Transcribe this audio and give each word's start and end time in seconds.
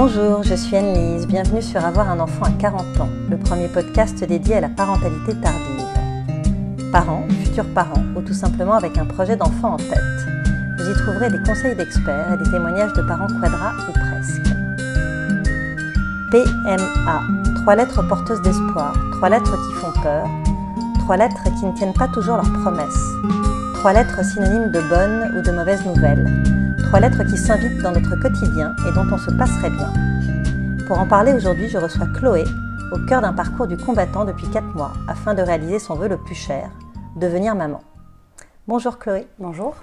Bonjour, 0.00 0.44
je 0.44 0.54
suis 0.54 0.76
Anne-Lise. 0.76 1.26
Bienvenue 1.26 1.60
sur 1.60 1.84
Avoir 1.84 2.08
un 2.08 2.20
enfant 2.20 2.44
à 2.44 2.52
40 2.52 3.00
ans, 3.00 3.08
le 3.28 3.36
premier 3.36 3.66
podcast 3.66 4.22
dédié 4.22 4.54
à 4.54 4.60
la 4.60 4.68
parentalité 4.68 5.34
tardive. 5.34 6.92
Parents, 6.92 7.26
futurs 7.42 7.66
parents, 7.74 8.04
ou 8.14 8.22
tout 8.22 8.32
simplement 8.32 8.74
avec 8.74 8.96
un 8.96 9.06
projet 9.06 9.34
d'enfant 9.34 9.72
en 9.72 9.76
tête. 9.76 9.98
Vous 10.78 10.88
y 10.88 10.94
trouverez 10.94 11.30
des 11.30 11.42
conseils 11.44 11.74
d'experts 11.74 12.32
et 12.32 12.36
des 12.36 12.48
témoignages 12.48 12.92
de 12.92 13.02
parents 13.02 13.26
quadras 13.26 13.72
ou 13.88 13.92
presque. 13.92 14.54
PMA, 16.30 17.20
trois 17.56 17.74
lettres 17.74 18.06
porteuses 18.06 18.42
d'espoir, 18.42 18.94
trois 19.16 19.30
lettres 19.30 19.56
qui 19.66 19.74
font 19.80 20.00
peur, 20.00 20.28
trois 21.00 21.16
lettres 21.16 21.42
qui 21.58 21.66
ne 21.66 21.72
tiennent 21.72 21.92
pas 21.92 22.06
toujours 22.06 22.36
leurs 22.36 22.52
promesses, 22.62 23.04
trois 23.74 23.94
lettres 23.94 24.24
synonymes 24.24 24.70
de 24.70 24.80
bonnes 24.88 25.34
ou 25.36 25.42
de 25.42 25.50
mauvaises 25.50 25.84
nouvelles, 25.84 26.67
trois 26.88 27.00
lettres 27.00 27.22
qui 27.24 27.36
s'invitent 27.36 27.82
dans 27.82 27.92
notre 27.92 28.16
quotidien 28.16 28.74
et 28.88 28.94
dont 28.94 29.04
on 29.12 29.18
se 29.18 29.30
passerait 29.32 29.68
bien. 29.68 29.92
Pour 30.86 30.98
en 30.98 31.06
parler 31.06 31.34
aujourd'hui, 31.34 31.68
je 31.68 31.76
reçois 31.76 32.06
Chloé, 32.06 32.44
au 32.92 32.98
cœur 33.06 33.20
d'un 33.20 33.34
parcours 33.34 33.66
du 33.66 33.76
combattant 33.76 34.24
depuis 34.24 34.48
4 34.48 34.64
mois, 34.74 34.94
afin 35.06 35.34
de 35.34 35.42
réaliser 35.42 35.80
son 35.80 35.96
vœu 35.96 36.08
le 36.08 36.16
plus 36.16 36.34
cher, 36.34 36.70
devenir 37.16 37.54
maman. 37.54 37.82
Bonjour 38.68 38.98
Chloé. 38.98 39.26
Bonjour. 39.38 39.74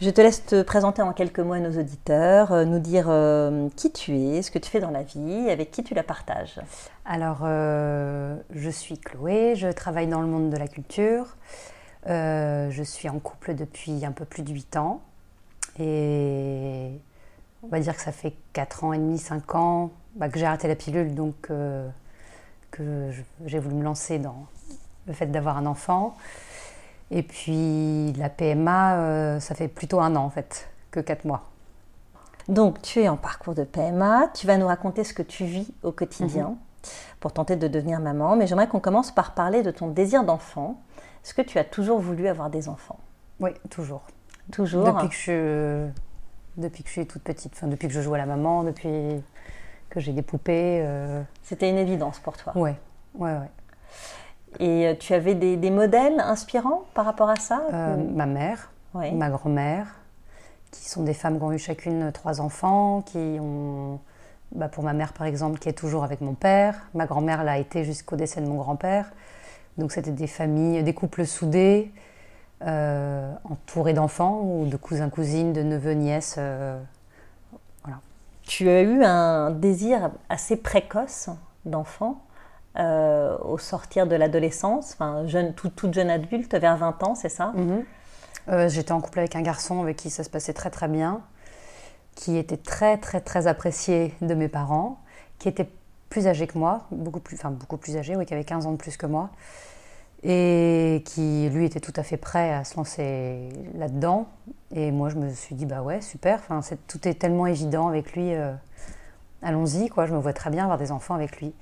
Je 0.00 0.10
te 0.10 0.20
laisse 0.20 0.46
te 0.46 0.62
présenter 0.62 1.02
en 1.02 1.12
quelques 1.12 1.40
mots 1.40 1.54
à 1.54 1.58
nos 1.58 1.76
auditeurs, 1.76 2.52
euh, 2.52 2.64
nous 2.64 2.78
dire 2.78 3.06
euh, 3.08 3.68
qui 3.74 3.90
tu 3.90 4.16
es, 4.16 4.42
ce 4.42 4.52
que 4.52 4.60
tu 4.60 4.70
fais 4.70 4.78
dans 4.78 4.92
la 4.92 5.02
vie, 5.02 5.50
avec 5.50 5.72
qui 5.72 5.82
tu 5.82 5.94
la 5.94 6.04
partages. 6.04 6.60
Alors, 7.04 7.40
euh, 7.42 8.36
je 8.54 8.70
suis 8.70 8.96
Chloé, 8.96 9.56
je 9.56 9.66
travaille 9.66 10.06
dans 10.06 10.20
le 10.20 10.28
monde 10.28 10.50
de 10.50 10.56
la 10.56 10.68
culture. 10.68 11.36
je 12.06 12.82
suis 12.84 13.08
en 13.08 13.18
couple 13.18 13.56
depuis 13.56 14.06
un 14.06 14.12
peu 14.12 14.24
plus 14.24 14.44
de 14.44 14.52
8 14.52 14.76
ans. 14.76 15.00
Et 15.80 17.00
on 17.62 17.68
va 17.68 17.80
dire 17.80 17.96
que 17.96 18.02
ça 18.02 18.12
fait 18.12 18.34
4 18.52 18.84
ans 18.84 18.92
et 18.92 18.98
demi, 18.98 19.18
5 19.18 19.54
ans 19.54 19.90
bah, 20.14 20.28
que 20.28 20.38
j'ai 20.38 20.46
arrêté 20.46 20.68
la 20.68 20.76
pilule, 20.76 21.14
donc 21.14 21.48
euh, 21.50 21.88
que 22.70 23.10
j'ai 23.46 23.58
voulu 23.58 23.76
me 23.76 23.82
lancer 23.82 24.18
dans 24.18 24.46
le 25.06 25.12
fait 25.12 25.26
d'avoir 25.26 25.56
un 25.56 25.66
enfant. 25.66 26.16
Et 27.10 27.22
puis 27.22 28.12
la 28.12 28.28
PMA, 28.28 28.96
euh, 28.96 29.40
ça 29.40 29.54
fait 29.54 29.68
plutôt 29.68 30.00
un 30.00 30.14
an 30.16 30.24
en 30.24 30.30
fait, 30.30 30.68
que 30.90 31.00
4 31.00 31.24
mois. 31.24 31.44
Donc 32.48 32.82
tu 32.82 33.00
es 33.00 33.08
en 33.08 33.16
parcours 33.16 33.54
de 33.54 33.64
PMA, 33.64 34.28
tu 34.34 34.46
vas 34.46 34.58
nous 34.58 34.66
raconter 34.66 35.04
ce 35.04 35.14
que 35.14 35.22
tu 35.22 35.44
vis 35.44 35.72
au 35.82 35.92
quotidien 35.92 36.48
mhm. 36.48 36.56
pour 37.20 37.32
tenter 37.32 37.56
de 37.56 37.68
devenir 37.68 38.00
maman, 38.00 38.36
mais 38.36 38.46
j'aimerais 38.46 38.68
qu'on 38.68 38.80
commence 38.80 39.12
par 39.12 39.34
parler 39.34 39.62
de 39.62 39.70
ton 39.70 39.88
désir 39.88 40.24
d'enfant. 40.24 40.80
Est-ce 41.24 41.34
que 41.34 41.42
tu 41.42 41.58
as 41.58 41.64
toujours 41.64 42.00
voulu 42.00 42.28
avoir 42.28 42.50
des 42.50 42.68
enfants? 42.68 42.98
Oui, 43.40 43.50
toujours. 43.70 44.02
Toujours 44.50 44.86
Depuis 44.86 45.08
que 45.08 45.14
je, 45.14 45.88
depuis 46.56 46.82
que 46.82 46.88
je 46.88 46.92
suis 46.92 47.06
toute 47.06 47.22
petite, 47.22 47.52
enfin, 47.54 47.66
depuis 47.66 47.88
que 47.88 47.94
je 47.94 48.00
joue 48.00 48.14
à 48.14 48.18
la 48.18 48.26
maman, 48.26 48.64
depuis 48.64 49.22
que 49.90 50.00
j'ai 50.00 50.12
des 50.12 50.22
poupées. 50.22 50.80
Euh. 50.82 51.22
C'était 51.42 51.68
une 51.68 51.78
évidence 51.78 52.18
pour 52.20 52.36
toi 52.36 52.56
Ouais, 52.56 52.76
ouais, 53.14 53.32
ouais. 53.32 53.50
Et 54.58 54.86
euh, 54.86 54.94
tu 54.98 55.14
avais 55.14 55.34
des, 55.34 55.56
des, 55.56 55.70
modèles 55.70 56.18
inspirants 56.20 56.84
par 56.94 57.04
rapport 57.04 57.28
à 57.28 57.36
ça? 57.36 57.62
Euh, 57.72 57.96
Ma 57.96 58.26
mère, 58.26 58.72
ma 58.94 59.30
grand-mère, 59.30 59.86
qui 60.70 60.88
sont 60.88 61.02
des 61.02 61.14
femmes 61.14 61.38
qui 61.38 61.44
ont 61.44 61.52
eu 61.52 61.58
chacune 61.58 62.10
trois 62.12 62.40
enfants, 62.40 63.02
qui 63.02 63.38
ont, 63.40 64.00
bah 64.52 64.68
pour 64.68 64.82
ma 64.82 64.92
mère 64.92 65.12
par 65.12 65.26
exemple, 65.26 65.58
qui 65.58 65.68
est 65.68 65.74
toujours 65.74 66.02
avec 66.02 66.20
mon 66.20 66.34
père. 66.34 66.88
Ma 66.94 67.06
grand-mère 67.06 67.44
l'a 67.44 67.58
été 67.58 67.84
jusqu'au 67.84 68.16
décès 68.16 68.40
de 68.40 68.46
mon 68.46 68.56
grand-père. 68.56 69.12
Donc 69.78 69.92
c'était 69.92 70.10
des 70.10 70.26
familles, 70.26 70.82
des 70.82 70.94
couples 70.94 71.26
soudés, 71.26 71.92
euh, 72.62 73.32
entouré 73.44 73.94
d'enfants 73.94 74.42
ou 74.42 74.66
de 74.66 74.76
cousins, 74.76 75.08
cousines, 75.08 75.54
de 75.54 75.62
neveux, 75.62 75.92
nièces. 75.92 76.36
Euh, 76.38 76.78
voilà. 77.82 78.00
Tu 78.42 78.68
as 78.68 78.82
eu 78.82 79.02
un 79.02 79.50
désir 79.50 80.10
assez 80.28 80.56
précoce 80.56 81.30
d'enfant 81.64 82.22
euh, 82.78 83.38
au 83.38 83.56
sortir 83.56 84.06
de 84.06 84.14
l'adolescence, 84.14 84.92
enfin, 84.92 85.26
jeune, 85.26 85.54
toute 85.54 85.94
jeune 85.94 86.10
adulte, 86.10 86.54
vers 86.54 86.76
20 86.76 87.02
ans, 87.02 87.14
c'est 87.14 87.30
ça? 87.30 87.52
Mhm. 87.54 87.84
J'étais 88.68 88.90
en 88.90 89.00
couple 89.00 89.20
avec 89.20 89.36
un 89.36 89.42
garçon 89.42 89.80
avec 89.80 89.96
qui 89.96 90.10
ça 90.10 90.24
se 90.24 90.30
passait 90.30 90.52
très 90.52 90.70
très 90.70 90.88
bien, 90.88 91.20
qui 92.16 92.36
était 92.36 92.56
très 92.56 92.98
très 92.98 93.20
très 93.20 93.46
apprécié 93.46 94.12
de 94.22 94.34
mes 94.34 94.48
parents, 94.48 94.98
qui 95.38 95.48
était 95.48 95.68
plus 96.08 96.26
âgé 96.26 96.48
que 96.48 96.58
moi, 96.58 96.86
beaucoup 96.90 97.20
plus, 97.20 97.36
enfin 97.36 97.52
beaucoup 97.52 97.76
plus 97.76 97.96
âgé, 97.96 98.16
oui, 98.16 98.26
qui 98.26 98.34
avait 98.34 98.44
15 98.44 98.66
ans 98.66 98.72
de 98.72 98.76
plus 98.76 98.96
que 98.96 99.06
moi 99.06 99.30
et 100.22 101.02
qui 101.06 101.48
lui 101.48 101.64
était 101.64 101.80
tout 101.80 101.92
à 101.96 102.02
fait 102.02 102.16
prêt 102.16 102.52
à 102.52 102.64
se 102.64 102.76
lancer 102.76 103.48
là-dedans. 103.74 104.28
Et 104.72 104.92
moi, 104.92 105.08
je 105.08 105.16
me 105.16 105.32
suis 105.32 105.54
dit, 105.54 105.66
bah 105.66 105.82
ouais, 105.82 106.00
super, 106.00 106.40
enfin, 106.48 106.60
tout 106.86 107.08
est 107.08 107.14
tellement 107.14 107.46
évident 107.46 107.88
avec 107.88 108.12
lui, 108.12 108.34
euh, 108.34 108.52
allons-y, 109.42 109.88
quoi, 109.88 110.06
je 110.06 110.12
me 110.12 110.18
vois 110.18 110.32
très 110.32 110.50
bien 110.50 110.64
avoir 110.64 110.78
des 110.78 110.92
enfants 110.92 111.14
avec 111.14 111.40
lui. 111.40 111.52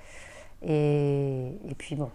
Et, 0.63 1.53
et 1.69 1.75
puis 1.77 1.95
bon, 1.95 2.11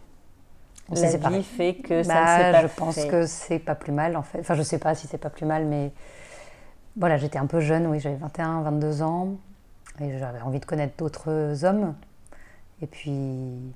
on 0.89 0.95
séparés. 0.95 1.33
La 1.33 1.39
vie 1.39 1.45
fait 1.45 1.75
que 1.75 2.03
ça 2.03 2.13
bah, 2.13 2.47
ne 2.47 2.51
pas 2.51 2.61
Je 2.61 2.67
pense 2.75 3.05
que 3.05 3.25
c'est 3.25 3.59
pas 3.59 3.75
plus 3.75 3.93
mal, 3.93 4.17
en 4.17 4.23
fait. 4.23 4.39
Enfin, 4.39 4.55
je 4.55 4.61
sais 4.61 4.79
pas 4.79 4.95
si 4.95 5.07
c'est 5.07 5.17
pas 5.17 5.29
plus 5.29 5.45
mal, 5.45 5.65
mais 5.65 5.91
voilà, 6.97 7.17
j'étais 7.17 7.39
un 7.39 7.47
peu 7.47 7.59
jeune, 7.59 7.87
oui, 7.87 7.99
j'avais 7.99 8.17
21, 8.17 8.61
22 8.63 9.01
ans, 9.01 9.29
et 9.99 10.17
j'avais 10.19 10.41
envie 10.41 10.59
de 10.59 10.65
connaître 10.65 10.95
d'autres 10.97 11.63
hommes. 11.63 11.95
Et 12.81 12.87
puis, 12.87 13.73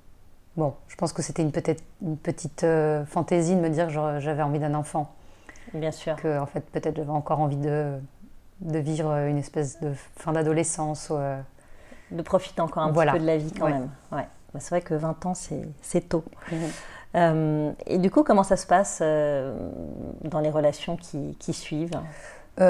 Bon, 0.58 0.74
je 0.88 0.96
pense 0.96 1.14
que 1.14 1.22
c'était 1.22 1.44
une, 1.44 1.52
peut-être 1.52 1.84
une 2.02 2.18
petite 2.18 2.64
euh, 2.64 3.06
fantaisie 3.06 3.56
de 3.56 3.62
me 3.62 3.70
dire 3.70 3.88
que 3.88 4.20
j'avais 4.20 4.42
envie 4.42 4.58
d'un 4.58 4.74
enfant. 4.74 5.14
Bien 5.74 5.92
sûr. 5.92 6.16
Que, 6.16 6.40
en 6.40 6.48
fait, 6.48 6.62
peut-être 6.62 6.96
j'avais 6.96 7.12
encore 7.12 7.40
envie 7.40 7.58
de, 7.58 7.94
de 8.62 8.80
vivre 8.80 9.12
une 9.28 9.38
espèce 9.38 9.80
de 9.80 9.94
fin 10.16 10.34
d'adolescence. 10.34 11.10
Euh, 11.12 11.40
de 12.10 12.22
profiter 12.24 12.62
encore 12.62 12.84
un 12.84 12.92
petit 12.92 13.12
peu 13.12 13.20
de 13.20 13.26
la 13.26 13.38
vie 13.38 13.52
quand 13.52 13.70
même. 13.70 13.90
Ouais. 14.12 14.28
Bah, 14.54 14.60
c'est 14.60 14.70
vrai 14.70 14.82
que 14.82 14.96
20 14.96 15.26
ans, 15.28 15.34
c'est 15.36 16.10
tôt. 16.10 16.24
Mhm. 16.52 16.58
Euh, 17.16 17.72
et 17.86 18.00
du 18.00 18.10
coup, 18.10 18.24
comment 18.24 18.44
ça 18.44 18.58
se 18.58 18.66
passe 18.66 19.00
dans 19.02 20.40
les 20.40 20.50
relations 20.50 20.98
qui, 20.98 21.36
qui 21.40 21.54
suivent? 21.54 22.00
Il 22.60 22.64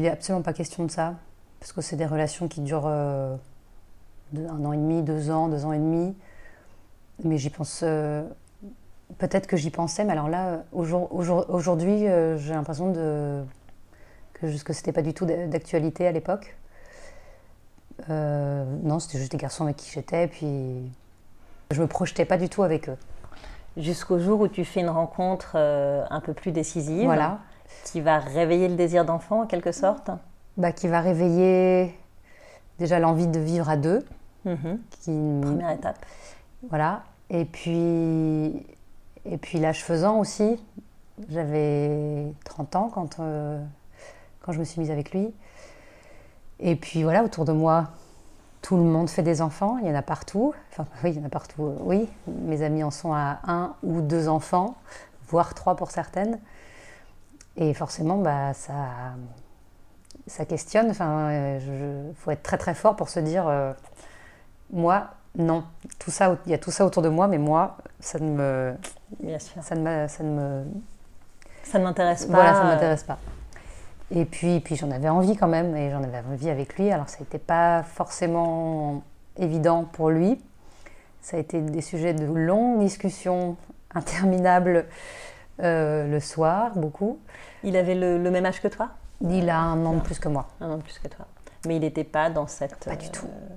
n'est 0.00 0.10
absolument 0.10 0.42
pas 0.42 0.54
question 0.54 0.84
de 0.84 0.90
ça. 0.90 1.14
Parce 1.60 1.72
que 1.72 1.82
c'est 1.82 1.96
des 1.96 2.06
relations 2.06 2.48
qui 2.48 2.62
durent 2.62 2.88
un 2.88 3.38
an 4.34 4.72
et 4.72 4.76
demi, 4.76 5.02
deux 5.02 5.30
ans, 5.30 5.46
deux 5.48 5.64
ans 5.64 5.72
et 5.72 5.78
demi. 5.78 6.16
Mais 7.24 7.38
j'y 7.38 7.50
pense. 7.50 7.80
Euh, 7.82 8.22
peut-être 9.18 9.46
que 9.46 9.56
j'y 9.56 9.70
pensais, 9.70 10.04
mais 10.04 10.12
alors 10.12 10.28
là, 10.28 10.64
aujourd'hui, 10.72 12.06
euh, 12.06 12.38
j'ai 12.38 12.54
l'impression 12.54 12.90
de, 12.90 13.42
que, 14.34 14.62
que 14.62 14.72
c'était 14.72 14.92
pas 14.92 15.02
du 15.02 15.14
tout 15.14 15.26
d'actualité 15.26 16.06
à 16.06 16.12
l'époque. 16.12 16.56
Euh, 18.10 18.64
non, 18.82 18.98
c'était 18.98 19.18
juste 19.18 19.32
des 19.32 19.38
garçons 19.38 19.64
avec 19.64 19.76
qui 19.76 19.90
j'étais, 19.90 20.26
puis 20.26 20.90
je 21.70 21.80
me 21.80 21.86
projetais 21.86 22.24
pas 22.24 22.38
du 22.38 22.48
tout 22.48 22.62
avec 22.62 22.88
eux. 22.88 22.96
Jusqu'au 23.76 24.18
jour 24.18 24.40
où 24.40 24.48
tu 24.48 24.64
fais 24.64 24.80
une 24.80 24.90
rencontre 24.90 25.56
un 25.56 26.20
peu 26.20 26.34
plus 26.34 26.52
décisive, 26.52 27.04
voilà. 27.04 27.38
qui 27.84 28.00
va 28.00 28.18
réveiller 28.18 28.68
le 28.68 28.74
désir 28.74 29.04
d'enfant 29.04 29.42
en 29.42 29.46
quelque 29.46 29.72
sorte? 29.72 30.10
Bah, 30.56 30.72
Qui 30.72 30.88
va 30.88 31.00
réveiller 31.00 31.94
déjà 32.78 32.98
l'envie 32.98 33.28
de 33.28 33.38
vivre 33.38 33.68
à 33.68 33.76
deux. 33.76 34.04
Mhm. 34.44 34.78
Qui... 34.90 35.40
Première 35.42 35.70
étape. 35.70 36.04
Voilà. 36.68 37.02
Et 37.32 37.46
puis, 37.46 38.66
et 39.24 39.38
puis 39.38 39.58
l'âge 39.58 39.82
faisant 39.82 40.18
aussi, 40.20 40.62
j'avais 41.30 42.30
30 42.44 42.76
ans 42.76 42.90
quand, 42.92 43.20
euh, 43.20 43.58
quand 44.42 44.52
je 44.52 44.58
me 44.58 44.64
suis 44.64 44.80
mise 44.80 44.90
avec 44.90 45.12
lui. 45.12 45.32
Et 46.60 46.76
puis 46.76 47.02
voilà, 47.02 47.24
autour 47.24 47.46
de 47.46 47.52
moi, 47.52 47.88
tout 48.60 48.76
le 48.76 48.82
monde 48.82 49.08
fait 49.08 49.22
des 49.22 49.40
enfants, 49.40 49.78
il 49.78 49.88
y 49.88 49.90
en 49.90 49.94
a 49.94 50.02
partout. 50.02 50.52
Enfin, 50.70 50.86
oui, 51.04 51.12
il 51.12 51.20
y 51.20 51.22
en 51.22 51.26
a 51.26 51.30
partout, 51.30 51.64
euh, 51.64 51.76
oui. 51.80 52.06
Mes 52.26 52.62
amis 52.62 52.84
en 52.84 52.90
sont 52.90 53.14
à 53.14 53.40
un 53.44 53.76
ou 53.82 54.02
deux 54.02 54.28
enfants, 54.28 54.76
voire 55.28 55.54
trois 55.54 55.74
pour 55.74 55.90
certaines. 55.90 56.38
Et 57.56 57.72
forcément, 57.72 58.18
bah, 58.18 58.52
ça, 58.52 58.74
ça 60.26 60.44
questionne. 60.44 60.90
Enfin, 60.90 61.32
il 61.32 62.14
faut 62.14 62.30
être 62.30 62.42
très 62.42 62.58
très 62.58 62.74
fort 62.74 62.94
pour 62.94 63.08
se 63.08 63.20
dire, 63.20 63.48
euh, 63.48 63.72
moi, 64.70 65.14
non, 65.36 65.64
tout 65.98 66.10
ça, 66.10 66.36
il 66.46 66.52
y 66.52 66.54
a 66.54 66.58
tout 66.58 66.70
ça 66.70 66.84
autour 66.84 67.02
de 67.02 67.08
moi, 67.08 67.26
mais 67.26 67.38
moi, 67.38 67.78
ça 68.00 68.18
ne 68.18 68.30
me, 68.30 68.74
Bien 69.20 69.38
sûr. 69.38 69.62
ça 69.62 69.74
ne, 69.74 70.06
ça 70.06 70.22
ne 70.22 70.30
me, 70.30 70.64
ça 71.62 71.78
ne 71.78 71.84
m'intéresse 71.84 72.26
pas. 72.26 72.34
Voilà, 72.34 72.54
ça 72.54 72.64
ne 72.64 72.68
m'intéresse 72.68 73.04
pas. 73.04 73.18
Et 74.14 74.26
puis, 74.26 74.60
puis 74.60 74.76
j'en 74.76 74.90
avais 74.90 75.08
envie 75.08 75.36
quand 75.36 75.48
même, 75.48 75.74
et 75.74 75.90
j'en 75.90 76.02
avais 76.02 76.22
envie 76.30 76.50
avec 76.50 76.76
lui. 76.76 76.90
Alors, 76.90 77.08
ça 77.08 77.18
n'était 77.20 77.38
pas 77.38 77.82
forcément 77.82 79.02
évident 79.38 79.84
pour 79.84 80.10
lui. 80.10 80.38
Ça 81.22 81.38
a 81.38 81.40
été 81.40 81.60
des 81.60 81.80
sujets 81.80 82.12
de 82.12 82.26
longues 82.26 82.80
discussions 82.80 83.56
interminables 83.94 84.86
euh, 85.62 86.08
le 86.08 86.20
soir, 86.20 86.72
beaucoup. 86.76 87.18
Il 87.62 87.76
avait 87.76 87.94
le, 87.94 88.18
même 88.18 88.44
âge 88.44 88.60
que 88.60 88.68
toi? 88.68 88.90
Il 89.22 89.48
a 89.48 89.58
un 89.58 89.84
an 89.86 89.94
de 89.94 90.00
plus 90.00 90.18
que 90.18 90.28
moi. 90.28 90.48
Un 90.60 90.70
an 90.70 90.76
de 90.76 90.82
plus 90.82 90.98
que 90.98 91.08
toi. 91.08 91.26
Mais 91.66 91.76
il 91.76 91.80
n'était 91.80 92.04
pas 92.04 92.28
dans 92.28 92.46
cette. 92.46 92.84
Pas 92.84 92.96
du 92.96 93.08
tout. 93.10 93.26
Euh, 93.26 93.54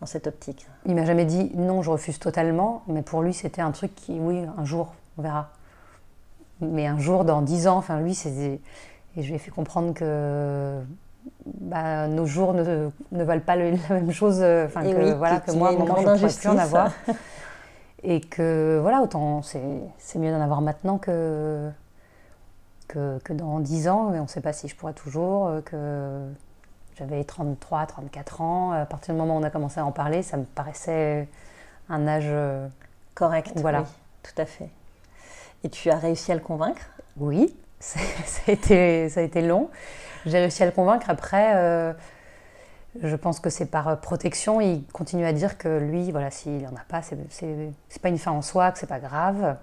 dans 0.00 0.06
cette 0.06 0.26
optique 0.26 0.66
Il 0.86 0.94
m'a 0.94 1.04
jamais 1.04 1.24
dit 1.24 1.50
non, 1.54 1.82
je 1.82 1.90
refuse 1.90 2.18
totalement, 2.18 2.82
mais 2.86 3.02
pour 3.02 3.22
lui, 3.22 3.34
c'était 3.34 3.62
un 3.62 3.72
truc 3.72 3.94
qui, 3.94 4.18
oui, 4.18 4.44
un 4.56 4.64
jour, 4.64 4.92
on 5.16 5.22
verra. 5.22 5.50
Mais 6.60 6.86
un 6.86 6.98
jour, 6.98 7.24
dans 7.24 7.42
dix 7.42 7.68
ans, 7.68 7.76
enfin, 7.76 8.00
lui, 8.00 8.14
c'est. 8.14 8.60
Et 9.16 9.22
je 9.22 9.28
lui 9.28 9.34
ai 9.34 9.38
fait 9.38 9.50
comprendre 9.50 9.94
que 9.94 10.80
bah, 11.44 12.08
nos 12.08 12.26
jours 12.26 12.54
ne, 12.54 12.90
ne, 13.12 13.24
valent 13.24 13.42
pas 13.42 13.56
la 13.56 13.70
même 13.90 14.12
chose, 14.12 14.38
euh, 14.40 14.66
enfin 14.66 14.82
que, 14.82 14.96
oui, 14.96 15.12
voilà, 15.16 15.40
que 15.40 15.52
moi, 15.52 15.72
moment, 15.72 15.96
je 15.96 16.06
ne 16.06 16.16
pourrais 16.16 16.32
plus 16.32 16.48
en 16.48 16.58
avoir. 16.58 16.92
et 18.02 18.20
que, 18.20 18.78
voilà, 18.80 19.02
autant 19.02 19.42
c'est 19.42 20.18
mieux 20.18 20.30
d'en 20.30 20.40
avoir 20.40 20.60
maintenant 20.60 20.98
que, 20.98 21.68
que, 22.86 23.18
que, 23.24 23.32
dans 23.32 23.60
10 23.60 23.88
ans, 23.88 24.10
mais 24.10 24.20
on 24.20 24.24
ne 24.24 24.28
sait 24.28 24.40
pas 24.40 24.52
si 24.52 24.68
je 24.68 24.76
pourrais 24.76 24.92
toujours, 24.92 25.50
que 25.64 26.28
j'avais 26.98 27.24
33, 27.24 27.86
34 27.86 28.40
ans. 28.40 28.72
À 28.72 28.86
partir 28.86 29.14
du 29.14 29.20
moment 29.20 29.36
où 29.36 29.40
on 29.40 29.42
a 29.42 29.50
commencé 29.50 29.80
à 29.80 29.86
en 29.86 29.92
parler, 29.92 30.22
ça 30.22 30.36
me 30.36 30.44
paraissait 30.44 31.28
un 31.88 32.06
âge... 32.06 32.30
Correct, 33.14 33.52
voilà. 33.56 33.84
tout 34.22 34.40
à 34.40 34.46
fait. 34.46 34.68
Et 35.64 35.68
tu 35.68 35.90
as 35.90 35.96
réussi 35.96 36.30
à 36.30 36.34
le 36.34 36.40
convaincre? 36.40 36.82
Oui, 37.16 37.54
ça 37.80 37.98
a, 38.46 38.50
été, 38.52 39.08
ça 39.08 39.20
a 39.20 39.22
été 39.22 39.42
long. 39.42 39.70
J'ai 40.26 40.38
réussi 40.38 40.62
à 40.62 40.66
le 40.66 40.72
convaincre. 40.72 41.10
Après, 41.10 41.56
euh, 41.56 41.92
je 43.02 43.16
pense 43.16 43.40
que 43.40 43.50
c'est 43.50 43.66
par 43.66 44.00
protection. 44.00 44.60
Il 44.60 44.84
continue 44.86 45.24
à 45.24 45.32
dire 45.32 45.58
que 45.58 45.78
lui, 45.78 46.10
voilà, 46.12 46.30
s'il 46.30 46.62
n'en 46.62 46.76
a 46.76 46.84
pas, 46.88 47.02
c'est 47.02 48.02
pas 48.02 48.08
une 48.08 48.18
fin 48.18 48.32
en 48.32 48.42
soi, 48.42 48.72
que 48.72 48.78
c'est 48.78 48.86
pas 48.86 49.00
grave. 49.00 49.56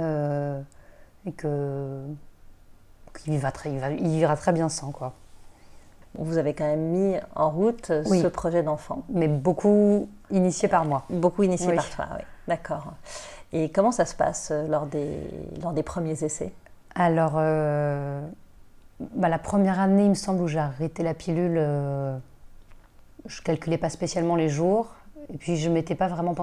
Euh, 0.00 0.60
et 1.26 1.32
que 1.32 2.04
qu'il 3.18 3.34
vivra, 3.34 3.52
très, 3.52 3.70
il, 3.70 4.08
vivra 4.08 4.36
très 4.36 4.52
bien 4.52 4.68
sans, 4.68 4.90
quoi. 4.90 5.12
Vous 6.18 6.36
avez 6.38 6.54
quand 6.54 6.64
même 6.64 6.90
mis 6.90 7.16
en 7.34 7.50
route 7.50 7.86
ce 7.86 8.26
projet 8.26 8.62
d'enfant. 8.62 9.02
Mais 9.08 9.28
beaucoup 9.28 10.08
initié 10.30 10.68
par 10.68 10.84
moi. 10.84 11.04
Beaucoup 11.08 11.42
initié 11.42 11.74
par 11.74 11.88
toi, 11.90 12.06
oui. 12.16 12.24
D'accord. 12.48 12.92
Et 13.52 13.70
comment 13.70 13.92
ça 13.92 14.04
se 14.04 14.14
passe 14.14 14.50
euh, 14.50 14.66
lors 14.66 14.86
des, 14.86 15.18
lors 15.62 15.72
des 15.72 15.82
premiers 15.82 16.24
essais? 16.24 16.52
Alors, 16.94 17.34
euh, 17.36 18.20
bah, 19.14 19.28
la 19.28 19.38
première 19.38 19.78
année, 19.78 20.04
il 20.04 20.10
me 20.10 20.14
semble, 20.14 20.42
où 20.42 20.48
j'ai 20.48 20.58
arrêté 20.58 21.02
la 21.02 21.14
pilule, 21.14 21.56
euh, 21.56 22.16
je 23.26 23.40
ne 23.40 23.44
calculais 23.44 23.78
pas 23.78 23.90
spécialement 23.90 24.36
les 24.36 24.48
jours. 24.48 24.94
Et 25.32 25.36
puis, 25.36 25.56
je 25.56 25.68
ne 25.68 25.74
m'étais 25.74 25.94
pas 25.94 26.08
vraiment 26.08 26.34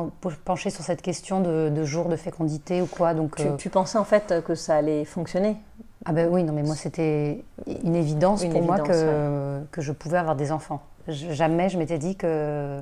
penchée 0.46 0.70
sur 0.70 0.84
cette 0.84 1.02
question 1.02 1.42
de, 1.42 1.70
de 1.70 1.84
jours 1.84 2.10
de 2.10 2.16
fécondité 2.16 2.82
ou 2.82 2.86
quoi. 2.86 3.14
Donc, 3.14 3.42
tu, 3.58 3.70
pensais 3.70 3.98
en 3.98 4.06
fait 4.06 4.42
que 4.46 4.56
ça 4.56 4.76
allait 4.76 5.04
fonctionner? 5.04 5.58
Ah 6.06 6.14
ben 6.14 6.30
oui, 6.32 6.44
non, 6.44 6.54
mais 6.54 6.64
moi, 6.64 6.76
c'était 6.76 7.44
une 7.84 7.96
évidence 7.96 8.46
pour 8.46 8.64
moi 8.64 8.80
que, 8.80 9.62
que 9.72 9.82
je 9.82 9.92
pouvais 9.92 10.18
avoir 10.18 10.36
des 10.36 10.52
enfants. 10.52 10.82
jamais 11.08 11.70
je 11.70 11.78
m'étais 11.78 11.98
dit 11.98 12.16
que... 12.16 12.80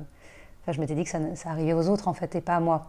Enfin, 0.62 0.72
je 0.72 0.80
m'étais 0.80 0.94
dit 0.94 1.04
que 1.04 1.10
ça, 1.10 1.18
ça 1.34 1.50
arrivait 1.50 1.72
aux 1.72 1.88
autres, 1.88 2.08
en 2.08 2.14
fait, 2.14 2.34
et 2.36 2.40
pas 2.40 2.56
à 2.56 2.60
moi. 2.60 2.86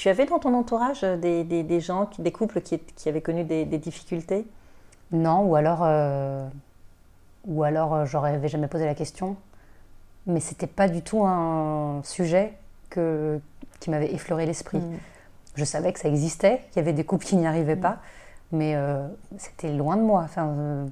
Tu 0.00 0.08
avais 0.08 0.24
dans 0.24 0.38
ton 0.38 0.54
entourage 0.54 1.02
des, 1.02 1.44
des, 1.44 1.80
gens, 1.80 2.08
des 2.18 2.32
couples 2.32 2.62
qui, 2.62 2.78
qui 2.78 3.10
avaient 3.10 3.20
connu 3.20 3.44
des, 3.44 3.66
difficultés? 3.66 4.46
Non, 5.12 5.42
ou 5.42 5.56
alors, 5.56 5.80
euh, 5.82 6.48
ou 7.46 7.64
alors 7.64 7.92
euh, 7.92 8.06
j'aurais 8.06 8.48
jamais 8.48 8.66
posé 8.66 8.86
la 8.86 8.94
question. 8.94 9.36
Mais 10.26 10.40
c'était 10.40 10.66
pas 10.66 10.88
du 10.88 11.02
tout 11.02 11.26
un 11.26 12.00
sujet 12.02 12.54
que, 12.88 13.40
qui 13.78 13.90
m'avait 13.90 14.10
effleuré 14.14 14.46
l'esprit. 14.46 14.78
Mm. 14.78 14.98
Je 15.56 15.64
savais 15.66 15.92
que 15.92 16.00
ça 16.00 16.08
existait, 16.08 16.62
qu'il 16.70 16.76
y 16.76 16.80
avait 16.80 16.94
des 16.94 17.04
couples 17.04 17.26
qui 17.26 17.36
n'y 17.36 17.46
arrivaient 17.46 17.76
mm. 17.76 17.80
pas, 17.80 17.98
mais 18.52 18.74
euh, 18.74 19.06
c'était 19.38 19.72
loin 19.72 19.96
de 19.96 20.02
moi. 20.02 20.22
Enfin, 20.24 20.86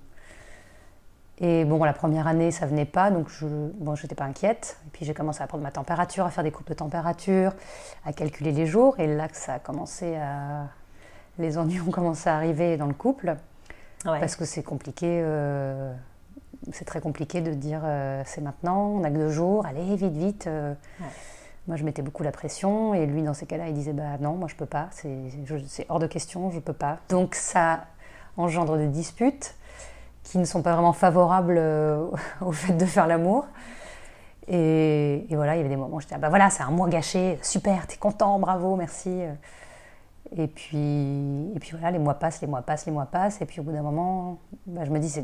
et 1.40 1.64
bon, 1.64 1.82
la 1.84 1.92
première 1.92 2.26
année, 2.26 2.50
ça 2.50 2.66
venait 2.66 2.84
pas, 2.84 3.10
donc 3.10 3.28
je 3.28 3.46
bon, 3.46 3.94
j'étais 3.94 4.14
pas 4.14 4.24
inquiète. 4.24 4.78
Et 4.86 4.90
puis 4.90 5.04
j'ai 5.04 5.14
commencé 5.14 5.42
à 5.42 5.46
prendre 5.46 5.62
ma 5.62 5.70
température, 5.70 6.24
à 6.24 6.30
faire 6.30 6.44
des 6.44 6.50
coupes 6.50 6.68
de 6.68 6.74
température, 6.74 7.52
à 8.04 8.12
calculer 8.12 8.52
les 8.52 8.66
jours. 8.66 8.98
Et 8.98 9.06
là, 9.06 9.28
que 9.28 9.36
ça 9.36 9.54
a 9.54 9.58
commencé 9.58 10.16
à. 10.16 10.66
Les 11.38 11.56
ennuis 11.56 11.80
ont 11.80 11.92
commencé 11.92 12.28
à 12.28 12.34
arriver 12.34 12.76
dans 12.76 12.86
le 12.86 12.94
couple. 12.94 13.36
Parce 14.04 14.36
que 14.36 14.44
c'est 14.44 14.62
compliqué. 14.62 15.20
Euh, 15.22 15.92
c'est 16.72 16.84
très 16.84 17.00
compliqué 17.00 17.40
de 17.40 17.52
dire 17.52 17.82
euh, 17.84 18.22
c'est 18.26 18.40
maintenant, 18.40 18.86
on 18.86 19.04
a 19.04 19.10
que 19.10 19.16
deux 19.16 19.30
jours, 19.30 19.64
allez, 19.66 19.96
vite, 19.96 20.12
vite. 20.12 20.46
Euh. 20.46 20.74
Moi, 21.68 21.76
je 21.76 21.84
mettais 21.84 22.02
beaucoup 22.02 22.22
la 22.22 22.32
pression. 22.32 22.94
Et 22.94 23.06
lui, 23.06 23.22
dans 23.22 23.34
ces 23.34 23.46
cas-là, 23.46 23.68
il 23.68 23.74
disait 23.74 23.92
bah 23.92 24.18
non, 24.20 24.32
moi, 24.32 24.48
je 24.48 24.56
peux 24.56 24.66
pas. 24.66 24.88
C'est 24.90 25.86
hors 25.88 25.98
de 25.98 26.06
question, 26.06 26.50
je 26.50 26.58
peux 26.58 26.72
pas. 26.72 26.98
Donc 27.08 27.34
ça 27.34 27.84
engendre 28.36 28.76
des 28.76 28.86
disputes 28.86 29.54
qui 30.22 30.38
ne 30.38 30.44
sont 30.44 30.62
pas 30.62 30.72
vraiment 30.72 30.92
favorables 30.92 31.56
euh, 31.58 32.06
au 32.40 32.52
fait 32.52 32.72
de 32.72 32.84
faire 32.84 33.06
l'amour. 33.06 33.46
Et, 34.50 35.26
voilà, 35.30 35.56
il 35.56 35.58
y 35.58 35.60
avait 35.60 35.68
des 35.68 35.76
moments 35.76 35.96
où 35.96 36.00
j'étais 36.00 36.14
ah 36.14 36.18
bah 36.18 36.30
voilà, 36.30 36.48
c'est 36.48 36.62
un 36.62 36.70
mois 36.70 36.88
gâché, 36.88 37.38
super, 37.42 37.86
t'es 37.86 37.98
content, 37.98 38.38
bravo, 38.38 38.76
merci. 38.76 39.10
Et 40.36 40.46
puis, 40.46 41.52
et 41.54 41.58
puis 41.60 41.72
voilà, 41.72 41.90
les 41.90 41.98
mois 41.98 42.14
passent, 42.14 42.40
les 42.40 42.46
mois 42.46 42.62
passent, 42.62 42.86
les 42.86 42.92
mois 42.92 43.06
passent. 43.06 43.42
Et 43.42 43.46
puis 43.46 43.60
au 43.60 43.62
bout 43.62 43.72
d'un 43.72 43.82
moment, 43.82 44.38
bah, 44.66 44.84
je 44.86 44.90
me 44.90 44.98
dis, 44.98 45.10
ça 45.10 45.22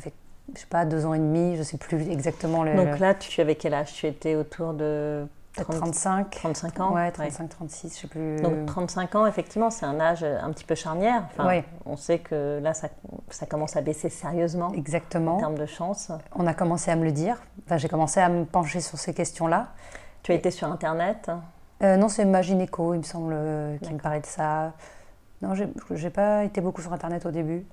fait, 0.00 0.14
je 0.54 0.60
sais 0.60 0.66
pas, 0.66 0.86
deux 0.86 1.04
ans 1.04 1.12
et 1.12 1.18
demi, 1.18 1.56
je 1.56 1.62
sais 1.62 1.76
plus 1.76 2.10
exactement 2.10 2.62
le. 2.62 2.74
Donc 2.74 2.98
là, 2.98 3.14
tu 3.14 3.40
avais 3.42 3.56
quel 3.56 3.74
âge? 3.74 3.92
Tu 3.92 4.06
étais 4.06 4.36
autour 4.36 4.72
de 4.72 5.26
35. 5.54 6.30
35 6.30 6.80
ans 6.80 6.94
Ouais, 6.94 7.10
35, 7.10 7.48
36, 7.48 7.94
je 7.94 8.00
sais 8.00 8.06
plus. 8.08 8.36
Donc 8.36 8.66
35 8.66 9.14
ans, 9.16 9.26
effectivement, 9.26 9.70
c'est 9.70 9.84
un 9.84 10.00
âge 10.00 10.24
un 10.24 10.50
petit 10.50 10.64
peu 10.64 10.74
charnière. 10.74 11.24
Enfin, 11.36 11.62
On 11.84 11.96
sait 11.96 12.18
que 12.18 12.58
là, 12.62 12.74
ça, 12.74 12.88
ça, 13.28 13.46
commence 13.46 13.76
à 13.76 13.82
baisser 13.82 14.08
sérieusement. 14.08 14.72
Exactement. 14.72 15.36
En 15.36 15.40
termes 15.40 15.58
de 15.58 15.66
chance. 15.66 16.10
On 16.34 16.46
a 16.46 16.54
commencé 16.54 16.90
à 16.90 16.96
me 16.96 17.04
le 17.04 17.12
dire. 17.12 17.42
Enfin, 17.66 17.76
j'ai 17.76 17.88
commencé 17.88 18.20
à 18.20 18.28
me 18.28 18.44
pencher 18.44 18.80
sur 18.80 18.98
ces 18.98 19.12
questions-là. 19.12 19.68
Tu 20.22 20.32
as 20.32 20.36
été 20.36 20.50
sur 20.50 20.70
Internet? 20.70 21.30
Euh, 21.82 21.96
Non, 21.96 22.08
c'est 22.08 22.24
Magineco, 22.24 22.94
il 22.94 22.98
me 22.98 23.02
semble, 23.02 23.32
euh, 23.34 23.76
qui 23.78 23.92
me 23.92 23.98
parlait 23.98 24.20
de 24.20 24.26
ça. 24.26 24.72
Non, 25.42 25.54
j'ai 25.54 26.10
pas 26.10 26.44
été 26.44 26.60
beaucoup 26.60 26.80
sur 26.80 26.92
Internet 26.92 27.26
au 27.26 27.30
début. 27.30 27.66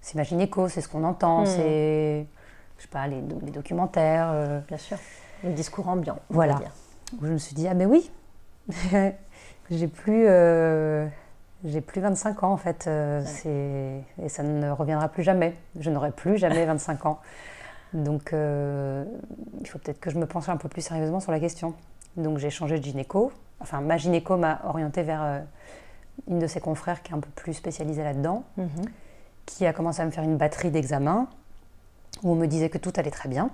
C'est 0.00 0.16
Magineco, 0.16 0.68
c'est 0.68 0.80
ce 0.80 0.88
qu'on 0.88 1.04
entend, 1.04 1.42
hmm. 1.42 1.46
c'est, 1.46 2.26
je 2.78 2.82
sais 2.82 2.88
pas, 2.88 3.06
les, 3.06 3.22
les 3.42 3.50
documentaires. 3.50 4.30
Euh. 4.32 4.60
Bien 4.66 4.78
sûr. 4.78 4.96
Le 5.42 5.52
discours 5.52 5.88
ambiant. 5.88 6.18
Voilà 6.30 6.58
où 7.20 7.26
je 7.26 7.32
me 7.32 7.38
suis 7.38 7.54
dit 7.54 7.68
ah 7.68 7.74
mais 7.74 7.86
oui. 7.86 8.10
J'ai 9.70 9.88
plus 9.88 10.26
euh, 10.26 11.06
j'ai 11.64 11.80
plus 11.80 12.00
25 12.00 12.42
ans 12.42 12.52
en 12.52 12.56
fait. 12.56 12.86
Euh, 12.86 13.22
et 14.22 14.28
ça 14.28 14.42
ne 14.42 14.70
reviendra 14.70 15.08
plus 15.08 15.22
jamais. 15.22 15.54
Je 15.78 15.90
n'aurai 15.90 16.10
plus 16.10 16.36
jamais 16.36 16.64
25 16.66 17.06
ans. 17.06 17.20
Donc 17.94 18.32
euh, 18.32 19.04
il 19.60 19.68
faut 19.68 19.78
peut-être 19.78 20.00
que 20.00 20.10
je 20.10 20.18
me 20.18 20.26
penche 20.26 20.48
un 20.48 20.56
peu 20.56 20.68
plus 20.68 20.82
sérieusement 20.82 21.20
sur 21.20 21.32
la 21.32 21.40
question. 21.40 21.74
Donc 22.16 22.38
j'ai 22.38 22.50
changé 22.50 22.78
de 22.78 22.84
gynéco. 22.84 23.32
Enfin 23.60 23.80
ma 23.80 23.96
gynéco 23.96 24.36
m'a 24.36 24.60
orientée 24.64 25.02
vers 25.02 25.42
une 26.28 26.38
de 26.38 26.46
ses 26.46 26.60
confrères 26.60 27.02
qui 27.02 27.12
est 27.12 27.14
un 27.14 27.20
peu 27.20 27.30
plus 27.30 27.54
spécialisée 27.54 28.04
là-dedans 28.04 28.44
mhm. 28.56 28.68
qui 29.46 29.66
a 29.66 29.72
commencé 29.72 30.00
à 30.00 30.04
me 30.04 30.10
faire 30.10 30.24
une 30.24 30.36
batterie 30.36 30.70
d'examens 30.70 31.28
où 32.22 32.32
on 32.32 32.34
me 32.34 32.46
disait 32.46 32.68
que 32.68 32.78
tout 32.78 32.92
allait 32.96 33.10
très 33.10 33.28
bien 33.28 33.50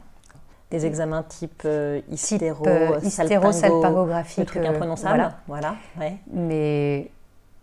des 0.71 0.87
examens 0.87 1.23
type 1.23 1.63
euh, 1.65 2.01
hystéro, 2.11 2.67
euh, 2.67 3.01
hystérosalpingographie. 3.03 4.45
truc 4.45 4.65
imprononçable. 4.65 5.17
Voilà. 5.17 5.37
voilà 5.49 5.77
Mais, 6.33 7.11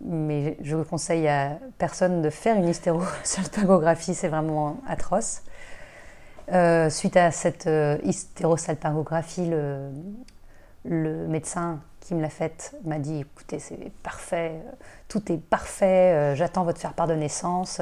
mais 0.02 0.58
je 0.62 0.76
conseille 0.84 1.28
à 1.28 1.58
personne 1.78 2.22
de 2.22 2.30
faire 2.30 2.58
une 2.58 2.68
hystérosalpingographie, 2.68 4.14
c'est 4.14 4.28
vraiment 4.28 4.78
atroce. 4.88 5.44
Euh, 6.52 6.90
suite 6.90 7.18
à 7.18 7.32
cette 7.32 7.68
euh, 7.68 7.98
hystérosalpingographie, 8.04 9.50
le, 9.50 9.90
le 10.86 11.28
médecin 11.28 11.80
qui 12.02 12.14
me 12.16 12.22
l'a 12.22 12.30
faite 12.30 12.76
m'a 12.86 13.00
dit 13.00 13.22
écoutez, 13.22 13.60
c'est 13.60 13.92
parfait, 14.04 14.54
tout 15.10 15.32
est 15.32 15.38
parfait, 15.38 16.36
j'attends 16.36 16.64
votre 16.64 16.80
faire 16.80 16.94
part 16.94 17.08
de 17.08 17.16
naissance. 17.16 17.82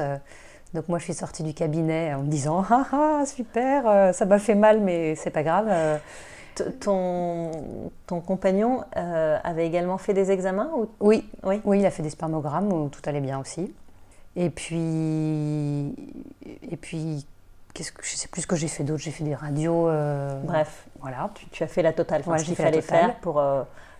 Donc 0.74 0.88
moi, 0.88 0.98
je 0.98 1.04
suis 1.04 1.14
sortie 1.14 1.42
du 1.42 1.54
cabinet 1.54 2.14
en 2.14 2.22
me 2.22 2.28
disant 2.28 2.64
ah 2.70 2.86
ah 2.92 3.24
super, 3.26 3.86
euh, 3.86 4.12
ça 4.12 4.26
m'a 4.26 4.38
fait 4.38 4.54
mal, 4.54 4.80
mais 4.80 5.14
c'est 5.14 5.30
pas 5.30 5.42
grave. 5.42 5.66
Euh. 5.68 5.98
Ton, 6.80 7.50
ton 8.06 8.20
compagnon 8.22 8.82
euh, 8.96 9.38
avait 9.44 9.66
également 9.66 9.98
fait 9.98 10.14
des 10.14 10.30
examens 10.30 10.70
oui. 11.00 11.28
oui, 11.42 11.60
oui, 11.66 11.80
il 11.80 11.84
a 11.84 11.90
fait 11.90 12.02
des 12.02 12.08
spermogrammes 12.08 12.72
où 12.72 12.88
tout 12.88 13.02
allait 13.04 13.20
bien 13.20 13.38
aussi. 13.38 13.74
Et 14.36 14.48
puis, 14.48 15.94
et 16.70 16.76
puis, 16.80 17.26
qu'est-ce 17.74 17.92
que 17.92 18.02
je 18.02 18.16
sais 18.16 18.28
plus 18.28 18.40
ce 18.40 18.46
que 18.46 18.56
j'ai 18.56 18.68
fait 18.68 18.84
d'autre. 18.84 19.02
J'ai 19.02 19.10
fait 19.10 19.24
des 19.24 19.34
radios. 19.34 19.90
Bref, 20.44 20.86
voilà. 21.02 21.30
Tu, 21.52 21.62
as 21.62 21.66
fait 21.66 21.82
la 21.82 21.92
totale. 21.92 22.22
Enfin, 22.26 22.38
ce 22.38 22.44
qu'il 22.44 22.56
fallait 22.56 22.80
faire 22.80 23.16
pour 23.16 23.42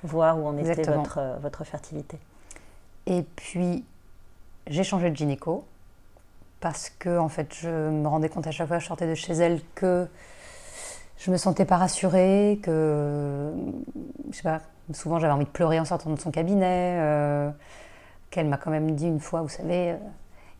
voir 0.02 0.38
où 0.38 0.46
en 0.46 0.56
était 0.56 0.90
votre, 0.90 1.20
votre 1.42 1.62
fertilité. 1.64 2.18
Et 3.04 3.22
puis, 3.36 3.84
j'ai 4.66 4.82
changé 4.82 5.10
de 5.10 5.16
gynéco 5.16 5.66
parce 6.60 6.90
que 6.90 7.18
en 7.18 7.28
fait, 7.28 7.54
je 7.60 7.68
me 7.68 8.08
rendais 8.08 8.28
compte 8.28 8.46
à 8.46 8.50
chaque 8.50 8.68
fois 8.68 8.76
que 8.78 8.82
je 8.82 8.88
sortais 8.88 9.08
de 9.08 9.14
chez 9.14 9.34
elle 9.34 9.60
que 9.74 10.06
je 11.18 11.30
me 11.30 11.36
sentais 11.36 11.64
pas 11.64 11.76
rassurée, 11.76 12.60
que 12.62 13.52
je 14.30 14.36
sais 14.36 14.42
pas, 14.42 14.60
souvent 14.92 15.18
j'avais 15.18 15.32
envie 15.32 15.46
de 15.46 15.50
pleurer 15.50 15.80
en 15.80 15.84
sortant 15.84 16.10
de 16.10 16.20
son 16.20 16.30
cabinet, 16.30 16.98
euh, 17.00 17.50
qu'elle 18.30 18.46
m'a 18.46 18.58
quand 18.58 18.70
même 18.70 18.92
dit 18.92 19.06
une 19.06 19.20
fois, 19.20 19.42
vous 19.42 19.48
savez, 19.48 19.92
euh, 19.92 19.96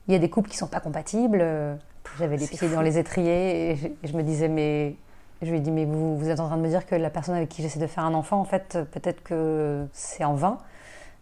il 0.09 0.13
y 0.13 0.15
a 0.15 0.19
des 0.19 0.31
couples 0.31 0.49
qui 0.49 0.57
sont 0.57 0.69
pas 0.69 0.81
compatibles. 0.81 1.45
J'avais 2.19 2.37
les 2.37 2.47
pieds 2.47 2.69
dans 2.69 2.81
les 2.81 2.99
étriers 2.99 3.73
et 3.73 3.97
je, 4.05 4.17
me 4.17 4.23
disais 4.23 4.49
mais 4.49 4.95
je 5.43 5.51
lui 5.51 5.59
ai 5.59 5.61
dit 5.61 5.71
mais 5.71 5.85
vous, 5.85 6.17
vous 6.17 6.29
êtes 6.31 6.41
en 6.41 6.47
train 6.47 6.57
de 6.57 6.63
me 6.63 6.69
dire 6.69 6.87
que 6.87 6.95
la 6.95 7.11
personne 7.11 7.35
avec 7.35 7.49
qui 7.49 7.61
j'essaie 7.61 7.81
de 7.81 7.87
faire 7.87 8.05
un 8.05 8.15
enfant 8.15 8.41
en 8.41 8.45
fait 8.45 8.79
peut-être 8.93 9.23
que 9.23 9.87
c'est 9.93 10.25
en 10.25 10.35
vain. 10.35 10.59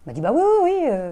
Elle 0.05 0.11
m'a 0.11 0.13
dit 0.13 0.21
bah 0.21 0.31
oui 0.31 0.41
oui 0.41 0.71
oui. 0.71 0.87
Euh, 0.89 1.11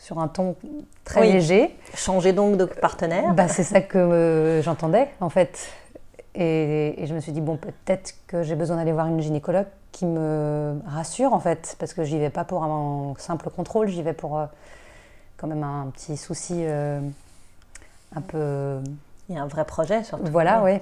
sur 0.00 0.18
un 0.18 0.28
ton 0.28 0.56
très 1.04 1.30
léger. 1.30 1.76
Changer 1.94 2.32
donc 2.32 2.56
de 2.56 2.64
partenaire 2.64 3.34
bah, 3.34 3.48
C'est 3.48 3.62
ça 3.62 3.82
que 3.82 3.98
euh, 3.98 4.62
j'entendais 4.62 5.08
en 5.20 5.28
fait. 5.28 5.68
Et, 6.34 7.02
et 7.02 7.06
je 7.06 7.14
me 7.14 7.20
suis 7.20 7.32
dit, 7.32 7.40
bon, 7.40 7.56
peut-être 7.56 8.14
que 8.26 8.42
j'ai 8.42 8.54
besoin 8.54 8.76
d'aller 8.76 8.92
voir 8.92 9.08
une 9.08 9.20
gynécologue 9.20 9.66
qui 9.90 10.06
me 10.06 10.78
rassure, 10.86 11.32
en 11.34 11.40
fait, 11.40 11.74
parce 11.78 11.92
que 11.92 12.04
j'y 12.04 12.18
vais 12.18 12.30
pas 12.30 12.44
pour 12.44 12.62
un 12.62 13.14
simple 13.18 13.50
contrôle, 13.50 13.88
j'y 13.88 14.02
vais 14.02 14.12
pour 14.12 14.38
euh, 14.38 14.46
quand 15.36 15.48
même 15.48 15.64
un 15.64 15.90
petit 15.92 16.16
souci 16.16 16.54
euh, 16.60 17.00
un 18.14 18.20
peu. 18.20 18.78
Il 19.28 19.34
y 19.34 19.38
a 19.38 19.42
un 19.42 19.48
vrai 19.48 19.64
projet, 19.64 20.04
surtout. 20.04 20.30
Voilà, 20.30 20.62
oui. 20.62 20.78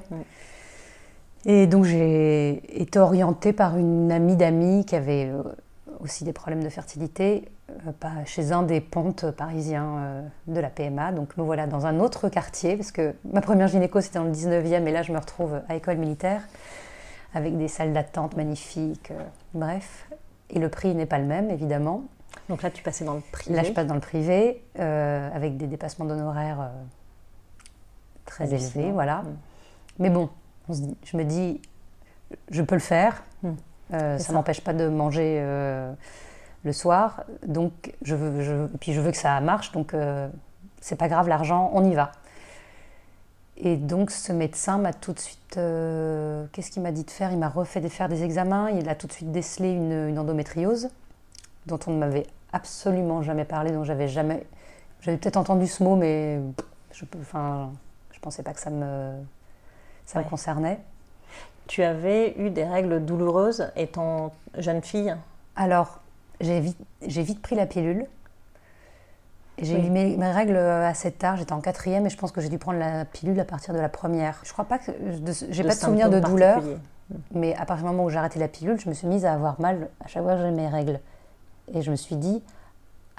Et 1.46 1.66
donc 1.66 1.84
j'ai 1.84 2.80
été 2.80 2.98
orientée 2.98 3.52
par 3.52 3.78
une 3.78 4.12
amie 4.12 4.36
d'amis 4.36 4.84
qui 4.84 4.96
avait 4.96 5.30
aussi 6.00 6.24
des 6.24 6.32
problèmes 6.32 6.62
de 6.62 6.68
fertilité 6.68 7.50
euh, 7.70 7.92
pas- 7.92 8.24
chez 8.24 8.52
un 8.52 8.62
des 8.62 8.80
pontes 8.80 9.30
parisiens 9.30 9.96
euh, 9.98 10.22
de 10.46 10.60
la 10.60 10.70
PMA. 10.70 11.12
Donc 11.12 11.36
me 11.36 11.42
voilà 11.42 11.66
dans 11.66 11.86
un 11.86 12.00
autre 12.00 12.28
quartier, 12.28 12.76
parce 12.76 12.92
que 12.92 13.14
ma 13.32 13.40
première 13.40 13.68
gynéco 13.68 14.00
c'était 14.00 14.18
dans 14.18 14.24
le 14.24 14.32
19e 14.32 14.86
et 14.86 14.92
là 14.92 15.02
je 15.02 15.12
me 15.12 15.18
retrouve 15.18 15.60
à 15.68 15.74
école 15.76 15.96
militaire 15.96 16.42
avec 17.34 17.56
des 17.58 17.68
salles 17.68 17.92
d'attente 17.92 18.36
magnifiques, 18.36 19.10
euh, 19.10 19.22
bref. 19.54 20.08
Et 20.50 20.58
le 20.58 20.68
prix 20.70 20.94
n'est 20.94 21.06
pas 21.06 21.18
le 21.18 21.26
même 21.26 21.50
évidemment. 21.50 22.04
Donc 22.48 22.62
là, 22.62 22.70
tu 22.70 22.82
passais 22.82 23.04
dans 23.04 23.14
le 23.14 23.20
privé. 23.32 23.56
Là 23.56 23.62
je 23.64 23.72
passe 23.72 23.86
dans 23.86 23.94
le 23.94 24.00
privé 24.00 24.62
euh, 24.78 25.28
avec 25.34 25.56
des 25.58 25.66
dépassements 25.66 26.06
d'honoraires 26.06 26.60
euh, 26.60 26.68
très 28.24 28.54
élevés, 28.54 28.90
voilà. 28.92 29.22
Mm. 29.22 29.36
Mais 29.98 30.10
bon, 30.10 30.30
on 30.68 30.72
se 30.74 30.80
dit- 30.82 30.96
je 31.04 31.16
me 31.16 31.24
dis, 31.24 31.60
je 32.50 32.62
peux 32.62 32.76
le 32.76 32.80
faire. 32.80 33.22
Hmm. 33.42 33.52
Euh, 33.94 34.18
ça 34.18 34.24
ça. 34.28 34.32
m'empêche 34.32 34.60
pas 34.60 34.72
de 34.74 34.88
manger 34.88 35.38
euh, 35.40 35.92
le 36.64 36.72
soir. 36.72 37.24
Donc, 37.46 37.94
je 38.02 38.14
veux, 38.14 38.42
je, 38.42 38.66
puis 38.78 38.92
je 38.92 39.00
veux 39.00 39.10
que 39.10 39.16
ça 39.16 39.40
marche. 39.40 39.72
Donc, 39.72 39.94
euh, 39.94 40.28
c'est 40.80 40.96
pas 40.96 41.08
grave, 41.08 41.28
l'argent, 41.28 41.70
on 41.74 41.84
y 41.84 41.94
va. 41.94 42.12
Et 43.56 43.76
donc, 43.76 44.10
ce 44.10 44.32
médecin 44.32 44.78
m'a 44.78 44.92
tout 44.92 45.12
de 45.12 45.18
suite. 45.18 45.56
euh, 45.56 46.46
Qu'est-ce 46.52 46.70
qu'il 46.70 46.82
m'a 46.82 46.92
dit 46.92 47.04
de 47.04 47.10
faire? 47.10 47.32
Il 47.32 47.38
m'a 47.38 47.48
refait 47.48 47.80
de 47.80 47.88
faire 47.88 48.08
des 48.08 48.22
examens. 48.22 48.70
Il 48.70 48.88
a 48.88 48.94
tout 48.94 49.06
de 49.08 49.12
suite 49.12 49.32
décelé 49.32 49.70
une, 49.72 50.08
une 50.08 50.18
endométriose, 50.18 50.90
dont 51.66 51.78
on 51.86 51.90
ne 51.92 51.98
m'avait 51.98 52.26
absolument 52.52 53.22
jamais 53.22 53.44
parlé, 53.44 53.72
dont 53.72 53.84
j'avais 53.84 54.06
jamais. 54.08 54.46
J'avais 55.00 55.16
peut-être 55.16 55.36
entendu 55.38 55.66
ce 55.66 55.82
mot, 55.82 55.96
mais 55.96 56.40
je, 56.92 57.04
enfin, 57.20 57.72
je 58.12 58.20
pensais 58.20 58.42
pas 58.42 58.52
que 58.52 58.60
ça 58.60 58.70
me, 58.70 59.12
ça 60.06 60.18
Ouais. 60.18 60.24
me 60.24 60.30
concernait. 60.30 60.78
Tu 61.68 61.82
avais 61.82 62.34
eu 62.38 62.50
des 62.50 62.64
règles 62.64 63.04
douloureuses 63.04 63.70
étant 63.76 64.32
jeune 64.56 64.82
fille. 64.82 65.14
Alors, 65.54 66.00
j'ai 66.40 66.60
vite, 66.60 67.40
pris 67.42 67.54
la 67.56 67.66
pilule. 67.66 68.06
Et 69.58 69.64
J'ai 69.64 69.76
Oui. 69.76 69.86
eu 69.86 69.90
mes, 69.90 70.16
mes 70.16 70.30
règles 70.30 70.56
assez 70.56 71.10
tard, 71.10 71.36
j'étais 71.36 71.52
en 71.52 71.60
quatrième 71.60 72.06
et 72.06 72.10
je 72.10 72.16
pense 72.16 72.30
que 72.32 72.40
j'ai 72.40 72.48
dû 72.48 72.58
prendre 72.58 72.78
la 72.78 73.04
pilule 73.04 73.38
à 73.40 73.44
partir 73.44 73.74
de 73.74 73.78
la 73.80 73.88
première. 73.88 74.40
Je 74.44 74.52
crois 74.52 74.64
pas 74.64 74.78
que. 74.78 74.90
de- 74.92 75.32
J'ai 75.50 75.62
pas 75.64 75.70
de 75.74 75.78
souvenir 75.80 76.08
de 76.10 76.20
douleur, 76.20 76.62
mais 77.32 77.54
à 77.56 77.64
partir 77.66 77.84
du 77.84 77.90
moment 77.90 78.04
où 78.04 78.10
j'ai 78.10 78.18
arrêté 78.18 78.38
la 78.38 78.48
pilule, 78.48 78.78
je 78.80 78.88
me 78.88 78.94
suis 78.94 79.08
mise 79.08 79.24
à 79.26 79.32
avoir 79.34 79.60
mal 79.60 79.88
à 80.04 80.06
chaque 80.08 80.22
fois 80.22 80.36
que 80.36 80.42
j'ai 80.42 80.50
mes 80.52 80.68
règles. 80.68 81.00
Et 81.74 81.82
je 81.82 81.90
me 81.90 81.96
suis 81.96 82.16
dit, 82.16 82.42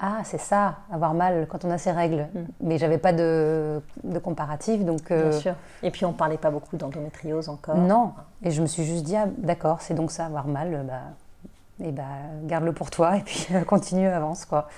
ah, 0.00 0.20
c'est 0.24 0.40
ça, 0.40 0.78
avoir 0.90 1.12
mal 1.14 1.46
quand 1.48 1.64
on 1.64 1.70
a 1.70 1.78
ses 1.78 1.90
règles. 1.92 2.28
Mm. 2.34 2.38
Mais 2.62 2.78
j'avais 2.78 2.98
pas 2.98 3.12
de, 3.12 3.82
de 4.02 4.18
comparatif, 4.18 4.84
donc. 4.84 5.10
euh, 5.10 5.30
Bien 5.30 5.38
sûr. 5.38 5.54
Et 5.82 5.90
puis 5.90 6.04
on 6.06 6.12
parlait 6.12 6.38
pas 6.38 6.50
beaucoup 6.50 6.76
d'endométriose 6.76 7.48
encore. 7.48 7.76
Non. 7.76 8.12
Et 8.42 8.50
je 8.50 8.62
me 8.62 8.66
suis 8.66 8.84
juste 8.84 9.04
dit, 9.04 9.16
ah, 9.16 9.26
d'accord, 9.38 9.80
c'est 9.82 9.94
donc 9.94 10.10
ça, 10.10 10.26
avoir 10.26 10.46
mal, 10.46 10.84
bah, 10.86 11.86
et 11.86 11.92
bah, 11.92 12.02
garde-le 12.44 12.72
pour 12.72 12.90
toi 12.90 13.16
et 13.16 13.20
puis 13.20 13.46
continue, 13.66 14.06
avance, 14.08 14.44
quoi. 14.44 14.68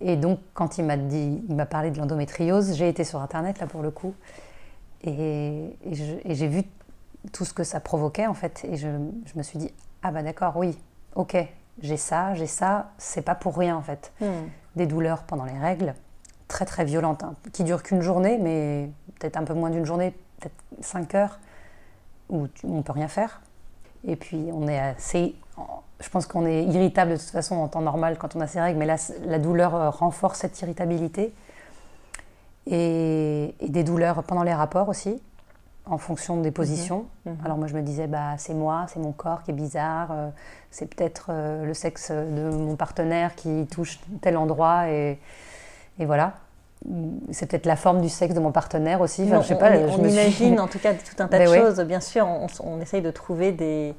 Et 0.00 0.16
donc, 0.16 0.40
quand 0.54 0.78
il 0.78 0.84
m'a 0.84 0.96
dit, 0.96 1.42
il 1.48 1.54
m'a 1.54 1.66
parlé 1.66 1.90
de 1.90 1.98
l'endométriose, 1.98 2.74
j'ai 2.74 2.88
été 2.88 3.04
sur 3.04 3.20
Internet, 3.20 3.60
là, 3.60 3.66
pour 3.66 3.82
le 3.82 3.90
coup, 3.90 4.14
et, 5.04 5.76
et 5.84 6.34
j'ai 6.34 6.48
vu 6.48 6.64
tout 7.32 7.44
ce 7.44 7.52
que 7.54 7.62
ça 7.64 7.78
provoquait, 7.80 8.26
en 8.26 8.34
fait, 8.34 8.64
et 8.64 8.76
je, 8.76 8.88
je 9.26 9.38
me 9.38 9.42
suis 9.42 9.58
dit, 9.58 9.70
ah, 10.02 10.10
bah, 10.10 10.22
d'accord, 10.22 10.54
oui, 10.56 10.76
ok, 11.14 11.36
j'ai 11.80 11.96
ça, 11.96 12.34
j'ai 12.34 12.46
ça, 12.46 12.90
c'est 12.98 13.22
pas 13.22 13.34
pour 13.34 13.56
rien, 13.56 13.76
en 13.76 13.82
fait. 13.82 14.12
Hmm. 14.20 14.26
Des 14.76 14.86
douleurs 14.86 15.22
pendant 15.24 15.44
les 15.44 15.58
règles, 15.58 15.94
très, 16.48 16.64
très 16.64 16.84
violentes, 16.84 17.22
hein, 17.22 17.34
qui 17.52 17.64
durent 17.64 17.82
qu'une 17.82 18.02
journée, 18.02 18.38
mais 18.38 18.90
peut-être 19.18 19.36
un 19.36 19.44
peu 19.44 19.54
moins 19.54 19.70
d'une 19.70 19.84
journée, 19.86 20.12
peut-être 20.40 20.54
5 20.80 21.14
heures, 21.14 21.38
où 22.28 22.46
tu- 22.48 22.66
on 22.66 22.82
peut 22.82 22.92
rien 22.92 23.08
faire. 23.08 23.40
Et 24.04 24.16
puis 24.16 24.50
on 24.52 24.66
est 24.68 24.78
assez. 24.78 25.34
Je 26.00 26.08
pense 26.08 26.26
qu'on 26.26 26.44
est 26.46 26.64
irritable 26.64 27.12
de 27.12 27.16
toute 27.16 27.30
façon 27.30 27.54
en 27.56 27.68
temps 27.68 27.80
normal 27.82 28.16
quand 28.18 28.34
on 28.34 28.40
a 28.40 28.46
ses 28.48 28.60
règles, 28.60 28.78
mais 28.78 28.86
là, 28.86 28.96
la 29.26 29.38
douleur 29.38 29.74
euh, 29.74 29.90
renforce 29.90 30.38
cette 30.40 30.60
irritabilité. 30.60 31.32
Et, 32.66 33.54
et 33.60 33.68
des 33.68 33.82
douleurs 33.84 34.22
pendant 34.22 34.44
les 34.44 34.54
rapports 34.54 34.88
aussi, 34.88 35.20
en 35.86 35.98
fonction 35.98 36.40
des 36.40 36.50
positions. 36.52 37.06
Mhm. 37.26 37.36
Alors 37.44 37.58
moi 37.58 37.66
je 37.66 37.74
me 37.74 37.82
disais, 37.82 38.06
bah, 38.06 38.34
c'est 38.38 38.54
moi, 38.54 38.86
c'est 38.88 39.00
mon 39.00 39.12
corps 39.12 39.42
qui 39.42 39.50
est 39.50 39.54
bizarre, 39.54 40.10
euh, 40.12 40.28
c'est 40.70 40.86
peut-être 40.86 41.26
euh, 41.30 41.64
le 41.64 41.74
sexe 41.74 42.10
de 42.12 42.50
mon 42.50 42.76
partenaire 42.76 43.34
qui 43.34 43.66
touche 43.70 43.98
tel 44.20 44.36
endroit, 44.36 44.88
et, 44.88 45.18
et 45.98 46.06
voilà. 46.06 46.34
C'est 47.30 47.46
peut-être 47.48 47.66
la 47.66 47.76
forme 47.76 48.00
du 48.00 48.08
sexe 48.08 48.34
de 48.34 48.40
mon 48.40 48.50
partenaire 48.50 49.00
aussi. 49.00 49.22
Enfin, 49.22 49.36
Non, 49.36 49.42
je 49.42 49.46
sais 49.48 49.54
on, 49.54 49.58
pas, 49.58 49.70
on- 49.70 49.88
je 49.88 49.98
on 49.98 50.02
me 50.02 50.08
suis- 50.08 50.18
imagine 50.20 50.60
en 50.60 50.66
tout 50.66 50.80
cas 50.80 50.94
tout 50.94 51.14
un 51.20 51.28
tas 51.28 51.38
Ben 51.38 51.46
de 51.46 51.50
ouais. 51.52 51.60
choses. 51.60 51.80
Bien 51.80 52.00
sûr, 52.00 52.26
on, 52.26 52.46
on 52.64 52.80
essaye 52.80 53.02
de 53.02 53.10
trouver 53.12 53.52
des, 53.52 53.94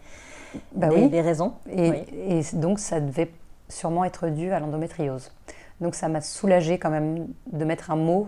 Bah 0.76 0.88
des, 0.88 0.96
oui. 0.96 1.10
des 1.10 1.22
raisons. 1.22 1.54
Et, 1.70 1.90
Oui. 1.92 2.06
et 2.12 2.58
donc, 2.58 2.80
ça 2.80 3.00
devait 3.00 3.32
sûrement 3.70 4.04
être 4.04 4.28
dû 4.28 4.52
à 4.52 4.60
l'endométriose. 4.60 5.32
Donc, 5.80 5.96
ça 5.96 6.10
m'a 6.10 6.20
soulagée 6.22 6.78
quand 6.78 6.90
même 6.90 7.28
de 7.52 7.64
mettre 7.66 7.90
un 7.92 7.96
mot 7.96 8.28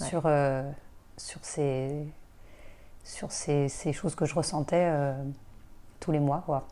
Ouais. 0.00 0.06
sur, 0.06 0.22
euh, 0.26 0.62
sur, 1.16 1.40
ces, 1.42 2.06
sur 3.04 3.32
ces, 3.32 3.68
ces 3.68 3.92
choses 3.92 4.14
que 4.14 4.24
je 4.24 4.34
ressentais 4.34 4.84
euh, 4.88 5.12
tous 6.00 6.12
les 6.12 6.20
mois. 6.20 6.42
Quoi. 6.46 6.66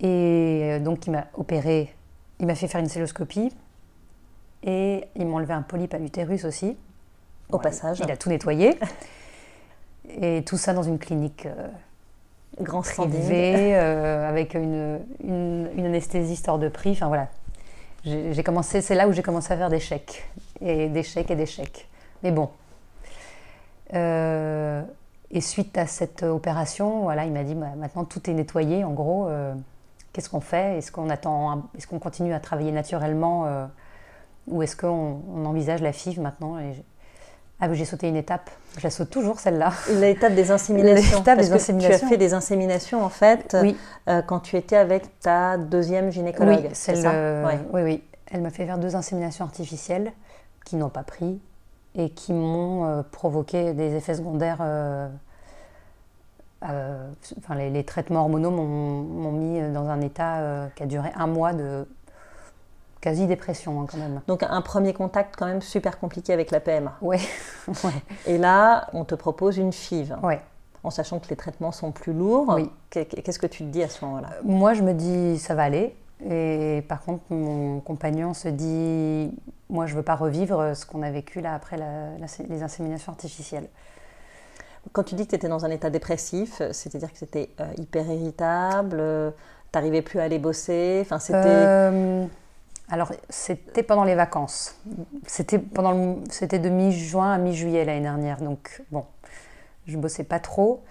Et 0.00 0.06
euh, 0.64 0.78
donc, 0.80 1.06
il 1.06 1.10
m'a 1.10 1.26
opéré, 1.34 1.94
il 2.40 2.46
m'a 2.46 2.54
fait 2.54 2.68
faire 2.68 2.80
une 2.80 2.88
celloscopie 2.88 3.52
et 4.64 5.04
il 5.16 5.26
m'a 5.26 5.34
enlevé 5.36 5.54
un 5.54 5.62
polype 5.62 5.94
à 5.94 5.98
l'utérus 5.98 6.44
aussi. 6.44 6.76
Au 7.50 7.56
Ouais, 7.56 7.62
passage. 7.62 8.00
Il 8.00 8.10
a 8.10 8.16
tout 8.18 8.28
nettoyé. 8.28 8.78
Et 10.20 10.42
tout 10.44 10.56
ça 10.56 10.72
dans 10.74 10.82
une 10.82 10.98
clinique 10.98 11.46
euh, 11.46 11.68
Grand 12.60 12.82
standing. 12.82 13.12
privé, 13.18 13.76
euh, 13.76 14.28
avec 14.28 14.54
une, 14.54 15.00
une, 15.24 15.70
une 15.76 15.86
anesthésiste 15.86 16.48
hors 16.48 16.58
de 16.58 16.68
prix. 16.68 16.90
Enfin 16.92 17.08
voilà. 17.08 17.28
J'ai 18.04 18.32
j'ai 18.34 18.42
commencé, 18.42 18.80
c'est 18.80 18.96
là 18.96 19.06
où 19.08 19.12
j'ai 19.12 19.22
commencé 19.22 19.52
à 19.52 19.56
faire 19.56 19.70
des 19.70 19.78
chèques. 19.80 20.28
Et 20.60 20.88
des 20.88 21.02
chèques 21.04 21.30
et 21.30 21.36
des 21.36 21.46
chèques. 21.46 21.88
Mais 22.22 22.30
bon. 22.32 22.50
Euh, 23.94 24.82
et 25.30 25.40
suite 25.40 25.76
à 25.78 25.86
cette 25.86 26.22
opération, 26.22 27.00
voilà, 27.02 27.24
il 27.24 27.32
m'a 27.32 27.44
dit 27.44 27.54
bah, 27.54 27.68
maintenant 27.76 28.04
tout 28.04 28.28
est 28.28 28.34
nettoyé. 28.34 28.84
En 28.84 28.92
gros, 28.92 29.28
euh, 29.28 29.54
qu'est-ce 30.12 30.28
qu'on 30.28 30.40
fait? 30.40 30.78
Est-ce 30.78 30.92
qu'on 30.92 31.08
attend 31.10 31.62
Est-ce 31.76 31.86
qu'on 31.86 31.98
continue 31.98 32.34
à 32.34 32.40
travailler 32.40 32.72
naturellement 32.72 33.46
euh, 33.46 33.66
Ou 34.48 34.62
est-ce 34.62 34.76
qu'on 34.76 35.20
on 35.34 35.44
envisage 35.46 35.80
la 35.82 35.92
FIV 35.92 36.20
maintenant 36.20 36.58
Et 36.58 36.74
Ah, 37.60 37.72
j'ai 37.72 37.84
sauté 37.86 38.08
une 38.08 38.16
étape. 38.16 38.50
Je 38.76 38.82
la 38.82 38.90
saute 38.90 39.08
toujours 39.10 39.40
celle-là. 39.40 39.72
L'étape 40.00 40.34
des 40.34 40.50
inséminations. 40.50 41.18
L'étape 41.18 41.36
Parce 41.38 41.38
des 41.38 41.42
que 41.44 41.46
Tu 41.48 41.52
as 41.52 41.56
inséminations. 41.56 42.08
fait 42.08 42.16
des 42.18 42.34
inséminations 42.34 43.04
en 43.04 43.08
fait 43.08 43.56
Oui. 43.62 43.76
euh, 44.08 44.20
quand 44.20 44.40
tu 44.40 44.56
étais 44.56 44.76
avec 44.76 45.18
ta 45.20 45.56
deuxième 45.56 46.10
gynécologue. 46.10 46.60
Oui, 46.64 46.70
celle, 46.74 46.98
ça? 46.98 47.12
euh, 47.12 47.46
Ouais. 47.46 47.58
oui, 47.72 47.82
oui. 47.82 48.02
Elle 48.30 48.40
m'a 48.42 48.50
fait 48.50 48.66
faire 48.66 48.78
deux 48.78 48.96
inséminations 48.96 49.44
artificielles 49.44 50.12
qui 50.64 50.76
n'ont 50.76 50.88
pas 50.88 51.02
pris 51.04 51.40
et 51.94 52.10
qui 52.10 52.32
m'ont 52.32 52.84
euh, 52.86 53.02
provoqué 53.02 53.74
des 53.74 53.94
effets 53.94 54.14
secondaires. 54.14 54.58
euh, 54.60 55.08
euh, 56.64 57.08
enfin, 57.38 57.54
les, 57.56 57.70
les 57.70 57.84
traitements 57.84 58.20
hormonaux 58.20 58.50
m'ont 58.50 59.32
mis 59.32 59.60
dans 59.72 59.88
un 59.88 60.00
état 60.00 60.68
qui 60.76 60.82
a 60.84 60.86
duré 60.86 61.10
un 61.16 61.26
mois 61.26 61.52
de 61.52 61.86
quasi 63.00 63.26
dépression 63.26 63.80
hein, 63.82 63.86
quand 63.90 63.98
même. 63.98 64.20
Donc 64.28 64.44
un 64.44 64.60
premier 64.60 64.92
contact 64.92 65.34
quand 65.36 65.46
même 65.46 65.60
super 65.60 65.98
compliqué 65.98 66.32
avec 66.32 66.52
la 66.52 66.60
PMA. 66.60 66.96
Ouais, 67.00 67.18
ouais, 67.68 67.92
Et 68.26 68.38
là, 68.38 68.86
on 68.92 69.04
te 69.04 69.16
propose 69.16 69.56
une 69.58 69.72
FIV, 69.72 70.14
ouais. 70.22 70.40
en 70.84 70.90
sachant 70.90 71.18
que 71.18 71.28
les 71.28 71.36
traitements 71.36 71.72
sont 71.72 71.90
plus 71.90 72.12
lourds. 72.12 72.52
Oui. 72.54 72.70
Qu'est- 72.90 73.06
Qu'est-ce 73.06 73.40
que 73.40 73.48
tu 73.48 73.64
te 73.64 73.68
dis 73.70 73.82
à 73.82 73.88
ce 73.88 74.04
moment-là? 74.04 74.28
Moi, 74.44 74.74
je 74.74 74.82
me 74.82 74.94
dis 74.94 75.38
ça 75.40 75.56
va 75.56 75.64
aller. 75.64 75.96
Et 76.30 76.84
par 76.88 77.02
contre, 77.02 77.24
mon 77.30 77.80
compagnon 77.80 78.34
se 78.34 78.48
dit 78.48 79.30
moi, 79.70 79.86
je 79.86 79.94
veux 79.94 80.02
pas 80.02 80.14
revivre 80.16 80.76
ce 80.76 80.86
qu'on 80.86 81.02
a 81.02 81.10
vécu 81.10 81.40
là 81.40 81.54
après 81.54 81.76
la- 81.76 82.16
la- 82.18 82.46
les 82.48 82.62
inséminations 82.62 83.10
artificielles. 83.12 83.68
Quand 84.92 85.04
tu 85.04 85.14
dis 85.14 85.24
que 85.24 85.30
tu 85.30 85.36
étais 85.36 85.48
dans 85.48 85.64
un 85.64 85.70
état 85.70 85.90
dépressif, 85.90 86.60
c'est-à-dire 86.72 87.12
que 87.12 87.18
c'était 87.18 87.50
euh, 87.60 87.66
hyper 87.78 88.04
irritable, 88.10 88.96
euh, 89.00 89.30
t'arrivais 89.70 90.02
plus 90.02 90.18
à 90.18 90.24
aller 90.24 90.38
bosser, 90.38 90.98
enfin 91.02 91.18
c'était... 91.18 91.38
Euh, 91.68 92.26
alors, 92.90 93.12
c'était 93.30 93.82
pendant 93.84 94.04
les 94.04 94.14
vacances. 94.16 94.76
C'était 95.26 95.58
pendant 95.58 95.92
le- 95.92 96.16
c'était 96.30 96.58
de 96.58 96.68
mi-juin 96.68 97.32
à 97.32 97.38
mi-juillet 97.38 97.84
l'année 97.84 98.02
dernière. 98.02 98.42
Donc, 98.42 98.82
bon, 98.90 99.06
je 99.86 99.96
bossais 99.96 100.24
pas 100.24 100.40
trop, 100.40 100.82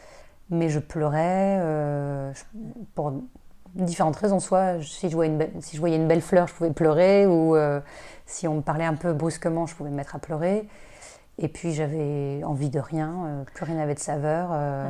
mais 0.49 0.69
je 0.69 0.79
pleurais 0.79 1.57
euh, 1.59 2.31
pour 2.95 3.13
différentes 3.75 4.15
raisons. 4.15 4.39
Soit 4.39 4.81
si 4.83 5.09
je, 5.09 5.15
voyais 5.15 5.31
une 5.31 5.37
belle, 5.37 5.51
si 5.61 5.75
je 5.75 5.79
voyais 5.81 5.95
une 5.95 6.07
belle 6.07 6.21
fleur, 6.21 6.47
je 6.47 6.53
pouvais 6.53 6.71
pleurer, 6.71 7.25
ou 7.25 7.55
euh, 7.55 7.79
si 8.25 8.47
on 8.47 8.55
me 8.55 8.61
parlait 8.61 8.85
un 8.85 8.95
peu 8.95 9.13
brusquement, 9.13 9.65
je 9.67 9.75
pouvais 9.75 9.89
me 9.89 9.95
mettre 9.95 10.15
à 10.15 10.19
pleurer. 10.19 10.67
Et 11.37 11.47
puis 11.47 11.73
j'avais 11.73 12.41
envie 12.43 12.69
de 12.69 12.79
rien, 12.79 13.13
euh, 13.25 13.43
plus 13.53 13.65
rien 13.65 13.75
n'avait 13.75 13.95
de 13.95 13.99
saveur. 13.99 14.49
euh, 14.51 14.89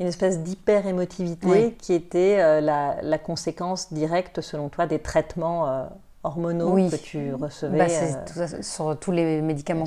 Une 0.00 0.06
espèce 0.06 0.40
d'hyper-émotivité 0.40 1.46
Oui. 1.46 1.74
qui 1.78 1.94
était 1.94 2.38
euh, 2.40 2.60
la, 2.60 2.96
la 3.02 3.18
conséquence 3.18 3.92
directe, 3.92 4.40
selon 4.40 4.68
toi, 4.68 4.86
des 4.86 4.98
traitements 4.98 5.88
hormonaux 6.24 6.72
Oui. 6.72 6.90
que 6.90 6.96
tu 6.96 7.32
recevais. 7.34 7.78
bah, 7.78 7.86
tout 8.26 8.34
ça, 8.34 8.62
sur 8.62 8.98
tous 8.98 9.12
les 9.12 9.40
médicaments 9.40 9.84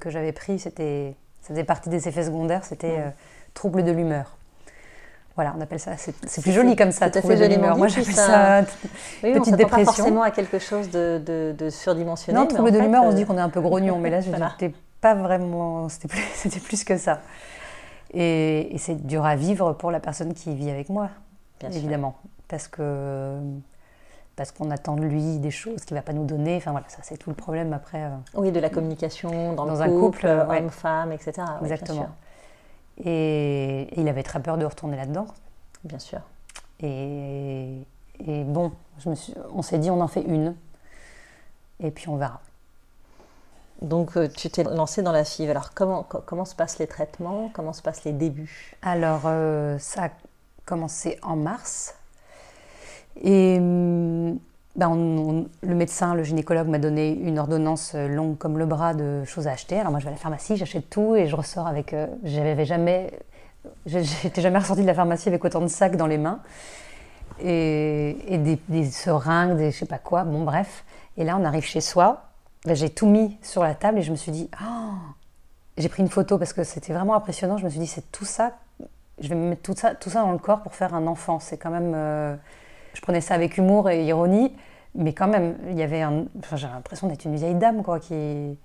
que 0.00 0.10
j'avais 0.10 0.32
pris, 0.32 0.58
c'était, 0.58 1.14
ça 1.42 1.48
faisait 1.48 1.64
partie 1.64 1.90
des 1.90 2.08
effets 2.08 2.24
secondaires, 2.24 2.64
c'était 2.64 2.98
trouble 3.54 3.84
de 3.84 3.92
l'humeur. 3.92 4.35
Voilà, 5.36 5.54
on 5.56 5.60
appelle 5.60 5.78
ça, 5.78 5.92
c'est, 5.98 6.14
plus 6.40 6.52
joli 6.52 6.74
comme 6.76 6.92
ça, 6.92 7.10
fait 7.10 7.36
de 7.36 7.44
l'humeur. 7.44 7.76
Moi 7.76 7.88
j'appelle 7.88 8.14
ça- 8.14 8.62
oui, 9.22 9.32
on 9.34 9.38
petite 9.40 9.50
pas 9.52 9.56
dépression. 9.58 9.92
forcément 9.92 10.22
à 10.22 10.30
quelque 10.30 10.58
chose 10.58 10.90
de, 10.90 11.20
de, 11.24 11.54
de 11.56 11.68
surdimensionné. 11.68 12.38
Non, 12.38 12.48
en 12.58 12.62
de 12.62 12.78
l'humeur, 12.78 13.02
on 13.04 13.08
euh, 13.08 13.10
se 13.10 13.16
dit 13.16 13.26
qu'on 13.26 13.36
est 13.36 13.42
un 13.42 13.50
peu 13.50 13.60
grognon, 13.60 13.98
mais 13.98 14.08
là, 14.08 14.22
c'était 14.22 14.72
pas 15.02 15.14
vraiment. 15.14 15.88
C'était 15.90 16.58
plus, 16.60 16.84
que 16.84 16.96
ça. 16.96 17.20
Et, 18.14 18.74
et 18.74 18.78
c'est 18.78 18.94
dur 19.06 19.26
à 19.26 19.36
vivre 19.36 19.74
pour 19.74 19.90
la 19.90 20.00
personne 20.00 20.32
qui 20.32 20.54
vit 20.54 20.70
avec 20.70 20.88
moi, 20.88 21.10
bien 21.60 21.70
sûr. 21.70 21.78
évidemment. 21.78 22.16
Parce 22.48 22.66
que. 22.68 23.36
Parce 24.36 24.52
qu'on 24.52 24.70
attend 24.70 24.96
de 24.96 25.02
lui 25.04 25.38
des 25.38 25.50
choses 25.50 25.84
qu'il 25.86 25.96
va 25.96 26.02
pas 26.02 26.12
nous 26.12 26.24
donner. 26.26 26.56
Enfin 26.56 26.70
voilà, 26.70 26.86
ça 26.88 26.98
c'est 27.02 27.16
tout 27.16 27.30
le 27.30 27.36
problème 27.36 27.72
après. 27.72 28.02
euh, 28.04 28.08
Oui, 28.34 28.52
de 28.52 28.60
la 28.60 28.68
communication 28.70 29.52
dans, 29.54 29.64
Dans 29.66 29.74
le 29.74 29.80
un 29.80 29.88
couple, 29.88 30.00
couple, 30.00 30.26
euh, 30.26 30.46
ouais. 30.46 30.58
homme-femme, 30.60 31.12
etc. 31.12 31.32
Exactement. 31.62 32.02
sûr, 32.02 32.08
Et, 33.04 33.82
et 33.92 34.00
il 34.00 34.08
avait 34.08 34.22
très 34.22 34.40
peur 34.40 34.58
de 34.58 34.64
retourner 34.64 34.96
là-dedans. 34.96 35.26
Bien 35.84 35.98
sûr. 35.98 36.20
Et, 36.80 37.78
et 38.20 38.44
bon, 38.44 38.72
je 38.98 39.10
me 39.10 39.14
suis, 39.14 39.34
on 39.52 39.62
s'est 39.62 39.78
dit 39.78 39.90
on 39.90 40.00
en 40.00 40.08
fait 40.08 40.22
une. 40.22 40.54
Et 41.80 41.90
puis 41.90 42.08
on 42.08 42.16
verra. 42.16 42.40
Donc, 43.82 44.16
euh, 44.16 44.28
tu 44.34 44.48
t'es 44.48 44.64
lancé 44.64 45.02
dans 45.02 45.12
la 45.12 45.22
FIV. 45.22 45.50
Alors, 45.50 45.74
comment, 45.74 46.02
co- 46.02 46.22
comment 46.24 46.46
se 46.46 46.54
passent 46.54 46.78
les 46.78 46.86
traitements? 46.86 47.50
Comment 47.52 47.74
se 47.74 47.82
passent 47.82 48.04
les 48.04 48.12
débuts? 48.12 48.74
Alors, 48.80 49.22
euh, 49.26 49.78
ça 49.78 50.04
a 50.04 50.10
commencé 50.64 51.18
en 51.22 51.36
mars. 51.36 51.94
Et 53.22 53.58
hum, 53.58 54.38
ben, 54.76 55.46
le 55.62 55.74
médecin, 55.74 56.14
le 56.14 56.22
gynécologue 56.22 56.68
m'a 56.68 56.78
donné 56.78 57.10
une 57.12 57.38
ordonnance 57.38 57.92
euh, 57.94 58.08
longue 58.08 58.36
comme 58.36 58.58
le 58.58 58.66
bras 58.66 58.92
de 58.92 59.24
choses 59.24 59.48
à 59.48 59.52
acheter. 59.52 59.78
Alors 59.78 59.90
moi, 59.90 60.00
je 60.00 60.04
vais 60.04 60.10
à 60.10 60.14
la 60.14 60.18
pharmacie, 60.18 60.56
j'achète 60.56 60.90
tout 60.90 61.16
et 61.16 61.26
je 61.26 61.34
ressors 61.34 61.66
avec... 61.66 61.94
euh, 61.94 62.06
J'avais 62.24 62.64
jamais... 62.66 63.18
J'étais 63.86 64.42
jamais 64.42 64.58
ressortie 64.58 64.82
de 64.82 64.86
la 64.86 64.94
pharmacie 64.94 65.28
avec 65.28 65.44
autant 65.44 65.60
de 65.60 65.66
sacs 65.68 65.96
dans 65.96 66.06
les 66.06 66.18
mains. 66.18 66.40
Et, 67.42 68.38
des 68.68 68.90
seringues, 68.90 69.56
des 69.56 69.70
je 69.70 69.78
sais 69.78 69.86
pas 69.86 69.98
quoi, 69.98 70.24
bon 70.24 70.44
bref. 70.44 70.84
Et 71.16 71.24
là, 71.24 71.36
on 71.40 71.44
arrive 71.44 71.64
chez 71.64 71.80
soi. 71.80 72.24
Ben, 72.64 72.76
J'ai 72.76 72.90
tout 72.90 73.06
mis 73.06 73.36
sur 73.42 73.62
la 73.62 73.74
table 73.74 73.98
et 73.98 74.02
je 74.02 74.10
me 74.10 74.16
suis 74.16 74.32
dit... 74.32 74.48
Oh 74.62 74.92
j'ai 75.78 75.90
pris 75.90 76.02
une 76.02 76.08
photo 76.08 76.38
parce 76.38 76.54
que 76.54 76.64
c'était 76.64 76.94
vraiment 76.94 77.14
impressionnant. 77.14 77.58
Je 77.58 77.64
me 77.64 77.68
suis 77.68 77.78
dit, 77.80 77.86
c'est 77.86 78.10
tout 78.10 78.24
ça. 78.24 78.52
Je 79.20 79.28
vais 79.28 79.34
me 79.34 79.50
mettre 79.50 79.60
tout 79.60 79.74
ça, 79.76 79.94
tout 79.94 80.08
ça 80.08 80.22
dans 80.22 80.32
le 80.32 80.38
corps 80.38 80.62
pour 80.62 80.74
faire 80.74 80.94
un 80.94 81.06
enfant. 81.06 81.38
C'est 81.38 81.58
quand 81.58 81.70
même. 81.70 81.92
euh, 81.94 82.34
je 82.96 83.02
prenais 83.02 83.20
ça 83.20 83.34
avec 83.34 83.58
humour 83.58 83.90
et 83.90 84.06
ironie, 84.06 84.56
mais 84.94 85.12
quand 85.12 85.28
même, 85.28 85.58
il 85.68 85.76
y 85.76 85.82
avait 85.82 86.00
un. 86.00 86.24
Enfin, 86.38 86.56
j'avais 86.56 86.72
l'impression 86.72 87.08
d'être 87.08 87.26
une 87.26 87.36
vieille 87.36 87.54
dame, 87.54 87.82
quoi, 87.82 88.00
qui, 88.00 88.58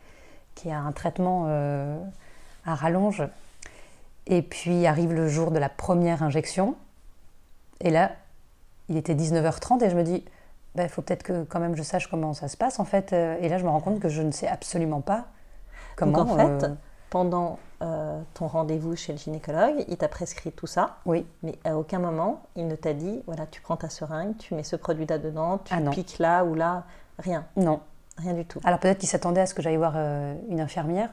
qui 0.55 0.71
a 0.71 0.79
un 0.79 0.93
traitement 0.93 1.47
euh, 1.47 1.97
à 2.65 2.73
rallonge. 2.73 3.23
Et 4.27 4.41
puis 4.41 4.85
arrive 4.87 5.11
le 5.11 5.27
jour 5.27 5.51
de 5.51 5.59
la 5.59 5.67
première 5.67 6.23
injection. 6.23 6.75
Et 7.81 7.89
là, 7.89 8.13
il 8.87 8.95
était 8.95 9.15
19h30 9.15 9.83
et 9.83 9.89
je 9.89 9.97
me 9.97 10.03
dis, 10.03 10.23
il 10.77 10.87
faut 10.87 11.01
peut-être 11.01 11.23
que 11.23 11.43
quand 11.43 11.59
même 11.59 11.75
je 11.75 11.83
sache 11.83 12.07
comment 12.07 12.33
ça 12.33 12.47
se 12.47 12.55
passe 12.55 12.79
en 12.79 12.85
fait. 12.85 13.11
Et 13.11 13.49
là, 13.49 13.57
je 13.57 13.65
me 13.65 13.69
rends 13.69 13.81
compte 13.81 13.99
que 13.99 14.07
je 14.07 14.21
ne 14.21 14.31
sais 14.31 14.47
absolument 14.47 15.01
pas 15.01 15.25
comment. 15.97 16.23
Donc, 16.23 16.29
en 16.29 16.37
fait, 16.37 16.63
euh, 16.67 16.73
pendant 17.09 17.59
euh, 17.81 18.19
ton 18.35 18.47
rendez-vous 18.47 18.95
chez 18.95 19.11
le 19.13 19.17
gynécologue, 19.17 19.85
il 19.87 19.97
t'a 19.97 20.07
prescrit 20.07 20.51
tout 20.51 20.67
ça, 20.67 20.97
oui. 21.05 21.25
mais 21.43 21.55
à 21.63 21.75
aucun 21.77 21.99
moment, 21.99 22.43
il 22.55 22.67
ne 22.67 22.75
t'a 22.75 22.93
dit 22.93 23.21
voilà, 23.25 23.45
tu 23.47 23.59
prends 23.61 23.75
ta 23.77 23.89
seringue, 23.89 24.37
tu 24.37 24.53
mets 24.53 24.63
ce 24.63 24.75
produit 24.75 25.05
là-dedans, 25.05 25.59
tu 25.65 25.73
Ah 25.75 25.81
piques 25.91 26.19
là 26.19 26.43
ou 26.45 26.53
là. 26.55 26.83
Rien, 27.19 27.45
Non. 27.55 27.79
rien 28.17 28.33
du 28.33 28.45
tout. 28.45 28.59
Alors 28.63 28.79
peut-être 28.79 28.99
qu'il 28.99 29.09
s'attendait 29.09 29.41
à 29.41 29.45
ce 29.45 29.53
que 29.53 29.61
j'aille 29.61 29.77
voir 29.77 29.93
euh, 29.95 30.33
une 30.49 30.61
infirmière, 30.61 31.09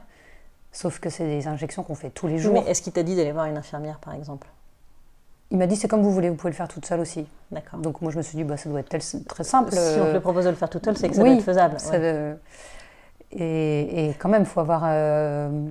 sauf 0.72 0.98
que 1.00 1.10
c'est 1.10 1.26
des 1.26 1.48
injections 1.48 1.82
qu'on 1.82 1.94
fait 1.94 2.10
tous 2.10 2.26
les 2.28 2.38
jours. 2.38 2.52
Mais 2.52 2.70
est-ce 2.70 2.82
qu'il 2.82 2.92
t'a 2.92 3.02
dit 3.02 3.16
d'aller 3.16 3.32
voir 3.32 3.46
une 3.46 3.56
infirmière, 3.56 3.98
par 3.98 4.14
exemple? 4.14 4.46
Il 5.50 5.56
m'a 5.56 5.66
dit 5.66 5.76
c'est 5.76 5.88
comme 5.88 6.02
vous 6.02 6.12
voulez, 6.12 6.28
vous 6.28 6.36
pouvez 6.36 6.50
le 6.50 6.56
faire 6.56 6.68
toute 6.68 6.84
seule 6.84 7.00
aussi. 7.00 7.26
D'accord. 7.50 7.80
Donc 7.80 8.02
moi 8.02 8.12
je 8.12 8.18
me 8.18 8.22
suis 8.22 8.36
dit 8.36 8.44
bah, 8.44 8.58
ça 8.58 8.68
doit 8.68 8.80
être 8.80 8.90
tel- 8.90 9.24
très 9.26 9.44
simple. 9.44 9.72
Si 9.72 9.78
on 9.78 9.80
te 9.80 9.98
euh, 10.00 10.12
le 10.12 10.20
propose 10.20 10.44
de 10.44 10.50
le 10.50 10.56
faire 10.56 10.68
toute 10.68 10.84
seule, 10.84 10.98
c'est 10.98 11.08
que 11.08 11.14
ça 11.16 11.22
oui, 11.22 11.30
doit 11.30 11.38
être 11.38 11.44
faisable. 11.44 11.80
ça 11.80 11.92
ouais. 11.92 11.98
veut- 11.98 12.38
et, 13.32 14.08
et 14.10 14.14
quand 14.14 14.28
même, 14.28 14.42
il 14.42 14.46
faut 14.48 14.60
avoir. 14.60 14.82
euh, 14.84 15.68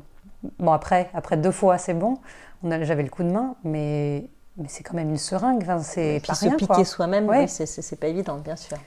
Bon, 0.59 0.71
après, 0.71 1.09
après 1.13 1.37
deux 1.37 1.51
fois, 1.51 1.77
c'est 1.77 1.93
bon. 1.93 2.17
J'avais 2.63 3.03
le 3.03 3.09
coup 3.09 3.23
de 3.23 3.31
main, 3.31 3.55
mais, 3.63 4.29
mais 4.57 4.67
c'est 4.67 4.83
quand 4.83 4.95
même 4.95 5.09
une 5.09 5.17
seringue. 5.17 5.61
Enfin, 5.61 5.79
c'est 5.79 6.21
pas 6.25 6.33
se 6.33 6.45
rien. 6.45 6.55
piquer 6.57 6.83
soi-même, 6.85 7.27
Ouais. 7.27 7.47
c'est- 7.47 7.95
pas 7.99 8.07
évident, 8.07 8.37
bien 8.37 8.55
sûr. 8.55 8.77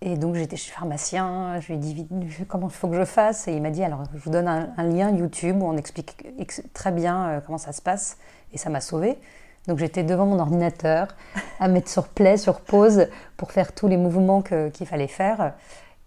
Et 0.00 0.16
donc 0.18 0.34
j'étais 0.34 0.56
chez 0.56 0.70
le 0.70 0.74
pharmacien, 0.74 1.60
je 1.60 1.68
lui 1.68 1.74
ai 1.74 1.76
dit 1.78 2.06
comment 2.46 2.66
il 2.68 2.72
faut 2.74 2.88
que 2.88 2.96
je 2.96 3.04
fasse? 3.06 3.48
Et 3.48 3.52
il 3.54 3.62
m'a 3.62 3.70
dit 3.70 3.82
alors 3.82 4.02
je 4.12 4.18
vous 4.18 4.28
donne 4.28 4.48
un, 4.48 4.68
un 4.76 4.82
lien 4.82 5.10
YouTube 5.10 5.62
où 5.62 5.66
on 5.66 5.76
explique 5.78 6.26
ex- 6.38 6.62
très 6.74 6.92
bien 6.92 7.26
euh, 7.28 7.40
comment 7.40 7.56
ça 7.56 7.72
se 7.72 7.80
passe. 7.80 8.18
Et 8.52 8.58
ça 8.58 8.68
m'a 8.68 8.82
sauvée. 8.82 9.18
Donc 9.66 9.78
j'étais 9.78 10.02
devant 10.02 10.26
mon 10.26 10.38
ordinateur 10.40 11.08
à 11.60 11.68
mettre 11.68 11.88
sur 11.88 12.08
play, 12.08 12.36
sur 12.36 12.60
pause 12.60 13.06
pour 13.38 13.50
faire 13.52 13.72
tous 13.72 13.88
les 13.88 13.96
mouvements 13.96 14.42
qu'il 14.42 14.86
fallait 14.86 15.06
faire. 15.08 15.54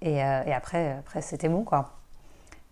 Et, 0.02 0.24
euh, 0.24 0.44
et 0.46 0.54
après, 0.54 0.92
après 1.00 1.22
c'était 1.24 1.50
bon 1.50 1.64
quoi. 1.64 1.94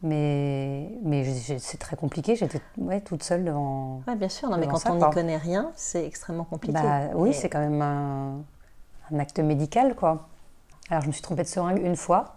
Mais, 0.05 0.87
mais 1.01 1.25
c'est 1.57 1.79
très 1.79 1.95
compliqué, 1.95 2.35
j'étais 2.35 2.61
ouais, 2.77 3.01
toute 3.01 3.23
seule 3.23 3.43
devant. 3.43 4.01
Oui, 4.07 4.15
bien 4.15 4.29
sûr. 4.29 4.49
Non, 4.49 4.57
mais 4.57 4.67
quand 4.67 4.77
ça, 4.77 4.91
on 4.91 4.97
n'y 5.03 5.13
connaît 5.13 5.37
rien, 5.37 5.71
c'est 5.75 6.05
extrêmement 6.05 6.43
compliqué. 6.43 6.73
Bah, 6.79 7.09
oui, 7.15 7.31
Et- 7.31 7.33
c'est 7.33 7.49
quand 7.49 7.59
même 7.59 7.81
un, 7.81 8.43
un 9.11 9.19
acte 9.19 9.39
médical, 9.39 9.95
quoi. 9.95 10.27
Alors, 10.91 11.01
je 11.01 11.07
me 11.07 11.11
suis 11.11 11.23
trompée 11.23 11.41
de 11.41 11.47
seringue 11.47 11.81
une 11.83 11.95
fois. 11.95 12.35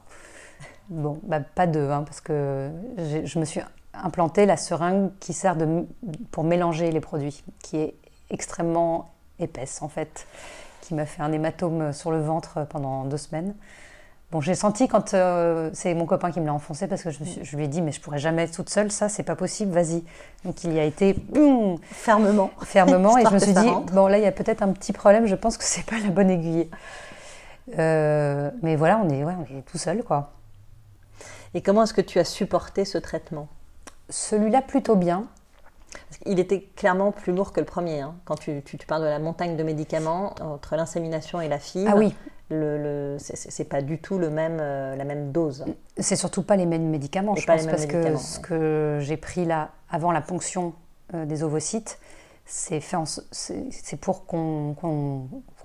Bon, 0.88 1.20
bah, 1.24 1.40
pas 1.40 1.66
deux, 1.66 1.90
hein, 1.90 2.04
parce 2.04 2.22
que 2.22 2.70
je 2.96 3.38
me 3.38 3.44
suis 3.44 3.60
implantée 3.92 4.46
la 4.46 4.56
seringue 4.56 5.10
qui 5.20 5.34
sert 5.34 5.54
de, 5.54 5.86
pour 6.30 6.44
mélanger 6.44 6.90
les 6.90 7.00
produits, 7.00 7.44
qui 7.62 7.76
est 7.76 7.94
extrêmement 8.30 9.10
épaisse, 9.38 9.82
en 9.82 9.88
fait, 9.88 10.26
qui 10.80 10.94
m'a 10.94 11.04
fait 11.04 11.20
un 11.20 11.32
hématome 11.32 11.92
sur 11.92 12.10
le 12.12 12.22
ventre 12.22 12.66
pendant 12.70 13.04
deux 13.04 13.18
semaines. 13.18 13.54
Bon, 14.30 14.42
j'ai 14.42 14.54
senti 14.54 14.88
quand 14.88 15.14
euh, 15.14 15.70
c'est 15.72 15.94
mon 15.94 16.04
copain 16.04 16.30
qui 16.30 16.38
me 16.40 16.44
l'a 16.46 16.52
enfoncé 16.52 16.86
parce 16.86 17.02
que 17.02 17.10
je, 17.10 17.56
lui 17.56 17.64
ai 17.64 17.66
dit 17.68 17.80
mais 17.80 17.92
je 17.92 18.00
pourrais 18.00 18.18
jamais 18.18 18.42
être 18.42 18.52
toute 18.54 18.68
seule, 18.68 18.90
ça 18.92 19.08
c'est 19.08 19.22
pas 19.22 19.36
possible, 19.36 19.72
vas-y. 19.72 20.04
Donc 20.44 20.64
il 20.64 20.74
y 20.74 20.78
a 20.78 20.84
été 20.84 21.14
boum, 21.14 21.78
Fermement. 21.90 22.50
fermement 22.62 23.16
et 23.16 23.24
je 23.24 23.30
me 23.32 23.38
suis 23.38 23.54
dit 23.54 23.68
rentre. 23.70 23.90
bon 23.94 24.06
là 24.06 24.18
il 24.18 24.24
y 24.24 24.26
a 24.26 24.32
peut-être 24.32 24.62
un 24.62 24.72
petit 24.72 24.92
problème 24.92 25.24
je 25.26 25.34
pense 25.34 25.56
que 25.56 25.64
c'est 25.64 25.84
pas 25.86 25.98
la 26.04 26.10
bonne 26.10 26.28
aiguille 26.30 26.68
Euh, 27.78 28.50
mais 28.62 28.76
voilà 28.76 29.00
on 29.02 29.08
est 29.10 29.24
ouais, 29.24 29.34
on 29.38 29.56
est 29.58 29.62
tout 29.62 29.78
seul 29.78 30.02
quoi 30.02 30.32
Et 31.54 31.62
comment 31.62 31.84
est-ce 31.84 31.94
que 31.94 32.00
tu 32.02 32.18
as 32.18 32.24
supporté 32.24 32.84
ce 32.84 32.98
traitement? 32.98 33.48
Celui-là 34.10 34.60
plutôt 34.62 34.96
bien 34.96 35.24
qu'il 36.24 36.38
était 36.38 36.62
clairement 36.76 37.12
plus 37.12 37.32
lourd 37.34 37.52
que 37.52 37.60
le 37.60 37.66
premier. 37.66 38.00
hein. 38.02 38.14
Quand 38.26 38.36
tu, 38.36 38.62
tu- 38.62 38.76
tu 38.78 38.86
parles 38.86 39.02
de 39.02 39.08
la 39.08 39.18
montagne 39.18 39.56
de 39.56 39.62
médicaments, 39.62 40.34
entre 40.40 40.76
l'insémination 40.76 41.40
et 41.40 41.48
la 41.48 41.58
fibre, 41.58 41.90
ah 41.94 41.96
oui 41.96 42.14
le, 42.50 42.78
le- 42.78 43.16
c'est- 43.18 43.64
pas 43.64 43.82
du 43.82 43.98
tout 43.98 44.18
le 44.18 44.30
même, 44.30 44.58
euh, 44.60 44.96
la 44.96 45.04
même 45.04 45.32
dose. 45.32 45.64
c'est 45.98 46.16
surtout 46.16 46.42
pas 46.42 46.56
les 46.56 46.64
mêmes 46.66 46.88
médicaments 46.88 47.34
Et 47.36 47.40
je 47.40 47.46
pas 47.46 47.56
pense 47.56 47.66
parce 47.66 47.86
que 47.86 48.16
ce 48.16 48.38
que 48.38 48.98
j'ai 49.02 49.16
pris 49.18 49.44
là 49.44 49.70
avant 49.90 50.12
la 50.12 50.20
ponction 50.22 50.72
euh, 51.14 51.26
des 51.26 51.42
ovocytes 51.42 51.98
c'est 52.46 52.80
pour 54.00 54.24
qu'on 54.24 54.74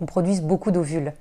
produise 0.08 0.42
beaucoup 0.42 0.72
d'ovules 0.72 1.14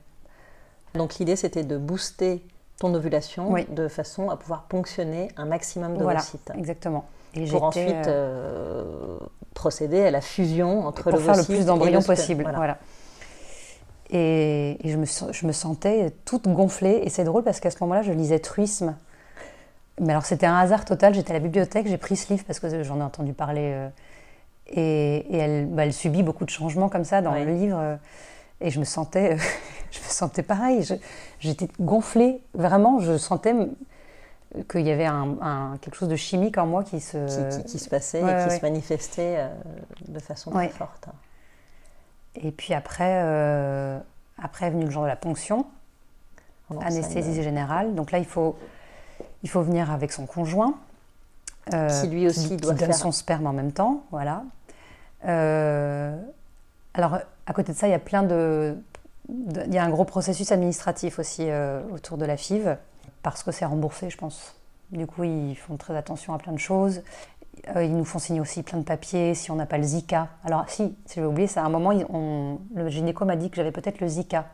Donc 0.94 1.16
l'idée 1.16 1.36
c'était 1.36 1.62
de 1.62 1.76
booster 1.78 2.44
ton 2.80 2.92
ovulation 2.94 3.50
Oui. 3.52 3.64
de 3.70 3.86
façon 3.86 4.30
à 4.30 4.36
pouvoir 4.36 4.64
ponctionner 4.64 5.28
un 5.36 5.44
maximum 5.46 5.94
voilà 5.94 6.18
d'ovocytes. 6.20 6.50
exactement 6.58 7.04
et 7.34 7.46
Pour 7.46 7.62
ensuite 7.62 8.08
euh, 8.08 8.82
euh, 8.84 9.18
procéder 9.54 10.02
à 10.02 10.10
la 10.10 10.20
fusion 10.20 10.86
entre 10.86 11.04
pour 11.04 11.12
faire 11.20 11.20
le 11.20 11.28
l'ovocyte 11.38 11.46
plus 11.46 11.62
et 11.62 11.64
d'embryons 11.64 12.00
le 12.00 12.04
possible. 12.04 12.42
Voilà. 12.42 12.58
Voilà. 12.58 12.78
Et, 14.12 14.76
et 14.86 14.90
je, 14.90 14.96
me, 14.98 15.06
sen- 15.06 15.32
je 15.32 15.46
me 15.46 15.52
sentais 15.52 16.12
toute 16.24 16.46
gonflée. 16.48 17.00
Et 17.04 17.08
c'est 17.08 17.24
drôle 17.24 17.42
parce 17.44 17.60
qu'à 17.60 17.70
ce 17.70 17.78
moment-là, 17.80 18.02
je 18.02 18.12
lisais 18.12 18.38
Truisme. 18.38 18.94
Mais 20.00 20.12
alors, 20.12 20.24
c'était 20.26 20.46
un 20.46 20.56
hasard 20.56 20.84
total. 20.84 21.14
J'étais 21.14 21.30
à 21.30 21.34
la 21.34 21.40
bibliothèque, 21.40 21.86
j'ai 21.88 21.96
pris 21.98 22.16
ce 22.16 22.32
livre 22.32 22.44
parce 22.46 22.60
que 22.60 22.82
j'en 22.82 22.98
ai 23.00 23.02
entendu 23.02 23.32
parler. 23.32 23.70
euh, 23.74 23.88
et 24.68 25.16
et 25.34 25.36
elle, 25.38 25.66
bah, 25.66 25.84
elle 25.84 25.92
subit 25.92 26.22
beaucoup 26.22 26.44
de 26.44 26.50
changements 26.50 26.88
comme 26.88 27.04
ça 27.04 27.20
dans 27.22 27.32
Oui. 27.34 27.44
le 27.44 27.54
livre. 27.54 27.78
euh, 27.80 27.96
Et 28.60 28.70
je 28.70 28.78
me 28.80 28.84
sentais, 28.84 29.36
je 29.90 29.98
me 29.98 30.04
sentais 30.08 30.42
pareil. 30.42 30.86
J'étais 31.40 31.68
gonflée. 31.80 32.40
Vraiment, 32.54 33.00
je 33.00 33.16
sentais 33.18 33.54
qu'il 34.70 34.86
y 34.86 34.90
avait 34.90 35.06
un, 35.06 35.36
un- 35.40 35.78
quelque 35.80 35.94
chose 35.96 36.08
de 36.08 36.16
chimique 36.16 36.58
en 36.58 36.66
moi 36.66 36.84
qui 36.84 37.00
se. 37.00 37.50
Qui, 37.50 37.56
qui- 37.62 37.64
qui 37.72 37.78
se 37.78 37.88
passait 37.88 38.22
ouais, 38.22 38.30
et 38.32 38.44
qui 38.44 38.50
ouais. 38.50 38.58
se 38.58 38.62
manifestait 38.62 39.34
euh, 39.38 39.48
de 40.08 40.18
façon 40.18 40.52
Ouais. 40.52 40.68
très 40.68 40.76
forte. 40.78 41.08
Et 42.36 42.50
puis 42.50 42.74
après, 42.74 43.22
euh, 43.24 43.98
après 44.38 44.66
est 44.66 44.70
venu 44.70 44.84
le 44.84 44.90
jour 44.90 45.02
de 45.02 45.08
la 45.08 45.16
ponction. 45.16 45.66
Anesthésie 46.80 47.42
générale. 47.42 47.94
Donc 47.94 48.12
là, 48.12 48.18
il 48.18 48.24
faut, 48.24 48.56
il 49.42 49.50
faut 49.50 49.60
venir 49.60 49.90
avec 49.90 50.10
son 50.10 50.24
conjoint. 50.24 50.74
qui 51.66 52.08
lui 52.08 52.26
aussi 52.26 52.56
doit 52.56 52.72
donne 52.72 52.86
faire 52.86 52.94
son 52.94 53.12
sperme 53.12 53.46
en 53.46 53.52
même 53.52 53.72
temps, 53.72 54.04
voilà. 54.10 54.42
alors, 55.22 57.18
à 57.46 57.52
côté 57.52 57.72
de 57.72 57.76
ça, 57.76 57.88
il 57.88 57.90
y 57.90 57.94
a 57.94 57.98
plein 57.98 58.22
de, 58.22 58.76
il 59.28 59.74
y 59.74 59.78
a 59.78 59.84
un 59.84 59.90
gros 59.90 60.04
processus 60.04 60.50
administratif 60.50 61.18
aussi 61.18 61.48
autour 61.92 62.16
de 62.16 62.24
la 62.24 62.38
FIV 62.38 62.76
parce 63.22 63.42
que 63.42 63.52
c'est 63.52 63.64
remboursé, 63.64 64.10
je 64.10 64.16
pense. 64.16 64.54
Du 64.90 65.06
coup, 65.06 65.24
ils 65.24 65.56
font 65.56 65.76
très 65.76 65.96
attention 65.96 66.34
à 66.34 66.38
plein 66.38 66.52
de 66.52 66.58
choses. 66.58 67.02
Euh, 67.76 67.84
ils 67.84 67.96
nous 67.96 68.04
font 68.04 68.18
signer 68.18 68.40
aussi 68.40 68.62
plein 68.62 68.78
de 68.78 68.84
papiers 68.84 69.34
si 69.34 69.50
on 69.50 69.56
n'a 69.56 69.66
pas 69.66 69.78
le 69.78 69.84
Zika. 69.84 70.28
Alors, 70.44 70.68
si, 70.68 70.96
si 71.06 71.20
j'ai 71.20 71.24
oublié, 71.24 71.46
c'est 71.46 71.60
à 71.60 71.64
un 71.64 71.68
moment, 71.68 71.90
on, 72.10 72.58
le 72.74 72.88
gynéco 72.88 73.24
m'a 73.24 73.36
dit 73.36 73.50
que 73.50 73.56
j'avais 73.56 73.70
peut-être 73.70 74.00
le 74.00 74.08
Zika, 74.08 74.46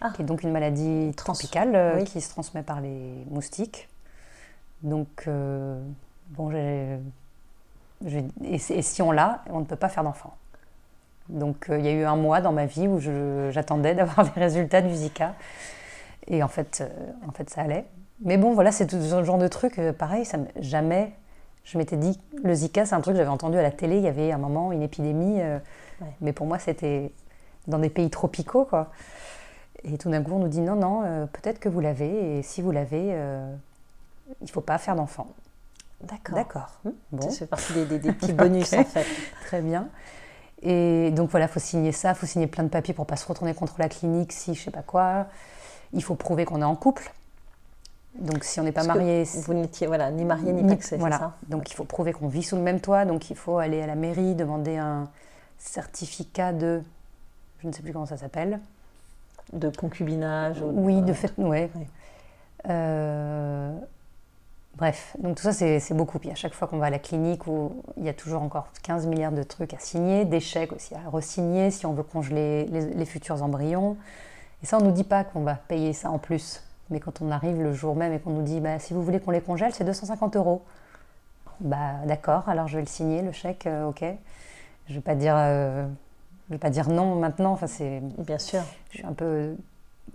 ah. 0.00 0.10
qui 0.14 0.22
est 0.22 0.24
donc 0.24 0.42
une 0.42 0.52
maladie 0.52 1.12
tropicale 1.16 1.74
euh, 1.74 2.04
qui 2.04 2.20
se 2.20 2.30
transmet 2.30 2.62
par 2.62 2.80
les 2.80 3.24
moustiques. 3.30 3.88
Donc, 4.82 5.24
euh, 5.26 5.82
bon, 6.28 6.52
et, 6.52 6.98
et, 8.44 8.58
si 8.58 9.02
on 9.02 9.10
l'a, 9.10 9.42
on 9.50 9.60
ne 9.60 9.64
peut 9.64 9.76
pas 9.76 9.88
faire 9.88 10.04
d'enfant. 10.04 10.34
Donc, 11.28 11.66
il 11.68 11.84
y 11.84 11.88
a 11.88 11.92
eu 11.92 12.04
un 12.04 12.16
mois 12.16 12.40
dans 12.40 12.52
ma 12.52 12.66
vie 12.66 12.86
où 12.86 13.00
j'attendais 13.50 13.94
d'avoir 13.96 14.24
les 14.24 14.40
résultats 14.40 14.82
du 14.82 14.94
Zika. 14.94 15.34
Et 16.28 16.42
en 16.42 16.48
fait, 16.48 16.84
en 17.26 17.32
fait 17.32 17.50
ça 17.50 17.62
allait. 17.62 17.86
Mais 18.22 18.36
bon, 18.36 18.52
voilà, 18.52 18.70
c'est 18.70 18.86
tout 18.86 19.00
ce 19.00 19.24
genre 19.24 19.38
de 19.38 19.48
truc. 19.48 19.80
Pareil, 19.98 20.24
ça, 20.24 20.38
jamais 20.60 21.12
je 21.64 21.78
m'étais 21.78 21.96
dit. 21.96 22.18
Le 22.42 22.54
Zika, 22.54 22.86
c'est 22.86 22.94
un 22.94 23.00
truc 23.00 23.14
que 23.14 23.18
j'avais 23.18 23.30
entendu 23.30 23.58
à 23.58 23.62
la 23.62 23.70
télé. 23.70 23.96
Il 23.96 24.02
y 24.02 24.08
avait 24.08 24.32
un 24.32 24.38
moment 24.38 24.72
une 24.72 24.82
épidémie. 24.82 25.40
Euh, 25.40 25.58
mais 26.20 26.32
pour 26.32 26.46
moi, 26.46 26.58
c'était 26.58 27.12
dans 27.66 27.78
des 27.78 27.90
pays 27.90 28.10
tropicaux, 28.10 28.64
quoi. 28.64 28.90
Et 29.84 29.96
tout 29.98 30.10
d'un 30.10 30.22
coup, 30.22 30.32
on 30.32 30.40
nous 30.40 30.48
dit 30.48 30.60
non, 30.60 30.76
non, 30.76 31.02
euh, 31.04 31.26
peut-être 31.26 31.58
que 31.60 31.68
vous 31.68 31.80
l'avez. 31.80 32.38
Et 32.38 32.42
si 32.42 32.62
vous 32.62 32.70
l'avez, 32.70 33.08
il 34.40 34.44
ne 34.44 34.50
faut 34.50 34.60
pas 34.60 34.78
faire 34.78 34.96
d'enfant. 34.96 35.28
D'accord. 36.02 36.34
D'accord. 36.34 36.80
Hmm. 36.84 36.90
Bon. 37.12 37.30
Ça 37.30 37.38
fait 37.40 37.46
partie 37.46 37.72
des, 37.72 37.98
petits 37.98 38.32
bonus, 38.32 38.72
en 38.74 38.84
fait. 38.84 39.06
Très 39.46 39.60
bien. 39.60 39.88
Et 40.62 41.10
donc 41.10 41.30
voilà, 41.30 41.46
il 41.46 41.48
faut 41.48 41.60
signer 41.60 41.92
ça, 41.92 42.10
il 42.10 42.14
faut 42.14 42.26
signer 42.26 42.46
plein 42.46 42.64
de 42.64 42.68
papiers 42.68 42.94
pour 42.94 43.06
pas 43.06 43.16
se 43.16 43.26
retourner 43.26 43.54
contre 43.54 43.76
la 43.78 43.88
clinique 43.88 44.32
si 44.32 44.54
je 44.54 44.62
sais 44.62 44.70
pas 44.70 44.82
quoi. 44.82 45.26
Il 45.92 46.02
faut 46.02 46.14
prouver 46.14 46.44
qu'on 46.44 46.60
est 46.60 46.66
en 46.66 46.76
couple. 46.76 47.12
Donc 48.18 48.44
si 48.44 48.58
on 48.60 48.64
n'est 48.64 48.72
pas 48.72 48.84
marié, 48.84 49.24
vous 49.24 49.54
n'étiez 49.54 49.86
voilà 49.86 50.10
ni 50.10 50.24
marié 50.24 50.52
ni 50.52 50.66
paxé, 50.68 50.96
voilà. 50.96 51.18
Ça 51.18 51.36
donc 51.48 51.70
il 51.70 51.74
faut 51.74 51.84
prouver 51.84 52.12
qu'on 52.12 52.28
vit 52.28 52.42
sous 52.42 52.56
le 52.56 52.62
même 52.62 52.80
toit. 52.80 53.04
Donc 53.04 53.30
il 53.30 53.36
faut 53.36 53.58
aller 53.58 53.80
à 53.80 53.86
la 53.86 53.94
mairie 53.94 54.34
demander 54.34 54.76
un 54.76 55.08
certificat 55.58 56.52
de, 56.52 56.82
je 57.60 57.68
ne 57.68 57.72
sais 57.72 57.82
plus 57.82 57.92
comment 57.92 58.06
ça 58.06 58.16
s'appelle, 58.16 58.60
de 59.52 59.68
concubinage. 59.68 60.62
oui, 60.62 61.02
de 61.02 61.12
fait, 61.12 61.32
ouais. 61.38 61.70
Euh, 62.68 63.72
bref, 64.76 65.16
donc 65.18 65.36
tout 65.36 65.42
ça 65.42 65.52
c'est 65.52 65.94
beaucoup. 65.94 66.18
Puis 66.18 66.30
à 66.30 66.34
chaque 66.34 66.52
fois 66.52 66.66
qu'on 66.66 66.78
va 66.78 66.86
à 66.86 66.90
la 66.90 66.98
clinique, 66.98 67.46
où 67.46 67.82
il 67.96 68.04
y 68.04 68.08
a 68.08 68.14
toujours 68.14 68.42
encore 68.42 68.68
15 68.82 69.06
milliards 69.06 69.32
de 69.32 69.44
trucs 69.44 69.72
à 69.72 69.78
signer, 69.78 70.24
des 70.24 70.40
chèques 70.40 70.72
aussi 70.72 70.94
à 70.94 71.08
resigner 71.08 71.70
si 71.70 71.86
on 71.86 71.92
veut 71.92 72.02
congeler 72.02 72.66
les, 72.66 72.86
les 72.86 73.04
futurs 73.06 73.42
embryons. 73.42 73.96
Et 74.62 74.66
ça, 74.66 74.78
on 74.78 74.80
ne 74.80 74.86
nous 74.86 74.92
dit 74.92 75.04
pas 75.04 75.24
qu'on 75.24 75.42
va 75.42 75.54
payer 75.54 75.92
ça 75.92 76.10
en 76.10 76.18
plus. 76.18 76.62
Mais 76.90 77.00
quand 77.00 77.22
on 77.22 77.30
arrive 77.30 77.62
le 77.62 77.72
jour 77.72 77.94
même 77.94 78.12
et 78.12 78.18
qu'on 78.18 78.30
nous 78.30 78.42
dit 78.42 78.60
bah, 78.60 78.78
si 78.78 78.94
vous 78.94 79.02
voulez 79.02 79.20
qu'on 79.20 79.30
les 79.30 79.40
congèle, 79.40 79.72
c'est 79.72 79.84
250 79.84 80.36
euros. 80.36 80.62
Bah 81.60 81.92
d'accord, 82.06 82.48
alors 82.48 82.68
je 82.68 82.76
vais 82.76 82.82
le 82.82 82.88
signer, 82.88 83.20
le 83.22 83.32
chèque, 83.32 83.66
euh, 83.66 83.88
ok. 83.88 84.02
Je 84.88 84.94
vais 84.94 85.00
pas 85.00 85.14
dire, 85.14 85.34
euh, 85.36 85.86
je 86.48 86.54
vais 86.54 86.58
pas 86.58 86.70
dire 86.70 86.88
non 86.88 87.16
maintenant. 87.16 87.52
Enfin 87.52 87.66
c'est. 87.66 88.00
Bien 88.18 88.38
sûr. 88.38 88.62
Je 88.90 88.98
suis 88.98 89.06
un 89.06 89.12
peu 89.12 89.54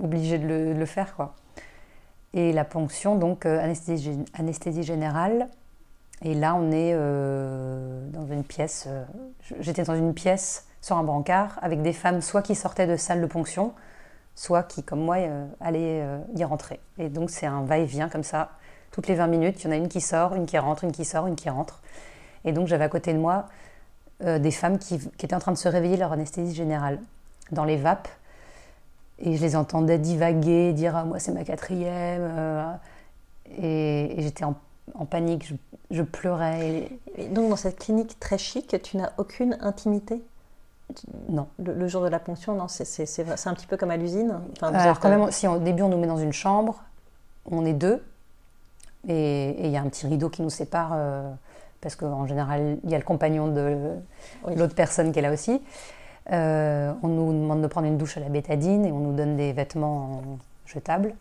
obligée 0.02 0.40
de 0.40 0.74
le, 0.74 0.86
faire 0.86 1.16
quoi. 1.16 1.36
Et 2.34 2.52
la 2.52 2.66
ponction 2.66 3.16
donc 3.16 3.46
euh, 3.46 3.64
anesthésie, 3.64 4.26
anesthésie, 4.34 4.84
générale. 4.84 5.48
Et 6.24 6.34
là 6.34 6.56
on 6.56 6.72
est 6.72 6.94
dans 6.94 8.26
une 8.26 8.44
pièce. 8.44 8.88
J'étais 9.60 9.84
dans 9.84 9.96
une 9.96 10.14
pièce 10.14 10.66
sur 10.82 10.98
un 10.98 11.04
brancard 11.04 11.60
avec 11.62 11.82
des 11.82 11.94
femmes 11.94 12.22
soit 12.22 12.42
qui 12.42 12.56
sortaient 12.56 12.88
de 12.88 12.96
salle 12.96 13.22
de 13.22 13.26
ponction, 13.26 13.74
soit 14.36 14.64
qui, 14.64 14.84
comme 14.84 15.00
moi, 15.00 15.18
euh, 15.18 15.48
allait 15.62 16.02
euh, 16.02 16.20
y 16.36 16.44
rentrer. 16.44 16.80
Et 16.98 17.10
donc 17.10 17.30
c'est 17.30 17.46
un 17.46 17.64
va-et-vient 17.64 18.10
comme 18.10 18.24
ça. 18.24 18.52
Toutes 18.92 19.08
les 19.08 19.16
20 19.16 19.28
minutes, 19.28 19.64
il 19.64 19.66
y 19.66 19.68
en 19.70 19.72
a 19.72 19.78
une 19.78 19.88
qui 19.88 20.02
sort, 20.02 20.36
une 20.36 20.46
qui 20.46 20.58
rentre, 20.58 20.84
une 20.84 20.92
qui 20.92 21.06
sort, 21.06 21.28
une 21.28 21.36
qui 21.36 21.50
rentre. 21.50 21.82
Et 22.44 22.52
donc 22.52 22.68
j'avais 22.68 22.84
à 22.84 22.90
côté 22.90 23.14
de 23.14 23.18
moi 23.18 23.48
euh, 24.24 24.38
des 24.38 24.52
femmes 24.52 24.78
qui, 24.78 24.96
étaient 24.96 25.34
en 25.34 25.40
train 25.40 25.54
de 25.54 25.58
se 25.58 25.70
réveiller 25.70 25.98
leur 25.98 26.12
anesthésie 26.12 26.54
générale 26.54 27.00
dans 27.52 27.64
les 27.64 27.78
vapes. 27.78 28.10
Et 29.20 29.38
je 29.38 29.42
les 29.42 29.56
entendais 29.56 29.98
divaguer, 29.98 30.74
dire 30.74 30.96
ah, 30.96 31.06
moi 31.06 31.20
c'est 31.20 31.32
ma 31.32 31.46
quatrième. 31.46 32.78
et, 33.58 34.16
j'étais 34.18 34.44
en, 34.44 34.56
panique, 35.10 35.54
je, 35.90 36.02
pleurais. 36.04 36.90
Et 37.18 37.28
donc 37.30 37.50
dans 37.50 37.56
cette 37.56 37.80
clinique 37.80 38.20
très 38.20 38.38
chic, 38.38 38.76
tu 38.84 38.98
n'as 38.98 39.12
aucune 39.18 39.58
intimité? 39.62 40.22
Non. 41.30 41.48
Le, 41.64 41.88
jour 41.88 42.04
de 42.04 42.10
la 42.10 42.20
ponction, 42.20 42.56
non, 42.56 42.68
c'est 42.68 43.48
un 43.48 43.54
petit 43.54 43.68
peu 43.68 43.78
comme 43.78 43.92
à 43.92 43.98
l'usine. 43.98 44.40
Alors, 44.62 45.00
quand 45.00 45.10
même, 45.10 45.32
si 45.32 45.48
au 45.48 45.60
début 45.60 45.82
on 45.82 45.90
nous 45.90 45.98
met 45.98 46.08
dans 46.08 46.18
une 46.18 46.34
chambre, 46.34 46.84
on 47.50 47.66
est 47.66 47.74
deux, 47.74 48.04
et 49.08 49.66
il 49.66 49.72
y 49.72 49.78
a 49.78 49.82
un 49.82 49.90
petit 49.90 50.08
rideau 50.08 50.30
qui 50.30 50.42
nous 50.42 50.50
sépare, 50.50 50.92
euh, 50.94 51.32
parce 51.82 51.96
qu'en 51.96 52.26
général, 52.26 52.80
il 52.84 52.90
y 52.90 52.96
a 52.96 52.98
le 52.98 53.04
compagnon 53.04 53.48
de 53.48 53.96
l'autre 54.56 54.76
personne 54.76 55.12
qui 55.12 55.20
est 55.20 55.22
là 55.22 55.32
aussi. 55.32 55.62
Euh, 56.32 56.92
on 57.04 57.08
nous 57.08 57.32
demande 57.32 57.62
de 57.62 57.68
prendre 57.68 57.86
une 57.86 57.98
douche 57.98 58.18
à 58.18 58.20
la 58.20 58.30
bétadine 58.30 58.86
et 58.86 58.92
on 58.92 59.00
nous 59.00 59.14
donne 59.14 59.38
des 59.38 59.54
vêtements 59.54 60.22
jetables. 60.66 61.14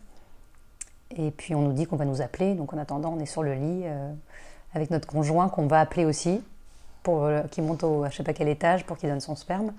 Et 1.15 1.29
puis 1.29 1.53
on 1.53 1.61
nous 1.61 1.73
dit 1.73 1.85
qu'on 1.85 1.95
va 1.95 2.05
nous 2.05 2.21
appeler. 2.21 2.55
Donc 2.55 2.73
en 2.73 2.77
attendant, 2.77 3.13
on 3.15 3.19
est 3.19 3.27
sur 3.27 3.43
le 3.43 3.53
lit 3.53 3.83
euh, 3.85 4.11
avec 4.73 4.89
notre 4.89 5.07
conjoint 5.07 5.49
qu'on 5.49 5.67
va 5.67 5.79
appeler 5.79 6.05
aussi 6.05 6.41
pour 7.05 7.23
euh, 7.23 7.43
qui 7.51 7.61
monte 7.61 7.83
au 7.83 8.03
je 8.09 8.15
sais 8.15 8.23
pas 8.23 8.33
quel 8.33 8.49
étage 8.49 8.83
pour 8.83 8.97
qu'il 8.97 9.07
donne 9.07 9.21
son 9.21 9.37
sperme. 9.37 9.71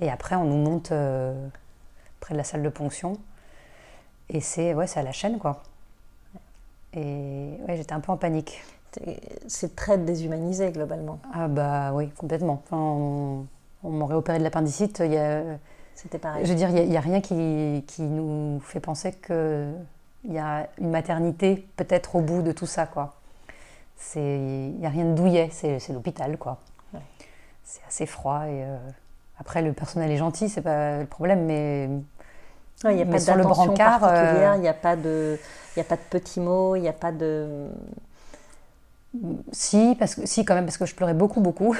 Et 0.00 0.10
après, 0.10 0.34
on 0.34 0.44
nous 0.44 0.56
monte 0.56 0.92
euh, 0.92 1.32
près 2.20 2.34
de 2.34 2.38
la 2.38 2.44
salle 2.44 2.62
de 2.62 2.68
ponction. 2.68 3.16
Et 4.28 4.40
c'est 4.40 4.74
ouais, 4.74 4.86
c'est 4.86 5.00
à 5.00 5.02
la 5.04 5.12
chaîne, 5.12 5.38
quoi. 5.38 5.62
Et 6.92 7.54
ouais, 7.66 7.76
j'étais 7.76 7.92
un 7.92 8.00
peu 8.00 8.12
en 8.12 8.16
panique. 8.16 8.62
C'est 9.48 9.74
très 9.74 9.98
déshumanisé, 9.98 10.70
globalement. 10.70 11.18
Ah 11.32 11.48
bah 11.48 11.92
oui, 11.94 12.10
complètement. 12.10 12.62
Enfin, 12.64 12.76
on, 13.82 13.90
m'aurait 13.90 14.14
opéré 14.14 14.38
de 14.38 14.44
l'appendicite, 14.44 15.02
il 15.04 15.12
y 15.12 15.16
a... 15.16 15.42
C'était 15.96 16.18
pareil. 16.18 16.44
Je 16.44 16.50
veux 16.50 16.56
dire, 16.56 16.70
il 16.70 16.88
n'y 16.88 16.96
a, 16.96 17.00
rien 17.00 17.20
qui, 17.20 17.84
qui, 17.88 18.02
nous 18.02 18.60
fait 18.60 18.80
penser 18.80 19.12
qu'il 19.12 20.32
y 20.32 20.38
a 20.38 20.68
une 20.78 20.90
maternité 20.90 21.66
peut-être 21.76 22.16
au 22.16 22.20
bout 22.20 22.42
de 22.42 22.52
tout 22.52 22.66
ça, 22.66 22.86
quoi. 22.86 23.14
Il 24.16 24.76
n'y 24.78 24.86
a 24.86 24.90
rien 24.90 25.04
de 25.04 25.14
douillet, 25.14 25.48
c'est 25.50 25.92
l'hôpital, 25.92 26.36
quoi. 26.38 26.58
C'est 27.64 27.82
assez 27.88 28.06
froid 28.06 28.42
et 28.46 28.62
euh, 28.62 28.76
après 29.38 29.62
le 29.62 29.72
personnel 29.72 30.10
est 30.10 30.18
gentil, 30.18 30.50
c'est 30.50 30.60
pas 30.60 31.00
le 31.00 31.06
problème, 31.06 31.46
mais 31.46 31.88
il 32.84 32.96
n'y 32.96 33.02
a 33.02 33.06
pas 33.06 33.18
sur 33.18 33.36
le 33.36 33.42
brancard, 33.42 34.04
euh, 34.04 34.52
il 34.56 34.60
n'y 34.60 34.68
a 34.68 34.74
pas 34.74 34.96
de, 34.96 35.38
il 35.76 35.80
a 35.80 35.84
pas 35.84 35.96
de 35.96 36.02
petits 36.10 36.40
mots, 36.40 36.76
il 36.76 36.82
n'y 36.82 36.88
a 36.88 36.92
pas 36.92 37.10
de. 37.10 37.68
Si, 39.52 39.96
parce 39.98 40.14
que 40.14 40.26
si 40.26 40.44
quand 40.44 40.54
même 40.54 40.66
parce 40.66 40.76
que 40.76 40.86
je 40.86 40.94
pleurais 40.94 41.14
beaucoup, 41.14 41.40
beaucoup. 41.40 41.74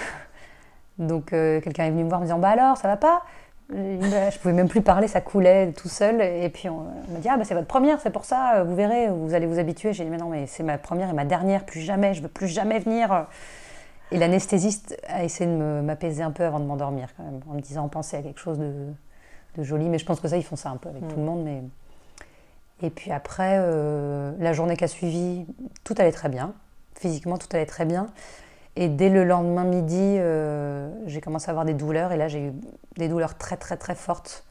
Donc 0.98 1.32
euh, 1.32 1.60
quelqu'un 1.60 1.84
est 1.84 1.90
venu 1.90 2.04
me 2.04 2.08
voir 2.08 2.20
en 2.20 2.22
me 2.22 2.26
disant 2.26 2.38
bah 2.38 2.50
alors 2.50 2.76
ça 2.76 2.88
va 2.88 2.96
pas? 2.96 3.22
Je 3.70 4.38
pouvais 4.38 4.54
même 4.54 4.68
plus 4.68 4.82
parler, 4.82 5.08
ça 5.08 5.20
coulait 5.20 5.72
tout 5.72 5.88
seul. 5.88 6.20
Et 6.20 6.48
puis 6.48 6.68
on, 6.68 6.82
m'a 7.12 7.20
dit 7.20 7.28
ah 7.28 7.36
bah 7.36 7.44
c'est 7.44 7.54
votre 7.54 7.66
première, 7.66 8.00
c'est 8.00 8.10
pour 8.10 8.24
ça, 8.24 8.64
vous 8.64 8.74
verrez, 8.74 9.08
vous 9.08 9.34
allez 9.34 9.46
vous 9.46 9.58
habituer. 9.58 9.92
J'ai 9.92 10.04
dit 10.04 10.10
mais 10.10 10.18
non 10.18 10.28
mais 10.28 10.46
c'est 10.46 10.62
ma 10.62 10.78
première 10.78 11.10
et 11.10 11.14
ma 11.14 11.24
dernière, 11.24 11.64
plus 11.64 11.80
jamais, 11.80 12.14
je 12.14 12.22
veux 12.22 12.28
plus 12.28 12.48
jamais 12.48 12.78
venir. 12.78 13.26
Et 14.10 14.18
l'anesthésiste 14.18 15.00
a 15.08 15.24
essayé 15.24 15.50
de 15.50 15.80
m'apaiser 15.80 16.22
un 16.22 16.30
peu 16.30 16.44
avant 16.44 16.60
de 16.60 16.66
m'endormir 16.66 17.08
quand 17.16 17.24
même, 17.24 17.40
en 17.48 17.54
me 17.54 17.60
disant 17.60 17.88
pensez 17.88 18.16
à 18.16 18.22
quelque 18.22 18.40
chose 18.40 18.58
de, 18.58 18.72
de, 19.56 19.62
joli. 19.62 19.88
Mais 19.88 19.98
je 19.98 20.04
pense 20.04 20.20
que 20.20 20.28
ça 20.28 20.36
ils 20.36 20.44
font 20.44 20.56
ça 20.56 20.70
un 20.70 20.76
peu 20.76 20.88
avec 20.88 21.08
tout 21.08 21.16
le 21.16 21.22
mm. 21.22 21.24
monde. 21.24 21.44
Mais 21.44 21.62
et 22.82 22.90
puis 22.90 23.12
après 23.12 23.56
euh, 23.58 24.32
la 24.38 24.52
journée 24.52 24.76
qui 24.76 24.84
a 24.84 24.88
suivi, 24.88 25.46
tout 25.84 25.94
allait 25.98 26.12
très 26.12 26.28
bien, 26.28 26.52
physiquement 26.96 27.38
tout 27.38 27.48
allait 27.52 27.66
très 27.66 27.86
bien. 27.86 28.06
Et 28.76 28.88
dès 28.88 29.08
le 29.08 29.24
lendemain 29.24 29.64
midi, 29.64 30.16
euh, 30.18 30.90
j'ai 31.06 31.20
commencé 31.20 31.48
à 31.48 31.50
avoir 31.50 31.64
des 31.64 31.74
douleurs. 31.74 32.12
Et 32.12 32.16
là, 32.16 32.28
j'ai 32.28 32.48
eu 32.48 32.52
des 32.96 33.08
douleurs 33.08 33.36
très, 33.38 33.56
très, 33.56 33.76
très 33.76 33.94
fortes. 33.94 34.44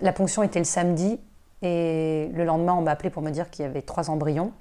La 0.00 0.12
ponction 0.12 0.42
était 0.42 0.60
le 0.60 0.64
samedi. 0.64 1.18
Et 1.62 2.30
le 2.32 2.44
lendemain, 2.44 2.74
on 2.74 2.82
m'a 2.82 2.92
appelé 2.92 3.10
pour 3.10 3.22
me 3.22 3.30
dire 3.30 3.50
qu'il 3.50 3.64
y 3.64 3.68
avait 3.68 3.82
trois 3.82 4.08
embryons. 4.08 4.52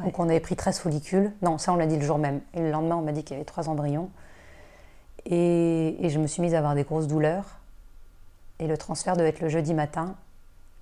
Donc, 0.00 0.18
on 0.20 0.28
avait 0.28 0.40
pris 0.40 0.54
13 0.54 0.78
follicules. 0.78 1.32
Non, 1.42 1.58
ça, 1.58 1.72
on 1.72 1.76
l'a 1.76 1.86
dit 1.86 1.96
le 1.96 2.04
jour 2.04 2.18
même. 2.18 2.40
Et 2.54 2.60
le 2.60 2.70
lendemain, 2.70 2.96
on 2.96 3.02
m'a 3.02 3.12
dit 3.12 3.24
qu'il 3.24 3.34
y 3.34 3.36
avait 3.36 3.44
trois 3.44 3.68
embryons. 3.68 4.10
Et, 5.26 6.08
je 6.08 6.18
me 6.18 6.26
suis 6.26 6.40
mise 6.40 6.54
à 6.54 6.58
avoir 6.58 6.74
des 6.74 6.84
grosses 6.84 7.08
douleurs. 7.08 7.58
Et 8.60 8.66
le 8.66 8.78
transfert 8.78 9.16
devait 9.16 9.30
être 9.30 9.40
le 9.40 9.48
jeudi 9.48 9.74
matin. 9.74 10.14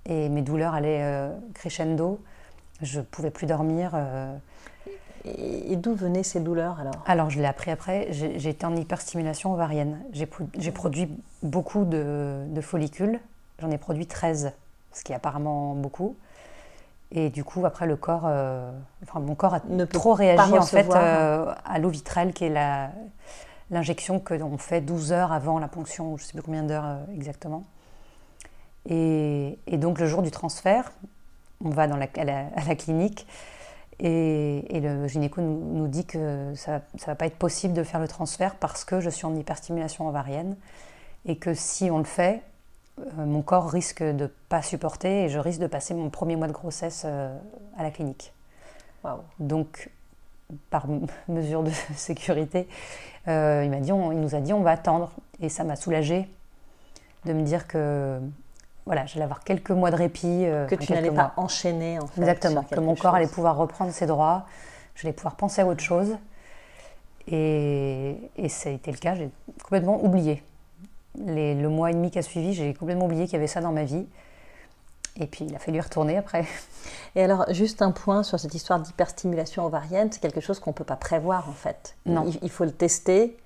Et 0.05 0.29
mes 0.29 0.43
douleurs 0.43 0.75
allaient 0.75 1.03
euh, 1.03 1.31
crescendo. 1.55 2.21
Je 2.83 3.01
ne 3.01 3.05
pouvais 3.05 3.31
plus 3.31 3.47
dormir. 3.47 3.93
Euh, 3.95 4.37
et, 5.27 5.77
d'où 5.77 5.95
venaient 5.95 6.23
ces 6.23 6.41
douleurs 6.41 6.81
alors? 6.81 6.95
Alors, 7.07 7.31
je 7.31 7.39
l'ai 7.39 7.47
appris 7.47 7.71
après. 7.71 8.09
J'ai 8.11 8.49
été 8.49 8.67
en 8.67 8.75
hyperstimulation 8.77 9.53
ovarienne. 9.53 10.01
J'ai 10.13 10.73
produit 10.73 11.09
beaucoup 11.43 11.85
de, 11.85 12.61
follicules. 12.61 13.21
J'en 13.61 13.71
ai 13.71 13.79
produit 13.79 14.07
13, 14.07 14.53
ce 14.93 15.05
qui 15.05 15.13
est 15.13 15.15
apparemment 15.15 15.75
beaucoup. 15.75 16.17
Et 17.13 17.31
du 17.31 17.45
coup, 17.45 17.65
après, 17.65 17.87
le 17.87 17.97
corps, 17.97 18.25
euh, 18.27 18.71
enfin, 19.03 19.21
mon 19.21 19.35
corps 19.35 19.55
a 19.55 19.61
Ne 19.69 19.85
trop 19.85 20.13
réagi 20.13 20.59
en 20.59 20.63
fait 20.63 20.91
euh, 20.93 21.53
à 21.65 21.79
l'eau 21.79 21.89
vitrelle, 21.89 22.33
qui 22.33 22.45
est 22.45 22.91
l'injection 23.71 24.19
que 24.19 24.35
l'on 24.35 24.59
fait 24.59 24.81
12 24.81 25.13
heures 25.13 25.33
avant 25.33 25.59
la 25.59 25.69
ponction, 25.69 26.17
je 26.17 26.23
ne 26.23 26.27
sais 26.27 26.33
plus 26.33 26.43
combien 26.43 26.65
d'heures 26.65 26.85
euh, 26.85 27.15
exactement. 27.15 27.65
Et, 28.89 29.59
et 29.67 29.79
donc, 29.79 30.01
le 30.01 30.07
jour 30.07 30.23
du 30.23 30.31
transfert, 30.31 30.93
on 31.65 31.71
va 31.71 31.87
dans 31.87 31.97
la, 31.97 32.09
à, 32.19 32.25
la, 32.25 32.39
à 32.57 32.65
la 32.67 32.75
clinique 32.75 33.27
et, 34.01 34.77
et 34.77 34.81
le 34.81 35.07
gynéco 35.09 35.41
nous, 35.41 35.59
nous 35.75 35.89
dit 35.89 36.05
que 36.05 36.53
ça 36.55 36.81
ne 36.95 37.05
va 37.07 37.15
pas 37.15 37.27
être 37.27 37.37
possible 37.37 37.75
de 37.75 37.83
faire 37.83 38.01
le 38.01 38.09
transfert 38.09 38.55
parce 38.57 38.85
que 38.85 39.01
je 39.01 39.11
suis 39.11 39.27
en 39.27 39.35
hyperstimulation 39.35 40.07
ovarienne 40.09 40.57
et 41.25 41.37
que 41.37 41.55
si 41.55 41.91
on 41.91 41.99
le 41.99 42.05
fait, 42.05 42.43
euh, 43.01 43.25
mon 43.27 43.43
corps 43.43 43.71
risque 43.71 44.03
de 44.03 44.13
ne 44.13 44.27
pas 44.49 44.63
supporter 44.63 45.25
et 45.25 45.29
je 45.29 45.39
risque 45.39 45.61
de 45.61 45.67
passer 45.67 45.95
mon 45.95 46.11
premier 46.11 46.37
mois 46.37 46.47
de 46.47 46.53
grossesse 46.53 47.03
euh, 47.05 47.37
à 47.77 47.83
la 47.83 47.91
clinique. 47.91 48.33
Waouh. 49.05 49.21
Donc, 49.39 49.91
par 50.71 50.87
mesure 51.29 51.63
de 51.63 51.71
sécurité, 51.97 52.69
euh, 53.29 53.63
il, 53.65 53.71
m'a 53.71 53.81
dit, 53.81 53.93
on- 53.93 54.13
il 54.13 54.21
nous 54.21 54.35
a 54.35 54.41
dit 54.41 54.53
on 54.53 54.61
va 54.63 54.73
attendre. 54.73 55.13
Et 55.41 55.49
ça 55.49 55.65
m'a 55.65 55.77
soulagée 55.77 56.29
de 57.25 57.33
me 57.33 57.43
dire 57.43 57.67
que 57.67 58.21
voilà, 58.87 59.05
j'allais 59.07 59.25
avoir 59.25 59.41
quelques 59.45 59.71
mois 59.73 59.91
de 59.91 59.97
répit. 59.97 60.45
euh, 60.47 60.67
Que 60.67 60.77
tu 60.77 60.93
n'allais 60.93 61.11
pas 61.11 61.33
enchaîner 61.37 61.99
en 61.99 62.07
fait. 62.07 62.21
Exactement, 62.21 62.63
que 62.63 62.81
mon 62.81 62.95
corps 62.95 63.15
allait 63.17 63.27
pouvoir 63.27 63.57
reprendre 63.57 63.93
ses 63.93 64.07
droits, 64.07 64.47
j'allais 64.95 65.13
pouvoir 65.13 65.35
penser 65.35 65.61
à 65.61 65.67
autre 65.67 65.83
chose. 65.83 66.17
Et, 67.29 68.17
et 68.37 68.49
ça 68.49 68.69
a 68.69 68.73
été 68.73 68.91
le 68.93 68.99
cas, 68.99 69.15
j'ai 69.17 69.31
complètement 69.63 70.03
oublié. 70.05 70.43
Les- 71.19 71.55
le 71.55 71.69
mois 71.69 71.91
et 71.91 71.95
demi 71.95 72.11
qui 72.11 72.19
a 72.19 72.23
suivi, 72.23 72.53
j'ai 72.55 72.73
complètement 72.75 73.07
oublié 73.07 73.25
qu'il 73.25 73.35
y 73.35 73.37
avait 73.37 73.47
ça 73.47 73.61
dans 73.61 73.73
ma 73.73 73.85
vie. 73.85 74.07
Et 75.19 75.27
puis 75.27 75.47
il 75.47 75.57
a 75.57 75.59
fallu 75.59 75.81
retourner 75.81 76.19
après. 76.19 76.45
Et 77.17 77.23
alors, 77.25 77.47
juste 77.53 77.81
un 77.83 77.91
point 77.91 78.23
sur 78.23 78.39
cette 78.39 78.55
histoire 78.55 78.79
d'hyperstimulation 78.81 79.65
ovarienne, 79.65 80.11
c'est 80.13 80.21
quelque 80.21 80.41
chose 80.43 80.61
qu'on 80.61 80.71
ne 80.71 80.75
peut 80.75 80.85
pas 80.85 80.97
prévoir 80.97 81.49
en 81.49 81.53
fait. 81.55 81.97
Non. 82.05 82.25
Il, 82.29 82.39
il 82.43 82.51
faut 82.51 82.65
le 82.65 82.71
tester. 82.73 83.37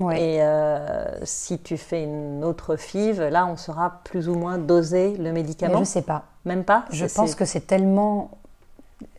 Ouais. 0.00 0.20
Et 0.20 0.42
euh, 0.42 1.24
si 1.24 1.58
tu 1.58 1.76
fais 1.76 2.02
une 2.04 2.42
autre 2.42 2.76
FIV, 2.76 3.20
là, 3.28 3.46
on 3.46 3.56
saura 3.56 4.00
plus 4.04 4.28
ou 4.28 4.34
moins 4.34 4.58
doser 4.58 5.16
le 5.16 5.24
Mais 5.24 5.32
médicament. 5.32 5.78
je 5.80 5.84
sais 5.84 6.02
pas. 6.02 6.24
Même 6.46 6.64
pas? 6.64 6.86
Je 6.90 7.04
pense 7.06 7.34
que 7.34 7.44
c'est 7.44 7.66
tellement, 7.66 8.30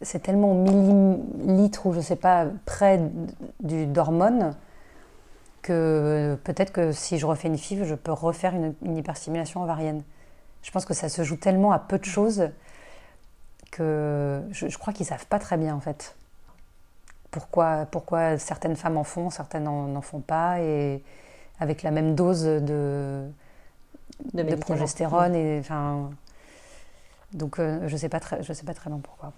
c'est 0.01 0.23
tellement 0.23 0.51
au 0.51 0.55
millilitre 0.55 1.85
ou 1.85 1.93
je 1.93 1.99
sais 2.01 2.15
pas 2.15 2.47
près 2.65 2.99
du 3.61 3.85
d'hormones 3.85 4.55
que 5.61 6.35
peut-être 6.43 6.71
que 6.73 6.91
si 6.91 7.19
je 7.19 7.27
refais 7.27 7.47
une 7.47 7.57
FIV, 7.57 7.85
je 7.85 7.93
peux 7.93 8.11
refaire 8.11 8.55
une, 8.55 8.73
une 8.83 8.97
hyperstimulation 8.97 9.61
ovarienne. 9.61 10.01
Je 10.63 10.71
pense 10.71 10.85
que 10.85 10.95
ça 10.95 11.09
se 11.09 11.23
joue 11.23 11.35
tellement 11.37 11.71
à 11.71 11.77
peu 11.79 11.99
de 11.99 12.05
choses 12.05 12.49
que 13.71 14.41
je, 14.51 14.67
je 14.67 14.77
crois 14.79 14.93
qu'ils 14.93 15.05
savent 15.05 15.27
pas 15.27 15.37
très 15.39 15.57
bien 15.57 15.75
en 15.75 15.79
fait. 15.79 16.15
Pourquoi, 17.31 17.85
pourquoi 17.89 18.37
certaines 18.37 18.75
femmes 18.75 18.97
en 18.97 19.03
font, 19.05 19.29
certaines 19.29 19.63
n'en 19.63 20.01
font 20.01 20.19
pas 20.19 20.59
et 20.59 21.01
avec 21.59 21.81
la 21.83 21.91
même 21.91 22.13
dose 22.15 22.43
de, 22.43 22.59
de, 22.59 23.27
de 24.33 24.43
médicaments. 24.43 24.59
progestérone 24.59 25.35
et 25.35 25.59
enfin 25.59 26.09
donc 27.33 27.59
euh, 27.59 27.87
je 27.87 27.95
sais 27.95 28.09
pas 28.09 28.19
très 28.19 28.43
je 28.43 28.51
sais 28.51 28.65
pas 28.65 28.73
très 28.73 28.89
bien 28.89 28.99
pourquoi 29.01 29.31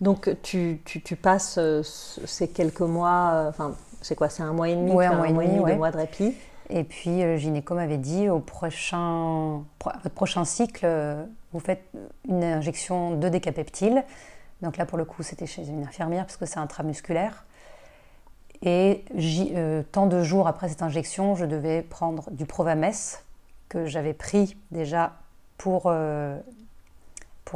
Donc, 0.00 0.30
tu, 0.42 0.80
tu, 0.84 1.02
tu 1.02 1.16
passes 1.16 1.56
euh, 1.58 1.82
ce- 1.82 2.24
ces 2.26 2.48
quelques 2.48 2.80
mois, 2.82 3.30
euh, 3.34 3.48
enfin, 3.48 3.74
c'est 4.00 4.14
quoi 4.14 4.28
C'est 4.28 4.44
un 4.44 4.52
mois 4.52 4.68
et 4.68 4.76
demi 4.76 4.92
Ouais, 4.92 5.06
un 5.06 5.12
as 5.12 5.16
mois 5.16 5.28
et 5.28 5.32
demi, 5.32 5.56
deux 5.56 5.60
ouais. 5.64 5.76
mois 5.76 5.90
de 5.90 5.96
répit. 5.96 6.36
et 6.70 6.84
puis 6.84 7.22
euh, 7.22 7.32
le 7.32 7.36
gynéco 7.38 7.74
m'avait 7.74 7.96
dit 7.98 8.28
au 8.28 8.38
prochain 8.38 9.64
pro- 9.80 9.90
votre 10.04 10.14
prochain 10.14 10.44
cycle 10.44 10.84
euh, 10.86 11.24
vous 11.52 11.58
faites 11.60 11.82
une 12.28 12.44
injection 12.44 13.16
de 13.16 13.28
décapeptile 13.28 14.04
donc 14.62 14.76
là 14.76 14.86
pour 14.86 14.98
le 14.98 15.04
coup 15.04 15.22
c'était 15.22 15.46
chez 15.46 15.66
une 15.66 15.84
infirmière 15.84 16.26
parce 16.26 16.36
que 16.36 16.46
c'est 16.46 16.58
intramusculaire 16.58 17.44
et 18.62 19.04
euh, 19.54 19.82
tant 19.92 20.06
de 20.06 20.22
jours 20.22 20.48
après 20.48 20.68
cette 20.68 20.82
injection 20.82 21.34
je 21.36 21.44
devais 21.44 21.82
prendre 21.82 22.30
du 22.30 22.44
Provames 22.44 22.90
que 23.68 23.86
j'avais 23.86 24.14
pris 24.14 24.56
déjà 24.70 25.12
pour 25.58 25.84
euh, 25.86 26.38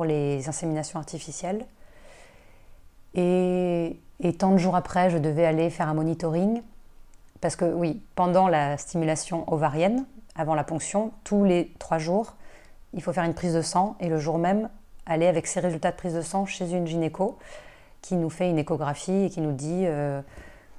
les 0.05 0.49
inséminations 0.49 0.99
artificielles 0.99 1.67
et 4.23 4.33
tant 4.39 4.53
de 4.53 4.59
jours 4.59 4.77
après, 4.77 5.11
je 5.11 5.19
devais 5.19 5.45
aller 5.45 5.69
faire 5.69 5.89
un 5.89 5.95
monitoring. 5.95 6.63
Parce 7.41 7.57
que 7.57 7.65
oui, 7.65 8.01
pendant 8.15 8.49
la 8.49 8.79
stimulation 8.79 9.53
ovarienne, 9.53 10.05
avant 10.37 10.55
la 10.55 10.65
ponction, 10.65 11.13
tous 11.25 11.45
les 11.45 11.73
trois 11.79 11.99
jours, 11.99 12.35
il 12.95 13.03
faut 13.03 13.13
faire 13.13 13.25
une 13.25 13.35
prise 13.35 13.55
de 13.55 13.63
sang 13.63 13.97
et 14.01 14.09
le 14.09 14.19
jour 14.19 14.39
même, 14.39 14.69
aller 15.07 15.27
avec 15.27 15.47
ces 15.47 15.61
résultats 15.61 15.91
de 15.91 15.97
prise 15.97 16.15
de 16.15 16.21
sang 16.23 16.47
chez 16.47 16.71
une 16.73 16.87
gynéco 16.87 17.39
qui 18.01 18.17
nous 18.17 18.31
fait 18.31 18.49
une 18.51 18.59
échographie 18.59 19.25
et 19.25 19.31
qui 19.31 19.41
nous 19.41 19.53
dit 19.53 19.85
euh, 19.87 20.21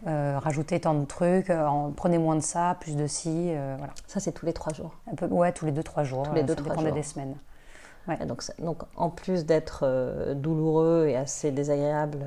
euh, 0.07 0.37
rajoutez 0.39 0.79
tant 0.81 0.93
de 0.93 1.05
trucs, 1.05 1.49
euh, 1.49 1.65
en- 1.65 1.91
prenez 1.91 2.17
moins 2.17 2.35
de 2.35 2.41
ça, 2.41 2.75
plus 2.81 2.95
de 2.95 3.07
ci, 3.07 3.51
voilà. 3.77 3.93
Ça, 4.07 4.19
c'est 4.19 4.31
tous 4.33 4.45
les 4.45 4.53
trois 4.53 4.73
jours. 4.73 4.91
Un 5.11 5.15
peu, 5.15 5.25
ouais, 5.27 5.51
tous 5.53 5.65
les 5.65 5.71
deux, 5.71 5.83
trois 5.83 6.03
jours. 6.03 6.23
Tous 6.23 6.33
les 6.35 6.43
deux, 6.43 6.53
ça 6.55 6.61
trois 6.61 6.69
dépendait 6.71 6.89
jours. 6.89 6.97
des 6.97 7.03
semaines. 7.03 7.35
Et 8.21 8.25
Donc, 8.25 8.43
donc, 8.59 8.81
en 8.97 9.09
plus 9.09 9.45
d'être 9.45 10.33
douloureux 10.35 11.07
et 11.07 11.15
assez 11.15 11.51
désagréable 11.51 12.17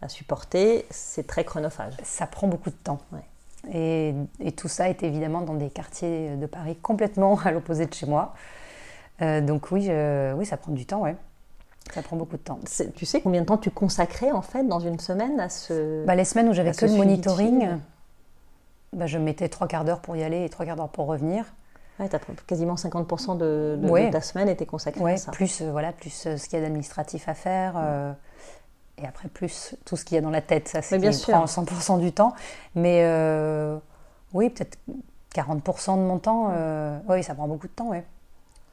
à 0.00 0.08
supporter, 0.08 0.86
c'est 0.90 1.26
très 1.26 1.44
chronophage. 1.44 1.94
ça 2.02 2.26
prend 2.26 2.48
beaucoup 2.48 2.70
de 2.70 2.76
temps. 2.76 2.98
Ouais. 3.12 3.20
Et, 3.72 4.14
et 4.40 4.52
tout 4.52 4.68
ça 4.68 4.88
est 4.88 5.02
évidemment 5.02 5.42
dans 5.42 5.54
des 5.54 5.68
quartiers 5.68 6.36
de 6.36 6.46
Paris 6.46 6.76
complètement 6.76 7.38
à 7.44 7.52
l'opposé 7.52 7.84
de 7.86 7.92
chez 7.94 8.06
moi. 8.06 8.34
Euh, 9.22 9.40
donc 9.40 9.70
oui, 9.70 9.82
je- 9.84 10.32
oui, 10.34 10.44
ça 10.46 10.56
prend 10.56 10.72
du 10.72 10.84
temps, 10.86 11.00
ouais. 11.00 11.16
Ça 11.94 12.02
prend 12.02 12.16
beaucoup 12.16 12.36
de 12.36 12.42
temps. 12.42 12.58
C'est- 12.64 12.92
Tu 12.94 13.06
sais 13.06 13.20
combien 13.20 13.40
de 13.42 13.46
temps 13.46 13.58
tu 13.58 13.70
consacrais 13.70 14.30
en 14.30 14.42
fait 14.42 14.64
dans 14.64 14.80
une 14.80 14.98
semaine 14.98 15.38
à 15.40 15.48
ce. 15.48 16.04
Bah, 16.06 16.14
les 16.14 16.24
semaines 16.24 16.48
où 16.48 16.52
j'avais 16.52 16.72
que 16.72 16.86
le 16.86 16.92
monitoring, 16.92 17.68
bah, 18.92 19.06
je 19.06 19.18
mettais 19.18 19.48
trois 19.48 19.66
quarts 19.68 19.84
d'heure 19.84 20.00
pour 20.00 20.16
y 20.16 20.22
aller 20.22 20.44
et 20.44 20.48
trois 20.48 20.64
quarts 20.64 20.76
d'heure 20.76 20.88
pour 20.88 21.06
revenir. 21.06 21.44
Ouais, 22.00 22.08
t'as 22.08 22.18
quasiment 22.46 22.76
50% 22.76 23.34
de, 23.36 23.78
de- 23.80 23.88
Ouais. 23.88 24.06
de 24.06 24.12
ta 24.12 24.20
semaine 24.22 24.48
était 24.48 24.64
consacrée 24.66 25.02
Ouais, 25.02 25.12
à 25.14 25.16
ça. 25.18 25.30
plus 25.32 25.60
euh, 25.60 25.70
voilà, 25.70 25.92
plus 25.92 26.26
euh, 26.26 26.36
ce 26.36 26.48
qu'il 26.48 26.58
y 26.58 26.62
a 26.62 26.64
d'administratif 26.64 27.28
à 27.28 27.34
faire. 27.34 27.74
euh, 27.76 28.12
et 28.98 29.06
après, 29.06 29.28
plus 29.28 29.74
tout 29.84 29.96
ce 29.96 30.04
qu'il 30.04 30.14
y 30.14 30.18
a 30.18 30.20
dans 30.20 30.30
la 30.30 30.40
tête, 30.40 30.68
ça 30.68 30.82
c'est 30.82 30.98
bien 30.98 31.12
sûr. 31.12 31.34
prend 31.34 31.46
100% 31.46 31.98
du 31.98 32.12
temps. 32.12 32.32
Mais 32.74 33.04
oui, 34.32 34.48
peut-être 34.50 34.78
40% 35.34 35.96
de 35.96 36.02
mon 36.02 36.18
temps. 36.18 36.50
oui, 37.08 37.22
ça 37.22 37.34
prend 37.34 37.48
beaucoup 37.48 37.66
de 37.66 37.72
temps, 37.72 37.88
ouais. 37.88 38.04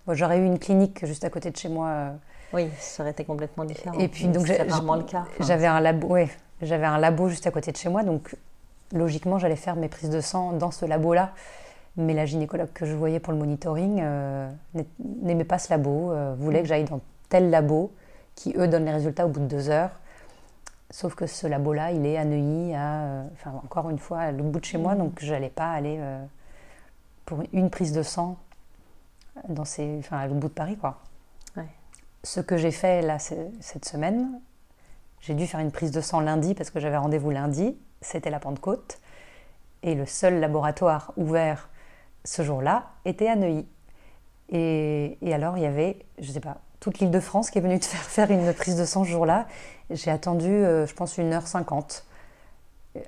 Bon, 0.10 0.16
J'aurais 0.16 0.40
eu 0.40 0.46
une 0.46 0.58
clinique 0.58 1.06
juste 1.06 1.24
à 1.24 1.30
côté 1.30 1.52
de 1.52 1.56
chez 1.58 1.70
moi. 1.70 1.88
euh, 1.88 2.12
Oui, 2.54 2.68
ça 2.80 3.04
aurait 3.04 3.12
été 3.12 3.24
complètement 3.26 3.64
différent. 3.64 3.96
Et 4.00 4.08
puis 4.08 4.28
donc 4.28 4.48
c'est 4.48 4.64
rarement 4.64 4.96
le 4.96 5.04
cas. 5.04 5.26
Enfin, 5.36 5.44
J'avais 5.46 5.68
un 5.68 5.80
labo, 5.80 6.08
ouais, 6.08 6.30
j'avais 6.64 6.88
un 6.88 6.98
labo 6.98 7.30
juste 7.30 7.46
à 7.46 7.52
côté 7.52 7.72
de 7.72 7.78
chez 7.78 7.90
moi, 7.90 8.02
donc 8.04 8.36
logiquement 8.92 9.38
j'allais 9.38 9.56
faire 9.56 9.76
mes 9.76 9.88
prises 9.88 10.10
de 10.10 10.20
sang 10.20 10.54
dans 10.54 10.72
ce 10.72 10.86
labo-là. 10.86 11.30
Mais 11.96 12.14
la 12.16 12.26
gynécologue 12.26 12.72
que 12.74 12.88
je 12.88 12.96
voyais 12.96 13.20
pour 13.20 13.34
le 13.34 13.40
monitoring 13.40 14.00
euh, 14.02 14.50
n'a- 14.74 14.84
n'aimait 15.22 15.44
pas 15.44 15.60
ce 15.60 15.70
labo, 15.72 16.12
euh, 16.12 16.34
voulait 16.40 16.62
que 16.64 16.68
j'aille 16.68 16.86
dans 16.86 17.02
tel 17.30 17.52
labo 17.52 17.92
qui 18.34 18.56
eux 18.58 18.68
donnent 18.68 18.86
les 18.86 18.92
résultats 18.94 19.28
au 19.28 19.30
bout 19.30 19.42
de 19.42 19.46
deux 19.46 19.70
heures. 19.70 19.92
Sauf 20.90 21.14
que 21.14 21.28
ce 21.28 21.46
labo-là, 21.46 21.92
il 21.92 22.04
est 22.08 22.18
à 22.18 22.26
Neuilly, 22.26 22.74
à, 22.74 22.80
euh, 23.04 23.24
enfin 23.34 23.52
encore 23.64 23.92
une 23.92 24.00
fois 24.00 24.20
à 24.22 24.32
l'autre 24.32 24.50
bout 24.50 24.60
de 24.60 24.66
chez 24.66 24.80
moi, 24.80 24.96
donc 24.96 25.20
je 25.22 25.32
n'allais 25.32 25.50
pas 25.50 25.70
aller 25.72 26.00
pour 27.26 27.44
une 27.54 27.70
prise 27.70 27.92
de 27.92 28.02
sang 28.02 28.38
dans 29.48 29.66
ces, 29.66 29.98
enfin, 30.00 30.18
à 30.18 30.28
l'autre 30.28 30.40
bout 30.40 30.48
de 30.48 30.54
Paris, 30.54 30.78
quoi. 30.78 31.00
Ouais. 31.56 31.68
Ce 32.24 32.40
que 32.40 32.58
j'ai 32.58 32.72
fait 32.72 33.02
là 33.02 33.18
cette 33.20 33.86
semaine, 33.86 34.40
j'ai 35.22 35.34
dû 35.34 35.48
faire 35.48 35.60
une 35.60 35.72
prise 35.72 35.92
de 35.92 36.02
sang 36.02 36.20
lundi 36.20 36.54
parce 36.54 36.70
que 36.70 36.80
j'avais 36.80 36.98
rendez-vous 36.98 37.30
lundi. 37.30 37.78
C'était 38.02 38.30
la 38.30 38.40
Pentecôte. 38.40 39.00
Et 39.84 39.96
le 39.96 40.06
seul 40.06 40.40
laboratoire 40.40 41.14
ouvert 41.18 41.70
ce 42.26 42.42
jour-là 42.42 42.88
était 43.06 43.28
à 43.28 43.36
Neuilly. 43.36 43.68
Et, 44.50 45.18
et 45.22 45.34
alors, 45.34 45.58
il 45.58 45.64
y 45.64 45.68
avait, 45.68 46.00
je 46.20 46.32
sais 46.32 46.40
pas, 46.40 46.58
toute 46.80 47.00
l'île 47.00 47.12
de 47.12 47.20
France 47.20 47.50
qui 47.50 47.58
est 47.58 47.62
venue 47.62 47.80
te 47.80 47.86
faire 47.86 48.02
faire 48.30 48.32
une 48.32 48.54
prise 48.54 48.76
de 48.76 48.86
sang 48.86 49.04
ce 49.04 49.10
jour-là. 49.10 49.48
J'ai 49.90 50.12
attendu, 50.12 50.50
euh, 50.50 50.86
je 50.86 50.94
pense, 50.94 51.18
1h50. 51.18 52.04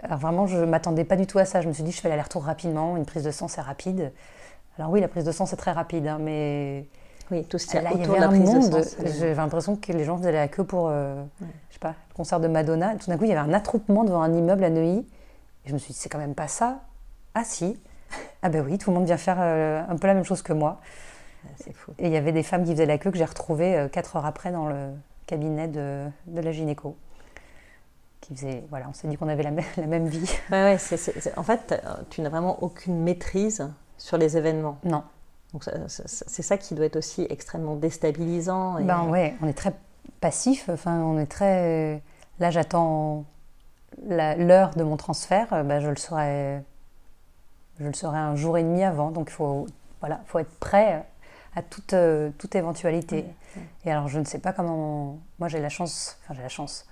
Alors 0.04 0.20
vraiment, 0.20 0.46
je 0.46 0.58
ne 0.58 0.66
m'attendais 0.66 1.04
pas 1.04 1.16
du 1.16 1.26
tout 1.28 1.40
à 1.40 1.46
ça. 1.46 1.62
Je 1.62 1.68
me 1.68 1.74
suis 1.74 1.84
dit, 1.84 1.92
je 1.92 2.00
fais 2.00 2.10
l'aller-retour 2.10 2.44
rapidement. 2.44 2.98
Une 2.98 3.06
prise 3.06 3.24
de 3.24 3.32
sang, 3.32 3.48
c'est 3.48 3.62
rapide. 3.62 4.12
Alors 4.82 4.92
oui, 4.92 5.00
la 5.00 5.08
prise 5.08 5.26
de 5.26 5.32
sang, 5.32 5.46
c'est 5.46 5.58
très 5.58 5.72
rapide. 5.72 6.08
hein, 6.08 6.18
mais 6.20 6.86
Oui, 7.30 7.46
tout 7.46 7.60
ce 7.60 7.78
a 7.78 7.82
Là, 7.82 7.92
il 7.94 8.00
y 8.00 8.04
avait 8.04 8.16
de 8.16 8.20
la 8.20 8.28
prise 8.30 8.42
monde. 8.42 8.70
de 8.72 8.82
sang. 8.82 8.98
J'avais 9.06 9.36
l'impression 9.36 9.76
que 9.76 9.92
les 9.92 10.04
gens 10.04 10.18
faisaient 10.18 10.32
la 10.32 10.48
queue 10.48 10.64
pour, 10.64 10.88
euh, 10.90 11.22
je 11.70 11.74
sais 11.74 11.80
pas, 11.80 11.90
le 12.10 12.16
concert 12.16 12.40
de 12.40 12.48
Madonna. 12.48 12.96
Tout 12.96 13.10
d'un 13.12 13.18
coup, 13.18 13.26
il 13.26 13.30
y 13.30 13.32
avait 13.34 13.48
un 13.48 13.54
attroupement 13.54 14.04
devant 14.04 14.24
un 14.24 14.34
immeuble 14.34 14.64
à 14.64 14.72
Neuilly. 14.72 15.06
Et 15.66 15.70
je 15.70 15.74
me 15.74 15.78
suis 15.78 15.94
dit, 15.94 16.00
c'est 16.00 16.10
quand 16.10 16.18
même 16.18 16.34
pas 16.34 16.48
ça. 16.48 16.80
Ah 17.36 17.44
si. 17.44 17.80
Ah 18.42 18.50
ben 18.50 18.66
oui, 18.66 18.80
tout 18.80 18.90
le 18.90 18.96
monde 18.96 19.06
vient 19.06 19.18
faire 19.18 19.38
euh, 19.40 19.84
un 19.88 19.96
peu 19.98 20.08
la 20.08 20.16
même 20.16 20.24
chose 20.26 20.42
que 20.42 20.52
moi. 20.52 20.82
C'est 21.64 21.74
fou. 21.74 21.92
Et 22.00 22.08
il 22.08 22.12
y 22.12 22.18
avait 22.18 22.32
des 22.32 22.42
femmes 22.44 22.64
qui 22.66 22.72
faisaient 22.72 22.88
la 22.88 22.98
queue 22.98 23.12
que 23.12 23.18
j'ai 23.20 23.26
retrouvées 23.26 23.78
euh, 23.78 23.88
quatre 23.88 24.16
heures 24.16 24.26
après 24.26 24.52
dans 24.52 24.68
le 24.68 24.90
cabinet 25.28 25.68
de, 25.68 26.08
de 26.26 26.42
la 26.42 26.52
gynéco. 26.52 26.98
Qui 28.20 28.36
faisait, 28.36 28.64
voilà, 28.72 28.88
on 28.90 28.94
s'est 28.94 29.08
dit 29.08 29.16
qu'on 29.16 29.30
avait 29.30 29.44
la, 29.44 29.52
même- 29.52 29.64
la 29.78 29.86
même 29.88 30.08
vie. 30.08 30.30
Ouais, 30.52 30.64
ouais, 30.76 30.78
en 31.38 31.44
fait, 31.44 31.72
euh, 31.72 31.94
tu 32.10 32.22
n'as 32.22 32.30
vraiment 32.30 32.62
aucune 32.64 33.00
maîtrise 33.02 33.68
sur 34.02 34.18
les 34.18 34.36
événements. 34.36 34.78
Non. 34.84 35.04
Donc 35.54 35.70
c'est 35.88 36.42
ça 36.42 36.58
qui 36.58 36.76
doit 36.76 36.86
être 36.86 36.96
aussi 36.96 37.28
extrêmement 37.30 37.76
déstabilisant. 37.76 38.78
Et... 38.78 38.84
Ben 38.84 39.04
ouais, 39.04 39.36
on 39.42 39.48
est 39.48 39.54
très 39.54 39.74
passif. 40.20 40.70
Enfin, 40.70 41.00
on 41.02 41.20
est 41.20 41.28
très. 41.28 42.02
Là, 42.40 42.50
j'attends 42.52 43.26
l'heure 44.08 44.72
de 44.72 44.84
mon 44.84 44.98
transfert. 44.98 45.64
Ben, 45.66 45.80
je 45.80 45.90
le 45.90 45.98
saurai. 45.98 46.62
Je 47.80 47.88
le 47.88 47.94
saurai 47.94 48.18
un 48.18 48.36
jour 48.36 48.58
et 48.58 48.64
demi 48.64 48.84
avant. 48.84 49.12
Donc 49.12 49.30
il 49.30 49.34
faut 49.34 49.68
voilà, 50.00 50.22
faut 50.26 50.40
être 50.40 50.60
prêt 50.60 51.06
à 51.56 51.62
toute 51.62 51.96
toute 52.38 52.56
éventualité. 52.56 53.26
Et 53.86 53.92
alors, 53.92 54.08
je 54.08 54.20
ne 54.20 54.26
sais 54.26 54.40
pas 54.40 54.54
comment. 54.54 55.20
Moi, 55.38 55.50
j'ai 55.50 55.60
la 55.60 55.70
chance. 55.70 56.18
Enfin, 56.24 56.34
j'ai 56.34 56.42
la 56.42 56.50
chance. 56.50 56.86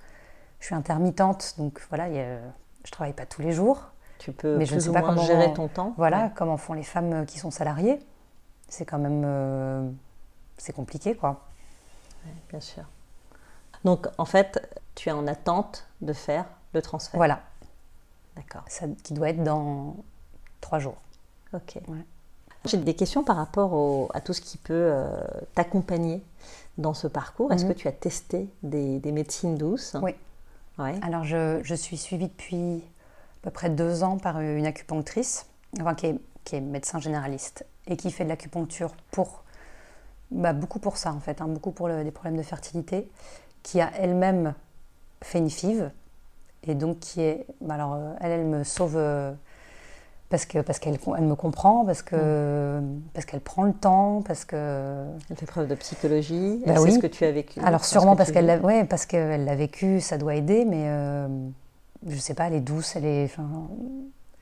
Je 0.60 0.66
suis 0.66 0.74
intermittente, 0.74 1.54
donc 1.56 1.80
voilà, 1.88 2.10
y 2.10 2.20
a... 2.20 2.36
je 2.84 2.90
travaille 2.90 3.14
pas 3.14 3.24
tous 3.24 3.40
les 3.40 3.52
jours. 3.52 3.89
Tu 4.20 4.32
peux 4.32 4.58
mais 4.58 4.66
je 4.66 4.74
ne 4.74 4.80
sais 4.80 4.92
pas 4.92 5.00
comment 5.00 5.24
gérer 5.24 5.52
ton 5.54 5.68
temps. 5.68 5.94
Voilà, 5.96 6.30
comment 6.34 6.58
font 6.58 6.74
les 6.74 6.82
femmes 6.82 7.24
qui 7.24 7.38
sont 7.38 7.50
salariées. 7.50 7.98
C'est 8.68 8.84
quand 8.84 8.98
même. 8.98 9.22
Euh, 9.24 9.88
c'est 10.58 10.74
compliqué, 10.74 11.16
quoi. 11.16 11.40
bien 12.50 12.60
sûr. 12.60 12.84
Donc, 13.82 14.08
en 14.18 14.26
fait, 14.26 14.60
tu 14.94 15.08
es 15.08 15.12
en 15.12 15.26
attente 15.26 15.86
de 16.02 16.12
faire 16.12 16.44
le 16.74 16.82
transfert. 16.82 17.16
Voilà. 17.16 17.40
D'accord. 18.36 18.62
Ça, 18.68 18.84
qui 19.02 19.14
doit 19.14 19.30
être 19.30 19.42
dans 19.42 19.96
trois 20.60 20.78
jours. 20.78 20.98
Ok. 21.54 21.78
J'ai 22.66 22.76
des 22.76 22.94
questions 22.94 23.24
par 23.24 23.36
rapport 23.36 24.10
à 24.14 24.20
tout 24.20 24.34
ce 24.34 24.42
qui 24.42 24.58
peut 24.58 24.74
euh, 24.74 25.08
t'accompagner 25.54 26.22
dans 26.76 26.92
ce 26.92 27.06
parcours. 27.06 27.54
Est-ce 27.54 27.64
mhm. 27.64 27.72
que 27.72 27.78
tu 27.78 27.88
as 27.88 27.92
testé 27.92 28.50
des, 28.62 29.00
médecines 29.12 29.56
douces? 29.56 29.96
Oui. 30.02 30.14
Ouais. 30.78 31.00
Alors, 31.02 31.24
je, 31.24 31.60
je, 31.62 31.74
suis 31.74 31.96
suivie 31.96 32.28
depuis 32.28 32.82
à 33.40 33.44
peu 33.44 33.50
près 33.50 33.70
deux 33.70 34.02
ans 34.02 34.18
par 34.18 34.40
une 34.40 34.66
acupunctrice, 34.66 35.46
enfin, 35.80 35.94
qui, 35.94 36.06
est, 36.06 36.20
qui 36.44 36.56
est 36.56 36.60
médecin 36.60 36.98
généraliste 36.98 37.64
et 37.86 37.96
qui 37.96 38.10
fait 38.10 38.24
de 38.24 38.28
l'acupuncture 38.28 38.92
pour 39.10 39.44
bah, 40.30 40.52
beaucoup 40.52 40.78
pour 40.78 40.96
ça 40.96 41.12
en 41.12 41.20
fait, 41.20 41.40
hein, 41.40 41.48
beaucoup 41.48 41.72
pour 41.72 41.88
des 41.88 42.10
problèmes 42.10 42.36
de 42.36 42.42
fertilité, 42.42 43.10
qui 43.62 43.80
a 43.80 43.90
elle-même 43.98 44.54
fait 45.22 45.38
une 45.38 45.50
FIV 45.50 45.90
et 46.66 46.74
donc 46.74 47.00
qui 47.00 47.22
est, 47.22 47.46
bah, 47.60 47.74
alors 47.74 47.94
euh, 47.94 48.12
elle, 48.20 48.32
elle 48.32 48.46
me 48.46 48.64
sauve 48.64 48.96
euh, 48.96 49.32
parce 50.28 50.44
que 50.44 50.60
parce 50.60 50.78
qu'elle 50.78 50.98
elle 51.18 51.24
me 51.24 51.34
comprend, 51.34 51.84
parce 51.84 52.02
que 52.02 52.80
mm. 52.80 53.00
parce 53.12 53.26
qu'elle 53.26 53.40
prend 53.40 53.64
le 53.64 53.72
temps, 53.72 54.22
parce 54.22 54.44
que 54.44 55.04
elle 55.28 55.36
fait 55.36 55.46
preuve 55.46 55.66
de 55.66 55.74
psychologie. 55.74 56.62
Bah, 56.64 56.74
oui. 56.80 56.92
ce 56.92 56.98
que 56.98 57.06
tu 57.08 57.24
as 57.24 57.32
vécu. 57.32 57.58
Alors 57.60 57.84
sûrement 57.84 58.14
parce 58.14 58.30
qu'elle 58.30 58.46
l'a, 58.46 58.58
ouais, 58.58 58.84
parce 58.84 59.06
qu'elle 59.06 59.44
l'a 59.44 59.56
vécu, 59.56 60.00
ça 60.00 60.18
doit 60.18 60.36
aider, 60.36 60.64
mais 60.64 60.84
euh, 60.86 61.26
je 62.06 62.16
sais 62.16 62.34
pas, 62.34 62.46
elle 62.46 62.54
est 62.54 62.60
douce, 62.60 62.96
elle 62.96 63.04
est, 63.04 63.24
enfin, 63.24 63.68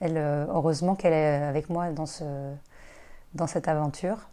elle, 0.00 0.16
euh, 0.16 0.46
heureusement 0.48 0.94
qu'elle 0.94 1.12
est 1.12 1.42
avec 1.42 1.70
moi 1.70 1.90
dans, 1.90 2.06
ce, 2.06 2.24
dans 3.34 3.46
cette 3.46 3.68
aventure. 3.68 4.28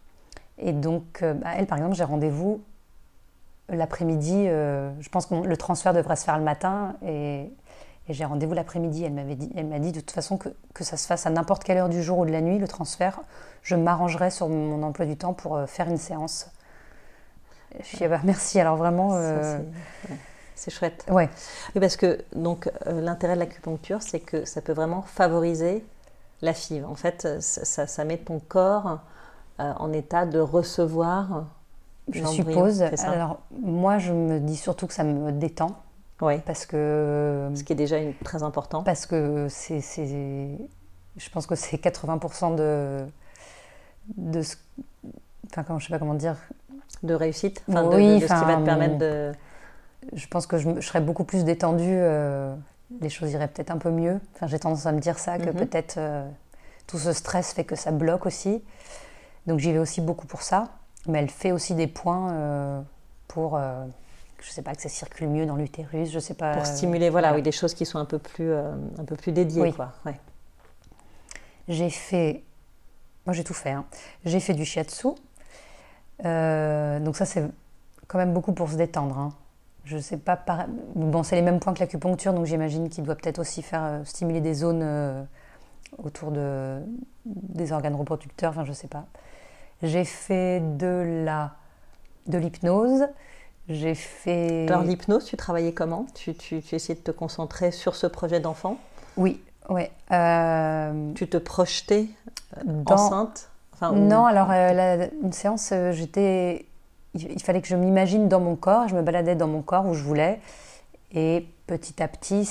Et 0.58 0.72
donc, 0.72 1.20
euh, 1.22 1.34
bah, 1.34 1.50
elle, 1.56 1.66
par 1.66 1.78
exemple, 1.78 1.96
j'ai 1.96 2.04
rendez-vous 2.04 2.62
l'après-midi. 3.68 4.46
Euh, 4.46 4.90
je 5.00 5.08
pense 5.08 5.26
que 5.26 5.34
le 5.34 5.56
transfert 5.56 5.92
devrait 5.92 6.16
se 6.16 6.24
faire 6.24 6.38
le 6.38 6.44
matin 6.44 6.96
et, 7.04 7.52
j'ai 8.08 8.24
rendez-vous 8.24 8.54
l'après-midi. 8.54 9.02
Elle 9.02 9.14
m'avait 9.14 9.34
dit, 9.34 9.50
elle 9.56 9.66
m'a 9.66 9.80
dit 9.80 9.90
de 9.90 9.98
toute 9.98 10.12
façon 10.12 10.36
que, 10.36 10.48
que 10.74 10.84
ça 10.84 10.96
se 10.96 11.08
fasse 11.08 11.26
à 11.26 11.30
n'importe 11.30 11.64
quelle 11.64 11.76
heure 11.76 11.88
du 11.88 12.04
jour 12.04 12.18
ou 12.18 12.24
de 12.24 12.30
la 12.30 12.40
nuit, 12.40 12.60
le 12.60 12.68
transfert, 12.68 13.18
je 13.62 13.74
m'arrangerai 13.74 14.30
sur 14.30 14.48
mon 14.48 14.80
emploi 14.84 15.06
du 15.06 15.16
temps 15.16 15.32
pour 15.32 15.60
faire 15.66 15.88
une 15.88 15.96
séance. 15.96 16.48
Je 17.80 17.96
dis, 17.96 18.06
bah, 18.06 18.20
merci. 18.22 18.60
Alors 18.60 18.76
vraiment. 18.76 19.18
C'est 20.56 20.70
chouette. 20.70 21.04
Ouais. 21.08 21.28
Oui, 21.74 21.80
parce 21.80 21.96
que 21.96 22.18
donc 22.34 22.68
euh, 22.86 23.00
l'intérêt 23.00 23.34
de 23.34 23.40
l'acupuncture, 23.40 24.02
c'est 24.02 24.20
que 24.20 24.44
ça 24.44 24.62
peut 24.62 24.72
vraiment 24.72 25.02
favoriser 25.02 25.84
la 26.42 26.52
FIV. 26.52 26.84
En 26.84 26.94
fait, 26.94 27.40
ça, 27.40 27.86
ça 27.86 28.04
met 28.04 28.16
ton 28.16 28.40
corps 28.40 29.00
euh, 29.60 29.72
en 29.76 29.92
état 29.92 30.26
de 30.26 30.40
recevoir. 30.40 31.44
Je 32.10 32.24
suppose. 32.24 32.82
Alors 33.04 33.40
moi, 33.62 33.98
je 33.98 34.12
me 34.12 34.40
dis 34.40 34.56
surtout 34.56 34.86
que 34.86 34.94
ça 34.94 35.04
me 35.04 35.30
détend. 35.30 35.76
Oui. 36.20 36.38
Parce 36.46 36.64
que. 36.64 37.50
Ce 37.54 37.62
qui 37.62 37.72
est 37.74 37.76
déjà 37.76 37.98
une, 37.98 38.14
très 38.14 38.42
important. 38.42 38.82
Parce 38.82 39.06
que 39.06 39.48
c'est, 39.50 39.80
je 39.80 41.30
pense 41.30 41.46
que 41.46 41.54
c'est 41.54 41.76
80% 41.76 42.56
de 42.56 43.04
de 44.16 44.42
ce, 44.42 44.54
enfin 45.50 45.64
comment 45.64 45.78
je 45.78 45.86
sais 45.86 45.92
pas 45.92 45.98
comment 45.98 46.14
dire. 46.14 46.36
De 47.02 47.14
réussite. 47.14 47.62
Enfin, 47.68 47.84
oui, 47.84 48.20
de, 48.20 48.26
ce 48.26 48.32
qui 48.32 48.44
va 48.44 48.56
te 48.56 48.64
permettre 48.64 48.96
de 48.96 49.32
je 50.12 50.26
pense 50.26 50.46
que 50.46 50.58
je, 50.58 50.80
serais 50.80 51.00
beaucoup 51.00 51.24
plus 51.24 51.44
détendue, 51.44 51.84
euh, 51.88 52.54
les 53.00 53.08
choses 53.08 53.32
iraient 53.32 53.48
peut-être 53.48 53.70
un 53.70 53.78
peu 53.78 53.90
mieux. 53.90 54.20
Enfin, 54.34 54.46
j'ai 54.46 54.58
tendance 54.58 54.86
à 54.86 54.92
me 54.92 55.00
dire 55.00 55.18
ça, 55.18 55.38
que 55.38 55.50
mhm. 55.50 55.54
peut-être 55.54 55.96
euh, 55.98 56.28
tout 56.86 56.98
ce 56.98 57.12
stress 57.12 57.52
fait 57.52 57.64
que 57.64 57.76
ça 57.76 57.90
bloque 57.90 58.26
aussi. 58.26 58.62
Donc 59.46 59.58
j'y 59.58 59.72
vais 59.72 59.78
aussi 59.78 60.00
beaucoup 60.00 60.26
pour 60.26 60.42
ça. 60.42 60.68
Mais 61.06 61.20
elle 61.20 61.30
fait 61.30 61.52
aussi 61.52 61.74
des 61.74 61.86
points 61.86 62.32
euh, 62.32 62.80
pour, 63.28 63.60
je 64.40 64.50
sais 64.50 64.62
pas, 64.62 64.74
que 64.74 64.82
ça 64.82 64.88
circule 64.88 65.28
mieux 65.28 65.46
dans 65.46 65.54
l'utérus, 65.54 66.10
je 66.10 66.18
sais 66.18 66.34
pas. 66.34 66.54
Pour 66.54 66.66
stimuler, 66.66 67.10
voilà, 67.10 67.34
oui, 67.34 67.42
des 67.42 67.52
choses 67.52 67.74
qui 67.74 67.86
sont 67.86 67.98
un 67.98 68.04
peu 68.04 68.18
plus, 68.18 68.52
un 68.52 69.04
peu 69.06 69.14
plus 69.14 69.30
dédiées, 69.30 69.62
oui. 69.62 69.72
quoi. 69.72 69.92
Ouais. 70.04 70.18
J'ai 71.68 71.90
fait, 71.90 72.42
moi 73.24 73.34
j'ai 73.34 73.44
tout 73.44 73.54
fait. 73.54 73.70
Hein. 73.70 73.84
J'ai 74.24 74.40
fait 74.40 74.54
du 74.54 74.64
shiatsu. 74.64 75.08
donc 76.18 77.16
ça 77.16 77.24
c'est 77.24 77.44
quand 78.08 78.18
même 78.18 78.32
beaucoup 78.32 78.52
pour 78.52 78.68
se 78.68 78.76
détendre. 78.76 79.18
Hein. 79.18 79.32
Je 79.86 79.98
sais 79.98 80.16
pas. 80.16 80.36
Bon, 80.96 81.22
c'est 81.22 81.36
les 81.36 81.42
mêmes 81.42 81.60
points 81.60 81.72
que 81.72 81.78
l'acupuncture, 81.78 82.34
donc 82.34 82.44
j'imagine 82.44 82.88
qu'il 82.88 83.04
doit 83.04 83.14
peut-être 83.14 83.38
aussi 83.38 83.62
faire 83.62 83.84
euh, 83.84 84.04
stimuler 84.04 84.40
des 84.40 84.52
zones 84.52 84.82
euh, 84.82 85.22
autour 85.98 86.32
de, 86.32 86.80
des 87.24 87.70
organes 87.70 87.94
reproducteurs. 87.94 88.50
Enfin, 88.50 88.64
je 88.64 88.72
sais 88.72 88.88
pas. 88.88 89.04
J'ai 89.82 90.04
fait 90.04 90.60
de 90.76 91.22
la 91.24 91.52
de 92.26 92.36
l'hypnose. 92.36 93.06
J'ai 93.68 93.94
fait. 93.94 94.66
Alors 94.68 94.82
l'hypnose, 94.82 95.24
tu 95.24 95.36
travaillais 95.36 95.72
comment? 95.72 96.06
Tu, 96.14 96.34
tu, 96.34 96.60
tu, 96.62 96.74
essayais 96.74 96.98
de 96.98 97.04
te 97.04 97.12
concentrer 97.12 97.70
sur 97.70 97.94
ce 97.94 98.08
projet 98.08 98.40
d'enfant? 98.40 98.78
Oui, 99.16 99.40
ouais. 99.68 99.92
Euh, 100.10 101.12
tu 101.14 101.28
te 101.28 101.36
projetais 101.36 102.08
enceinte? 102.86 103.50
Non, 103.92 104.24
alors 104.26 104.50
une 104.50 105.32
séance, 105.32 105.72
j'étais 105.92 106.66
il 107.16 107.42
fallait 107.42 107.60
que 107.60 107.68
je 107.68 107.76
m'imagine 107.76 108.28
dans 108.28 108.40
mon 108.40 108.56
corps, 108.56 108.88
je 108.88 108.94
me 108.94 109.02
baladais 109.02 109.34
dans 109.34 109.48
mon 109.48 109.62
corps 109.62 109.86
où 109.86 109.94
je 109.94 110.02
voulais, 110.02 110.40
et 111.12 111.46
petit 111.66 112.02
à 112.02 112.08
petit, 112.08 112.48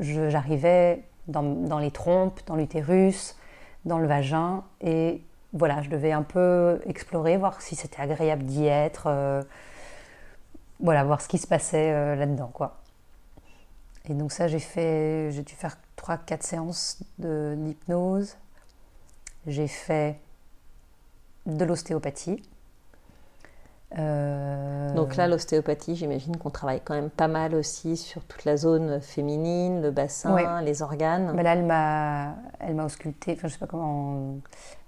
j'arrivais 0.00 1.04
dans, 1.28 1.78
les 1.78 1.90
trompes, 1.90 2.40
dans 2.46 2.56
l'utérus, 2.56 3.36
dans 3.84 3.98
le 3.98 4.06
vagin, 4.06 4.64
et 4.80 5.22
voilà, 5.52 5.82
je 5.82 5.90
devais 5.90 6.12
un 6.12 6.22
peu 6.22 6.80
explorer, 6.86 7.36
voir 7.36 7.60
si 7.62 7.76
c'était 7.76 8.00
agréable 8.00 8.44
d'y 8.44 8.66
être, 8.66 9.04
euh, 9.06 9.42
voilà, 10.80 11.04
voir 11.04 11.20
ce 11.20 11.28
qui 11.28 11.38
se 11.38 11.46
passait 11.46 11.92
euh, 11.92 12.14
là-dedans, 12.16 12.50
quoi. 12.52 12.76
Et 14.08 14.14
donc 14.14 14.32
ça, 14.32 14.48
j'ai 14.48 14.58
fait, 14.58 15.30
j'ai 15.30 15.42
dû 15.42 15.54
faire 15.54 15.76
3-4 15.98 16.42
séances 16.42 17.02
d'hypnose. 17.18 18.36
J'ai 19.46 19.68
fait 19.68 20.18
de 21.46 21.64
l'ostéopathie. 21.64 22.42
Euh, 23.98 24.94
Donc 24.94 25.16
là, 25.16 25.26
l'ostéopathie, 25.26 25.96
j'imagine 25.96 26.36
qu'on 26.36 26.50
travaille 26.50 26.80
quand 26.84 26.94
même 26.94 27.10
pas 27.10 27.28
mal 27.28 27.54
aussi 27.54 27.96
sur 27.96 28.24
toute 28.24 28.44
la 28.44 28.56
zone 28.56 29.00
féminine, 29.00 29.82
le 29.82 29.90
bassin, 29.90 30.62
les 30.62 30.82
organes. 30.82 31.32
Mais 31.34 31.42
là, 31.42 31.54
elle 31.54 31.64
m'a, 31.64 32.34
elle 32.60 32.74
m'a 32.74 32.84
ausculté, 32.84 33.32
enfin, 33.36 33.48
je 33.48 33.54
sais 33.54 33.58
pas 33.58 33.66
comment, 33.66 34.36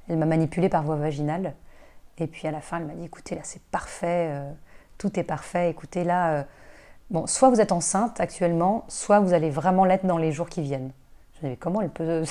elle 0.09 0.19
m'a 0.19 0.27
manipulé 0.27 0.69
par 0.69 0.83
voie 0.85 0.97
vaginale. 0.97 1.55
Et 2.19 2.27
puis 2.27 2.47
à 2.47 2.51
la 2.51 2.61
fin, 2.61 2.79
elle 2.79 2.87
m'a 2.87 2.95
dit, 2.95 3.05
écoutez, 3.05 3.35
là, 3.35 3.41
c'est 3.45 3.62
parfait, 3.62 4.29
euh, 4.31 4.51
tout 4.99 5.19
est 5.19 5.25
parfait. 5.25 5.71
Écoutez, 5.71 6.05
là, 6.05 6.33
euh, 6.33 6.43
bon, 7.11 7.27
soit 7.27 7.51
vous 7.51 7.61
êtes 7.61 7.73
enceinte 7.73 8.21
actuellement, 8.21 8.85
soit 8.88 9.19
vous 9.19 9.33
allez 9.33 9.51
vraiment 9.51 9.85
l'être 9.85 10.07
dans 10.07 10.19
les 10.19 10.31
jours 10.31 10.49
qui 10.49 10.62
viennent. 10.62 10.93
Je 11.41 11.47
me 11.47 11.53
dis, 11.53 11.57
comment 11.61 11.81
elle 11.81 11.91
peut, 11.91 12.23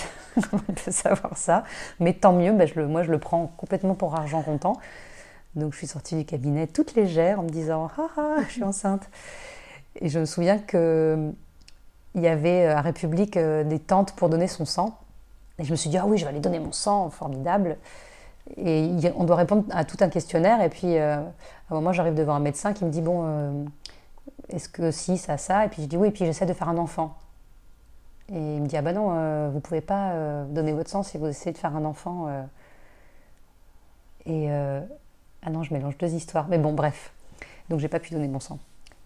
savoir 0.88 1.38
ça? 1.38 1.64
Mais 2.00 2.14
tant 2.14 2.32
mieux, 2.32 2.54
ben, 2.54 2.66
je 2.66 2.80
le, 2.80 2.88
moi, 2.88 3.04
je 3.04 3.12
le 3.12 3.20
prends 3.20 3.48
complètement 3.58 3.96
pour 3.96 4.16
argent 4.16 4.42
comptant. 4.42 4.78
Donc 5.56 5.74
je 5.74 5.80
suis 5.80 5.88
sortie 5.88 6.16
du 6.16 6.26
cabinet 6.26 6.68
toute 6.68 6.96
légère 6.96 7.40
en 7.40 7.44
me 7.44 7.50
disant 7.50 7.90
ah 7.98 8.08
ah 8.18 8.36
je 8.48 8.54
suis 8.54 8.64
enceinte. 8.64 9.10
Et 10.00 10.08
je 10.08 10.20
me 10.20 10.26
souviens 10.26 10.58
que 10.58 11.34
il 12.16 12.22
y 12.22 12.28
avait 12.28 12.68
euh, 12.68 12.76
à 12.76 12.82
République 12.82 13.38
euh, 13.38 13.64
des 13.64 13.80
tentes 13.80 14.14
pour 14.14 14.30
donner 14.30 14.48
son 14.48 14.66
sang. 14.66 14.98
Et 15.60 15.64
je 15.64 15.72
me 15.72 15.76
suis 15.76 15.90
dit 15.90 15.98
ah 15.98 16.06
oui 16.06 16.18
je 16.18 16.24
vais 16.24 16.30
aller 16.30 16.40
donner 16.40 16.60
mon 16.60 16.72
sang 16.72 17.10
formidable. 17.10 17.78
Et 18.58 18.92
on 19.16 19.26
doit 19.26 19.36
répondre 19.36 19.66
à 19.72 19.86
tout 19.86 19.98
un 20.00 20.10
questionnaire 20.10 20.62
et 20.62 20.70
puis 20.70 20.98
euh, 20.98 21.18
à 21.18 21.20
un 21.70 21.76
moment 21.76 21.92
j'arrive 21.94 22.16
devant 22.16 22.34
un 22.34 22.40
médecin 22.40 22.74
qui 22.74 22.86
me 22.86 22.90
dit 22.90 23.02
bon 23.02 23.70
est-ce 24.50 24.68
que 24.68 24.92
si 24.92 25.18
ça 25.18 25.38
ça? 25.38 25.66
Et 25.66 25.70
puis 25.70 25.84
je 25.84 25.88
dis 25.88 25.98
oui 25.98 26.10
et 26.10 26.12
puis 26.12 26.26
j'essaie 26.26 26.46
de 26.46 26.54
faire 26.54 26.70
un 26.70 26.78
enfant. 26.78 27.18
Et 28.30 28.56
il 28.56 28.62
me 28.62 28.68
dit 28.68 28.78
ah 28.78 28.82
ben 28.82 28.96
non 28.96 29.50
vous 29.52 29.60
pouvez 29.60 29.82
pas 29.82 30.44
donner 30.50 30.74
votre 30.74 30.90
sang 30.90 31.04
si 31.04 31.18
vous 31.18 31.28
essayez 31.28 31.54
de 31.54 31.58
faire 31.58 31.76
un 31.76 31.86
enfant. 31.86 32.28
Et 34.26 34.50
ah 35.44 35.50
non, 35.50 35.64
je 35.64 35.74
mélange 35.74 35.98
deux 35.98 36.14
histoires. 36.14 36.48
Mais 36.50 36.58
bon, 36.58 36.74
bref. 36.74 37.12
Donc, 37.70 37.80
j'ai 37.80 37.88
pas 37.88 38.00
pu 38.00 38.14
donner 38.14 38.28
mon 38.28 38.40
sang. 38.40 38.60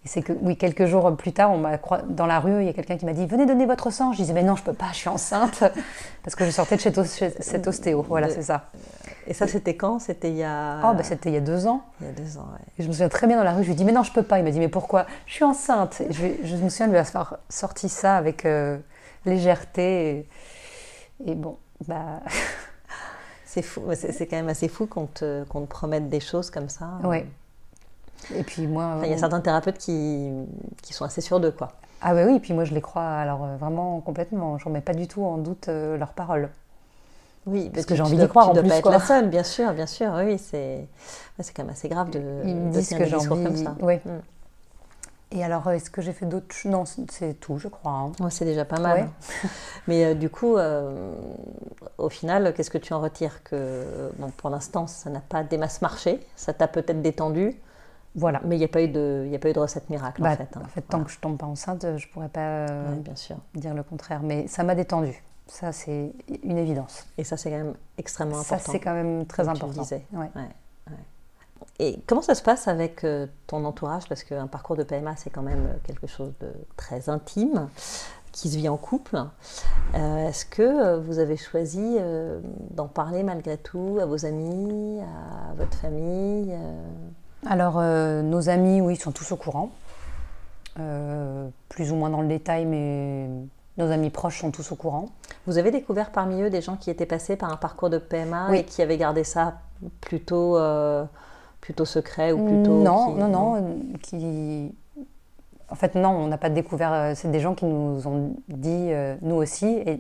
Et 0.04 0.08
c'est 0.08 0.22
que, 0.22 0.34
oui, 0.34 0.56
quelques 0.56 0.86
jours 0.86 1.16
plus 1.18 1.34
tard, 1.34 1.52
on 1.52 1.58
m'a 1.58 1.78
dans 2.10 2.28
la 2.28 2.40
rue, 2.40 2.62
il 2.62 2.66
y 2.68 2.70
a 2.70 2.74
quelqu'un 2.74 2.96
qui 2.96 3.06
m'a 3.06 3.14
dit 3.14 3.26
Venez 3.26 3.48
donner 3.48 3.66
votre 3.66 3.90
sang. 3.90 4.14
Je 4.14 4.18
disais 4.18 4.34
Mais 4.34 4.44
non, 4.44 4.56
je 4.56 4.64
peux 4.64 4.74
pas, 4.74 4.90
je 4.92 4.98
suis 4.98 5.10
enceinte. 5.10 5.64
Parce 6.24 6.36
que 6.36 6.46
je 6.46 6.52
sortais 6.52 6.76
de 6.76 6.82
chez, 6.82 7.32
cet 7.40 7.68
ostéo. 7.68 8.06
Voilà, 8.08 8.30
c'est 8.30 8.44
ça. 8.44 8.70
Et 9.28 9.34
ça, 9.34 9.48
c'était 9.48 9.76
quand? 9.76 9.98
C'était 9.98 10.30
il 10.30 10.38
y 10.38 10.44
a. 10.44 10.82
Oh, 10.84 10.94
bah, 10.94 11.04
c'était 11.04 11.30
il 11.30 11.34
y 11.34 11.38
a 11.38 11.42
deux 11.42 11.66
ans. 11.66 11.82
Il 12.02 12.08
y 12.08 12.10
a 12.10 12.14
deux 12.14 12.38
ans, 12.38 12.48
ouais. 12.54 12.66
Et 12.78 12.84
je 12.84 12.88
me 12.88 12.94
souviens 12.94 13.10
très 13.10 13.26
bien 13.26 13.38
dans 13.38 13.44
la 13.44 13.54
rue, 13.54 13.64
je 13.64 13.68
lui 13.68 13.74
ai 13.74 13.76
dit, 13.76 13.86
mais 13.86 13.92
non, 13.92 14.04
je 14.04 14.12
peux 14.12 14.22
pas. 14.22 14.38
Il 14.38 14.44
m'a 14.44 14.52
dit, 14.52 14.60
mais 14.60 14.68
pourquoi? 14.68 15.08
Je 15.26 15.34
suis 15.34 15.44
enceinte. 15.44 16.02
Et 16.02 16.14
je, 16.14 16.28
je 16.44 16.56
me 16.58 16.70
souviens 16.70 16.88
de 16.88 16.92
lui 16.92 17.00
avoir 17.00 17.40
sorti 17.50 17.90
ça 17.90 18.18
avec 18.18 18.46
euh, 18.46 18.78
légèreté. 19.26 20.28
Et, 21.26 21.32
et 21.32 21.36
bon, 21.36 21.58
bah. 21.88 22.20
C'est 23.56 23.62
fou, 23.62 23.84
c'est 23.94 24.28
quand 24.28 24.36
même 24.36 24.50
assez 24.50 24.68
fou 24.68 24.86
qu'on 24.86 25.06
te, 25.06 25.46
te 25.46 25.66
promette 25.66 26.10
des 26.10 26.20
choses 26.20 26.50
comme 26.52 26.68
ça. 26.68 26.90
ouais. 27.06 27.26
Et 28.36 28.44
puis 28.44 28.68
moi. 28.68 28.96
Enfin, 28.98 29.06
il 29.06 29.12
y 29.12 29.14
a 29.14 29.18
certains 29.18 29.40
thérapeutes 29.40 29.78
qui, 29.78 30.30
qui 30.82 30.94
sont 30.94 31.06
assez 31.06 31.22
sûrs 31.22 31.40
d'eux, 31.40 31.52
quoi. 31.52 31.72
Ah 32.02 32.14
bah 32.14 32.26
oui, 32.26 32.36
et 32.36 32.40
puis 32.42 32.54
moi 32.54 32.66
je 32.66 32.74
les 32.74 32.82
crois 32.82 33.08
alors 33.08 33.46
euh, 33.46 33.56
vraiment 33.56 34.02
complètement. 34.02 34.58
Je 34.58 34.66
remets 34.66 34.82
pas 34.82 34.94
du 34.94 35.08
tout 35.08 35.24
en 35.24 35.38
doute 35.38 35.70
euh, 35.70 35.96
leurs 35.98 36.12
paroles. 36.12 36.50
Oui, 37.46 37.70
Parce 37.74 37.86
tu- 37.86 37.90
que 37.92 37.96
j'ai 37.96 38.02
envie 38.02 38.18
d'y 38.18 38.28
croire 38.28 38.46
tu 38.48 38.52
en 38.52 38.54
dois 38.56 38.64
plus, 38.64 38.70
pas 38.70 38.76
être 38.78 38.84
quoi. 38.84 38.92
la 38.92 39.00
seule, 39.00 39.30
bien 39.30 39.44
sûr, 39.44 39.72
bien 39.74 39.86
sûr. 39.86 40.12
Oui, 40.18 40.24
oui, 40.26 40.38
c'est 40.38 40.88
quand 41.56 41.64
même 41.64 41.70
assez 41.72 41.88
grave 41.88 42.10
de, 42.10 42.20
Ils 42.44 42.56
me 42.56 42.72
disent 42.72 42.90
que 42.90 43.06
j'ai 43.06 43.16
envie. 43.16 43.44
comme 43.44 43.56
ça. 43.56 43.76
Ouais. 43.80 44.02
Mm. 44.04 44.10
Et 45.32 45.44
alors, 45.44 45.70
est-ce 45.72 45.90
que 45.90 46.02
j'ai 46.02 46.14
fait 46.14 46.26
d'autres 46.26 46.56
Non, 46.66 46.86
c'est- 46.86 47.34
tout, 47.40 47.58
je 47.58 47.68
crois. 47.68 47.92
hein. 47.92 48.12
Ouais, 48.20 48.30
c'est 48.32 48.46
déjà 48.46 48.64
pas 48.64 48.80
mal. 48.80 49.02
Ouais. 49.02 49.10
Mais 49.88 50.06
euh, 50.06 50.14
du 50.14 50.30
coup, 50.30 50.56
euh, 50.58 51.14
au 51.98 52.10
final, 52.10 52.54
qu'est-ce 52.56 52.70
que 52.70 52.78
tu 52.78 52.94
en 52.94 53.02
retires 53.02 53.44
Que 53.44 54.12
bon, 54.18 54.30
pour 54.38 54.50
l'instant, 54.50 54.88
ça 54.88 55.10
n'a 55.10 55.20
pas 55.22 55.44
des 55.44 55.58
masses 55.58 55.82
marché, 55.82 56.20
ça 56.36 56.54
t'a 56.54 56.68
peut-être 56.68 57.02
détendu, 57.02 57.56
Voilà. 58.16 58.40
mais 58.46 58.56
il 58.56 58.60
n'y 58.60 58.66
a, 58.66 58.70
pas 58.70 58.82
eu 58.84 58.88
de- 58.88 59.28
y 59.30 59.36
a 59.36 59.40
pas 59.40 59.50
eu 59.50 59.54
de 59.54 59.60
recette 59.60 59.90
miracle 59.90 60.22
Bah, 60.22 60.32
en 60.34 60.36
fait. 60.38 60.48
hein. 60.56 60.62
en 60.64 60.68
fait, 60.70 60.82
tant 60.82 61.04
que 61.04 61.12
je 61.12 61.20
tombe 61.20 61.38
pas 61.38 61.48
enceinte, 61.48 61.86
je 61.98 62.08
pourrais 62.10 62.30
pas 62.30 62.40
euh, 62.70 62.92
Ouais, 62.92 63.00
bien 63.00 63.16
sûr. 63.16 63.38
dire 63.56 63.74
le 63.74 63.84
contraire. 63.84 64.22
Mais 64.24 64.48
ça 64.48 64.64
m'a 64.64 64.76
détendue. 64.76 65.22
Ça, 65.48 65.72
c'est 65.72 66.14
une 66.44 66.58
évidence. 66.58 67.06
Et 67.18 67.24
ça, 67.24 67.36
c'est 67.36 67.50
quand 67.52 67.58
même 67.58 67.74
extrêmement 67.98 68.42
Ça, 68.42 68.56
important. 68.56 68.72
c'est 68.72 68.80
quand 68.80 68.94
même 68.94 69.26
très 69.26 69.44
comme 69.44 69.54
tu 69.54 69.64
important. 69.64 69.82
disais. 69.82 70.06
Et 71.80 72.00
comment 72.08 72.22
ça 72.22 72.36
se 72.36 72.42
passe 72.42 72.68
avec 72.68 73.04
euh, 73.04 73.28
ton 73.48 73.66
entourage? 73.66 74.08
Parce 74.08 74.24
qu'un 74.24 74.48
parcours 74.48 74.76
de 74.76 74.84
PMA, 74.84 75.16
c'est 75.18 75.30
quand 75.30 75.42
même 75.42 75.66
euh, 75.68 75.78
quelque 75.84 76.08
chose 76.08 76.32
de 76.40 76.48
très 76.78 77.10
intime, 77.10 77.68
qui 78.32 78.50
se 78.50 78.58
vit 78.58 78.70
en 78.70 78.78
couple. 78.78 79.18
Euh, 79.96 80.28
Est-ce 80.28 80.46
que 80.46 80.98
vous 81.00 81.20
avez 81.20 81.38
choisi 81.38 81.98
euh, 82.00 82.40
d'en 82.72 82.88
parler 82.88 83.24
malgré 83.24 83.58
tout 83.58 83.98
à 84.02 84.06
vos 84.06 84.26
amis, 84.26 85.00
à 85.02 85.54
votre 85.56 85.78
famille 85.78 86.54
euh? 86.54 86.82
Alors, 87.48 87.80
nos 88.24 88.50
amis, 88.50 88.82
oui, 88.82 88.96
sont 88.96 89.12
tous 89.12 89.32
au 89.32 89.36
courant. 89.36 89.70
Plus 91.70 91.92
ou 91.92 91.96
moins 91.96 92.10
dans 92.10 92.22
le 92.22 92.28
détail, 92.28 92.66
mais 92.66 93.30
nos 93.78 93.92
amis 93.92 94.10
proches 94.10 94.42
sont 94.42 94.50
tous 94.50 94.72
au 94.72 94.76
courant. 94.76 95.10
Vous 95.46 95.60
avez 95.60 95.70
découvert 95.70 96.12
parmi 96.12 96.42
eux 96.42 96.50
des 96.50 96.62
gens 96.62 96.76
qui 96.76 96.90
étaient 96.90 97.06
passés 97.06 97.36
par 97.36 97.52
un 97.52 97.58
parcours 97.58 97.92
de 97.92 98.00
PMA 98.00 98.48
Oui. 98.50 98.58
et 98.60 98.64
qui 98.66 98.82
avaient 98.82 98.98
gardé 98.98 99.24
ça 99.24 99.60
plutôt, 100.02 100.58
plutôt 101.66 101.86
secret 101.86 102.32
ou 102.32 102.46
plutôt 102.46 102.84
non, 102.84 103.06
qui- 103.14 103.20
non, 103.20 103.28
non, 103.28 103.80
qui... 104.04 104.72
En 105.70 105.74
fait, 105.74 105.96
non, 105.96 106.10
on 106.12 106.28
n'a 106.28 106.38
pas 106.38 106.52
découvert. 106.52 106.94
euh, 106.94 107.14
C'est 107.16 107.32
des 107.32 107.40
gens 107.40 107.56
qui 107.56 107.66
nous 107.66 108.06
ont 108.08 108.36
dit, 108.50 108.90
euh, 108.92 109.16
nous 109.24 109.34
aussi. 109.36 109.66
Et 109.88 110.00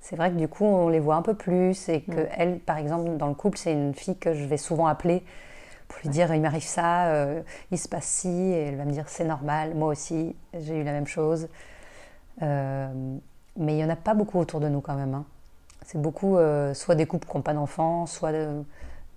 c'est 0.00 0.16
vrai 0.16 0.30
que 0.30 0.36
du 0.36 0.48
coup, 0.48 0.64
on 0.64 0.88
les 0.88 1.00
voit 1.00 1.16
un 1.16 1.20
peu 1.22 1.34
plus. 1.34 1.90
Et 1.90 2.00
que 2.00 2.22
Mm. 2.22 2.28
elle, 2.38 2.58
par 2.58 2.78
exemple, 2.78 3.10
dans 3.18 3.28
le 3.28 3.34
couple, 3.34 3.58
c'est 3.58 3.72
une 3.74 3.92
fille 3.94 4.16
que 4.16 4.32
je 4.32 4.46
vais 4.46 4.56
souvent 4.56 4.86
appeler 4.86 5.22
pour 5.88 5.98
lui 6.02 6.08
dire 6.08 6.34
il 6.34 6.40
m'arrive 6.40 6.62
ça, 6.64 7.08
euh, 7.08 7.42
il 7.70 7.78
se 7.78 7.86
passe 7.86 8.06
ci. 8.06 8.28
Et 8.30 8.62
elle 8.68 8.76
va 8.76 8.86
me 8.86 8.92
dire 8.92 9.04
c'est 9.10 9.24
normal, 9.26 9.74
moi 9.74 9.88
aussi, 9.88 10.34
j'ai 10.58 10.80
eu 10.80 10.84
la 10.84 10.92
même 10.92 11.06
chose. 11.06 11.48
Euh, 12.40 12.88
mais 13.58 13.74
il 13.74 13.76
n'y 13.76 13.84
en 13.84 13.90
a 13.90 13.96
pas 13.96 14.14
beaucoup 14.14 14.38
autour 14.38 14.60
de 14.60 14.68
nous 14.68 14.80
quand 14.80 14.94
même. 14.94 15.12
hein. 15.12 15.24
C'est 15.84 16.00
beaucoup 16.00 16.38
soit 16.72 16.94
des 16.94 17.04
couples 17.04 17.28
qui 17.28 17.36
n'ont 17.36 17.42
pas 17.42 17.52
d'enfants, 17.52 18.06
soit, 18.06 18.32
de- 18.32 18.64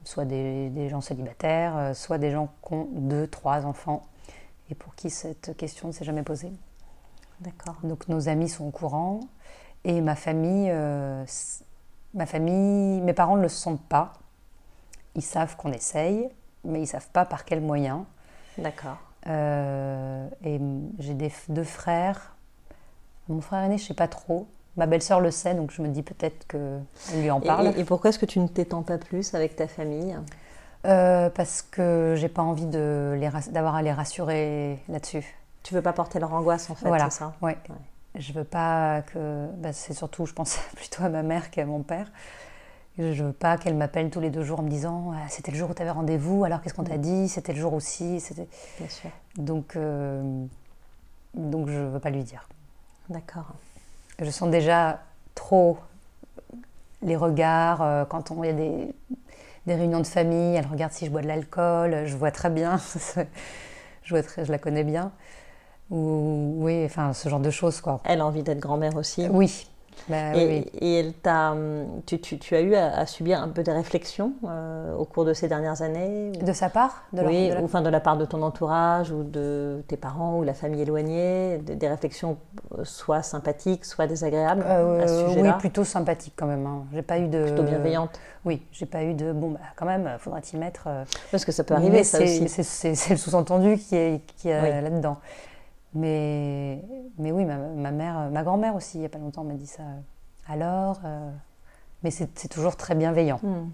soit 0.08 0.26
des, 0.26 0.70
des 0.70 0.90
gens 0.90 1.02
célibataires, 1.02 1.78
euh, 1.78 1.94
soit 1.94 2.18
des 2.18 2.32
gens 2.32 2.50
qui 2.66 2.74
ont 2.74 2.88
deux, 2.92 3.28
trois 3.28 3.66
enfants 3.66 4.04
et 4.70 4.76
pour 4.76 4.96
qui 4.96 5.10
cette 5.10 5.56
question 5.58 5.90
ne 5.90 5.94
s'est 5.94 6.06
jamais 6.06 6.24
posée. 6.24 6.54
D'accord. 7.42 7.76
Donc 7.84 8.08
nos 8.08 8.30
amis 8.30 8.50
sont 8.50 8.66
au 8.66 8.72
courant 8.72 9.20
et 9.84 10.00
ma 10.02 10.16
famille, 10.16 10.70
euh, 10.72 11.26
ma 12.14 12.26
famille, 12.26 13.02
mes 13.02 13.14
parents 13.14 13.36
ne 13.36 13.42
le 13.42 13.50
sentent 13.50 13.86
pas. 13.88 14.14
Ils 15.16 15.24
savent 15.24 15.56
qu'on 15.58 15.72
essaye, 15.72 16.30
mais 16.64 16.82
ils 16.82 16.88
savent 16.88 17.10
pas 17.10 17.26
par 17.26 17.44
quels 17.44 17.62
moyens. 17.62 18.04
D'accord. 18.58 18.98
Euh, 19.28 20.28
et 20.44 20.60
j'ai 21.00 21.14
des 21.16 21.32
deux 21.50 21.64
frères. 21.64 22.36
Mon 23.28 23.42
frère 23.42 23.64
aîné, 23.64 23.78
je 23.78 23.86
sais 23.86 23.94
pas 23.94 24.08
trop. 24.08 24.48
Ma 24.78 24.86
belle-sœur 24.86 25.20
le 25.20 25.32
sait, 25.32 25.56
donc 25.56 25.72
je 25.72 25.82
me 25.82 25.88
dis 25.90 26.04
peut-être 26.04 26.48
qu'elle 26.48 27.22
lui 27.22 27.32
en 27.32 27.42
parle. 27.42 27.74
Et, 27.76 27.82
et 27.82 27.84
pourquoi 27.84 28.10
est-ce 28.12 28.20
que 28.20 28.26
tu 28.28 28.40
ne 28.40 28.48
t'étends 28.48 28.84
pas 28.84 28.98
plus 28.98 29.34
avec 29.34 29.56
ta 29.56 29.68
famille? 29.68 30.16
Euh, 30.86 31.30
parce 31.32 31.64
que 31.64 32.14
j'ai 32.16 32.30
pas 32.30 32.44
envie 32.44 32.68
de 32.68 33.16
les 33.20 33.28
rass- 33.28 33.50
d'avoir 33.52 33.76
à 33.76 33.82
les 33.82 33.92
rassurer 33.92 34.80
là-dessus. 34.88 35.26
Tu 35.64 35.74
veux 35.74 35.82
pas 35.82 35.94
porter 35.94 36.20
leur 36.20 36.32
angoisse 36.34 36.70
en 36.70 36.76
fait, 36.76 36.88
Voilà. 36.88 37.10
c'est 37.10 37.18
ça? 37.20 37.34
Ouais. 37.42 37.58
Ouais. 37.70 37.76
Je 38.22 38.32
veux 38.34 38.44
pas 38.44 39.02
que. 39.02 39.48
bah, 39.58 39.74
c'est 39.74 39.94
surtout, 39.94 40.26
je 40.26 40.34
pense 40.34 40.58
plutôt 40.76 41.04
à 41.04 41.10
ma 41.10 41.24
mère 41.24 41.50
qu'à 41.52 41.66
mon 41.66 41.82
père. 41.82 42.10
Je 43.00 43.24
veux 43.24 43.34
pas 43.34 43.58
qu'elle 43.58 43.76
m'appelle 43.76 44.10
tous 44.10 44.20
les 44.20 44.30
deux 44.32 44.44
jours 44.44 44.60
en 44.60 44.64
me 44.64 44.70
disant 44.70 45.12
Ah, 45.14 45.28
C'était 45.30 45.52
le 45.52 45.58
jour 45.58 45.70
où 45.70 45.74
tu 45.74 45.82
avais 45.84 45.92
rendez-vous, 45.92 46.44
alors 46.46 46.62
qu'est-ce 46.62 46.74
qu'on 46.74 46.84
t'a 46.84 46.98
dit? 46.98 47.28
C'était 47.30 47.54
le 47.54 47.60
jour 47.60 47.74
aussi. 47.74 48.20
C'était... 48.20 48.48
Bien 48.80 48.90
sûr. 48.90 49.10
Donc, 49.38 49.76
euh, 49.76 50.46
donc, 51.36 51.70
je 51.70 51.78
veux 51.80 52.00
pas 52.00 52.10
lui 52.10 52.24
dire. 52.24 52.48
D'accord. 53.10 53.54
Je 54.20 54.30
sens 54.32 54.50
déjà 54.50 55.02
trop 55.36 55.78
les 57.02 57.16
regards 57.16 57.82
euh, 57.82 58.06
quand 58.06 58.32
on- 58.32 58.44
il 58.44 58.48
y 58.48 58.50
a 58.50 58.54
des, 58.54 58.96
des 59.68 59.76
réunions 59.76 60.00
de 60.02 60.08
famille. 60.08 60.56
Elle 60.56 60.68
regarde 60.68 60.94
si 60.94 61.06
je 61.06 61.12
bois 61.12 61.22
de 61.22 61.28
l'alcool. 61.28 62.04
Je 62.06 62.16
vois 62.18 62.32
très 62.32 62.50
bien. 62.50 62.78
je, 64.04 64.10
vois 64.16 64.24
très- 64.24 64.46
je 64.46 64.52
la 64.52 64.58
connais 64.60 64.84
bien. 64.84 65.12
Ou 65.92 66.56
oui, 66.60 66.84
enfin 66.86 67.14
ce 67.14 67.30
genre 67.30 67.40
de 67.40 67.52
choses 67.52 67.82
quoi. 67.82 68.02
Elle 68.06 68.22
a 68.22 68.26
envie 68.26 68.44
d'être 68.44 68.60
grand-mère 68.60 68.96
aussi. 68.98 69.28
Oui. 69.30 69.68
Bah, 70.10 70.16
oui, 70.34 70.40
Et, 70.42 70.48
oui. 70.48 70.66
et 70.80 71.00
elle 71.00 71.14
t'a, 71.14 71.56
tu, 72.06 72.20
tu- 72.22 72.38
tu 72.40 72.56
as 72.56 72.62
eu 72.62 72.76
à, 72.76 72.98
à 72.98 73.06
subir 73.06 73.42
un 73.42 73.50
peu 73.50 73.64
des 73.64 73.72
réflexions 73.72 74.34
euh, 74.48 74.96
au 74.96 75.06
cours 75.06 75.26
de 75.26 75.34
ces 75.34 75.48
dernières 75.48 75.82
années 75.82 76.32
ou- 76.42 76.46
De 76.46 76.54
sa 76.54 76.70
part 76.70 77.04
de 77.14 77.22
leur- 77.22 77.30
Oui, 77.30 77.50
de 77.50 77.54
la- 77.56 77.62
ou 77.62 77.66
enfin 77.66 77.82
de 77.82 77.90
la 77.90 78.00
part 78.00 78.18
de 78.18 78.26
ton 78.26 78.42
entourage 78.42 79.12
ou 79.12 79.24
de 79.24 79.84
tes 79.88 79.98
parents 79.98 80.38
ou 80.38 80.44
la 80.44 80.54
famille 80.54 80.82
éloignée, 80.82 81.58
des, 81.60 81.76
des 81.76 81.88
réflexions 81.88 82.38
euh, 82.78 82.84
soit 82.84 83.22
sympathiques, 83.22 83.86
soit 83.86 84.08
désagréables 84.08 84.64
Euh, 84.66 85.04
à 85.04 85.08
ce 85.08 85.24
oui, 85.24 85.30
sujet-là, 85.30 85.54
plutôt 85.54 85.84
sympathique 85.84 86.34
quand 86.36 86.48
même. 86.48 86.66
hein. 86.66 86.84
J'ai 86.94 87.02
pas 87.02 87.20
eu 87.20 87.28
de. 87.28 87.44
plutôt 87.44 87.64
bienveillantes? 87.64 88.20
Oui, 88.46 88.62
j'ai 88.72 88.86
pas 88.86 89.04
eu 89.04 89.14
de. 89.14 89.34
Bon, 89.34 89.52
bah, 89.52 89.60
quand 89.76 89.86
même, 89.86 90.10
faudra 90.20 90.40
t'y 90.42 90.56
mettre. 90.58 90.88
Parce 91.32 91.44
que 91.44 91.52
ça 91.52 91.64
peut 91.64 91.74
arriver, 91.74 92.04
ça 92.04 92.20
c'est- 92.20 92.44
aussi. 92.46 92.64
c'est- 92.64 93.10
le 93.10 93.18
sous-entendu 93.18 93.78
qui 93.78 93.96
est, 93.96 94.22
qui 94.38 94.50
est 94.50 94.62
Oui. 94.62 94.70
là-dedans. 94.84 95.18
Mais, 95.98 96.84
mais 97.18 97.32
oui, 97.32 97.44
ma, 97.46 97.58
ma 97.58 97.92
mère, 97.92 98.30
ma 98.32 98.44
grand-mère 98.44 98.76
aussi, 98.76 99.00
il 99.00 99.02
y 99.02 99.06
a 99.06 99.10
pas 99.10 99.18
longtemps, 99.18 99.44
m'a 99.44 99.54
dit 99.56 99.66
ça. 99.68 99.84
Alors, 100.48 101.00
euh, 101.04 101.32
mais 102.04 102.12
c'est 102.12 102.48
toujours 102.50 102.76
très 102.76 102.94
bienveillant. 102.96 103.40
Hmm. 103.42 103.70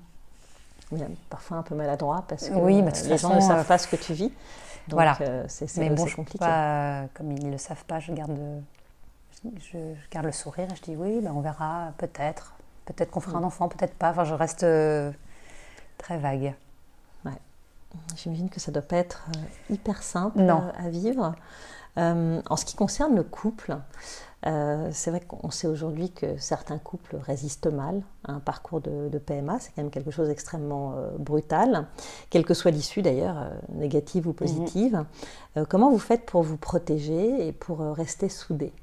Mais 0.92 1.00
parfois 1.30 1.58
un 1.58 1.64
peu 1.64 1.76
maladroit 1.76 2.24
parce 2.28 2.50
que 2.50 2.54
Oui, 2.54 2.80
euh, 2.80 2.82
bah, 2.84 2.92
les 3.06 3.18
gens 3.18 3.34
ne 3.36 3.40
savent 3.42 3.60
euh, 3.60 3.64
pas 3.64 3.78
ce 3.78 3.88
que 3.88 3.96
tu 3.96 4.14
vis. 4.14 4.30
Donc 4.88 4.94
voilà. 4.98 5.18
euh, 5.22 5.44
c'est 5.48 5.90
bon, 5.90 6.06
compliqué. 6.16 6.38
pas, 6.40 7.06
comme 7.14 7.32
ils 7.32 7.46
ne 7.46 7.52
le 7.52 7.58
savent 7.58 7.84
pas, 7.86 8.00
je 8.00 8.12
garde, 8.14 8.38
je, 9.44 9.78
je 9.78 10.10
garde 10.12 10.26
le 10.26 10.32
sourire 10.32 10.68
et 10.72 10.76
je 10.76 10.82
dis 10.82 10.96
oui, 10.96 11.20
ben 11.22 11.32
on 11.36 11.42
verra, 11.42 11.92
peut-être. 11.98 12.54
Peut-être 12.86 13.12
qu'on 13.12 13.22
fera 13.22 13.38
un 13.40 13.44
enfant, 13.44 13.70
peut-être 13.70 13.96
pas. 13.96 14.12
Enfin, 14.12 14.24
je 14.26 14.34
reste 14.34 14.64
euh, 14.64 15.12
très 15.98 16.18
vague. 16.18 16.54
J'imagine 18.16 18.50
que 18.50 18.60
ça 18.60 18.72
ne 18.72 18.74
doit 18.74 18.82
pas 18.88 18.96
être 18.98 19.28
euh, 19.38 19.74
hyper 19.74 20.02
simple 20.02 20.40
Non. 20.42 20.64
euh, 20.64 20.88
à 20.88 20.90
vivre. 20.90 21.36
Euh, 21.98 22.42
en 22.50 22.56
ce 22.56 22.66
qui 22.66 22.76
concerne 22.76 23.16
le 23.16 23.24
couple, 23.24 23.78
euh, 24.46 24.90
c'est 24.92 25.10
vrai 25.10 25.22
qu'on 25.22 25.52
sait 25.52 25.68
aujourd'hui 25.68 26.12
que 26.12 26.38
certains 26.38 26.78
couples 26.78 27.16
résistent 27.16 27.68
mal 27.68 28.02
à 28.28 28.34
un 28.34 28.40
parcours 28.40 28.82
de, 28.82 29.08
de 29.08 29.18
PMA. 29.18 29.58
C'est 29.60 29.72
quand 29.74 29.82
même 29.82 29.92
quelque 29.92 30.12
chose 30.12 30.28
d'extrêmement 30.28 30.96
euh, 30.98 31.12
brutal, 31.18 31.88
quelle 32.30 32.44
que 32.44 32.54
soit 32.54 32.72
l'issue 32.72 33.02
d'ailleurs, 33.02 33.38
euh, 33.38 33.50
négative 33.74 34.28
ou 34.28 34.34
positive. 34.34 35.06
Euh, 35.56 35.64
comment 35.68 35.90
vous 35.92 36.00
faites 36.00 36.26
pour 36.26 36.44
vous 36.44 36.58
protéger 36.58 37.48
et 37.48 37.54
pour 37.54 37.80
rester 37.80 38.28
soudés? 38.28 38.74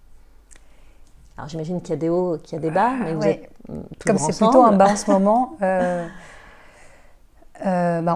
Alors 1.37 1.49
j'imagine 1.49 1.81
qu'il 1.81 1.91
y 1.91 1.95
a 1.95 1.97
des 1.97 2.09
hauts, 2.09 2.39
qu'il 2.39 2.55
y 2.55 2.59
a 2.59 2.61
des 2.61 2.71
bas, 2.71 2.93
mais 2.93 3.15
vous 3.15 3.21
ouais. 3.21 3.51
êtes 3.69 3.99
Comme 4.05 4.19
c'est 4.19 4.37
plutôt 4.37 4.63
un 4.63 4.73
bas 4.73 4.93
en 4.93 4.97
ce 4.97 5.11
moment, 5.11 5.57
bah, 5.61 6.09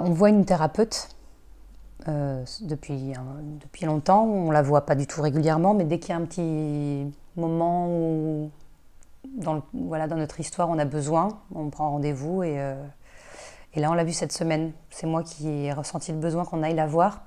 on 0.04 0.10
voit 0.10 0.30
une 0.30 0.44
thérapeute 0.44 1.08
euh, 2.08 2.44
depuis, 2.62 3.12
depuis 3.62 3.86
longtemps. 3.86 4.24
On 4.24 4.50
la 4.50 4.62
voit 4.62 4.86
pas 4.86 4.94
du 4.94 5.06
tout 5.06 5.22
régulièrement, 5.22 5.74
mais 5.74 5.84
dès 5.84 5.98
qu'il 5.98 6.10
y 6.10 6.12
a 6.12 6.16
un 6.16 6.24
petit 6.24 7.12
moment 7.36 7.88
où, 7.88 8.50
dans, 9.24 9.54
le- 9.54 9.62
voilà, 9.72 10.06
dans 10.06 10.16
notre 10.16 10.40
histoire, 10.40 10.68
on 10.68 10.78
a 10.78 10.84
besoin, 10.84 11.28
on 11.54 11.70
prend 11.70 11.90
rendez-vous. 11.90 12.42
Et, 12.42 12.60
euh, 12.60 12.74
et 13.74 13.80
là, 13.80 13.90
on 13.90 13.94
l'a 13.94 14.04
vu 14.04 14.12
cette 14.12 14.32
semaine. 14.32 14.72
C'est 14.90 15.06
moi 15.06 15.22
qui 15.22 15.48
ai 15.48 15.72
ressenti 15.72 16.12
le 16.12 16.18
besoin 16.18 16.44
qu'on 16.44 16.62
aille 16.62 16.74
la 16.74 16.86
voir 16.86 17.22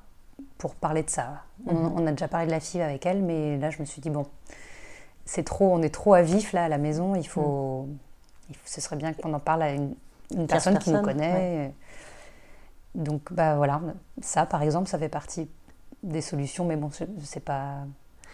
pour 0.57 0.75
parler 0.75 1.03
de 1.03 1.09
ça. 1.09 1.41
On, 1.65 1.73
Mhm. 1.73 1.91
on 1.97 2.07
a 2.07 2.11
déjà 2.11 2.27
parlé 2.27 2.45
de 2.47 2.51
la 2.51 2.59
FIV 2.59 2.81
avec 2.83 3.05
elle, 3.05 3.21
mais 3.23 3.57
là, 3.57 3.69
je 3.69 3.79
me 3.79 3.85
suis 3.85 4.01
dit, 4.01 4.09
bon, 4.09 4.25
c'est 5.25 5.43
trop, 5.43 5.73
on 5.73 5.81
est 5.81 5.93
trop 5.93 6.13
à 6.13 6.21
vif 6.21 6.53
là 6.53 6.65
à 6.65 6.69
la 6.69 6.77
maison, 6.77 7.15
il 7.15 7.27
faut, 7.27 7.87
il 8.49 8.55
faut- 8.55 8.61
ce 8.65 8.79
serait 8.79 8.95
bien 8.95 9.13
qu'on 9.13 9.33
en 9.33 9.39
parle 9.39 9.63
à 9.63 9.71
une, 9.73 9.93
une 10.35 10.47
personne 10.47 10.77
qui 10.79 10.89
nous 10.91 11.01
connaît. 11.01 11.73
Donc, 12.97 13.31
bah 13.31 13.55
voilà, 13.55 13.79
ça 14.21 14.45
par 14.45 14.63
exemple, 14.63 14.89
ça 14.89 14.97
fait 14.97 15.07
partie 15.07 15.47
des 16.03 16.21
solutions, 16.21 16.65
mais 16.65 16.75
bon, 16.75 16.89
c'est 17.23 17.39
pas. 17.39 17.75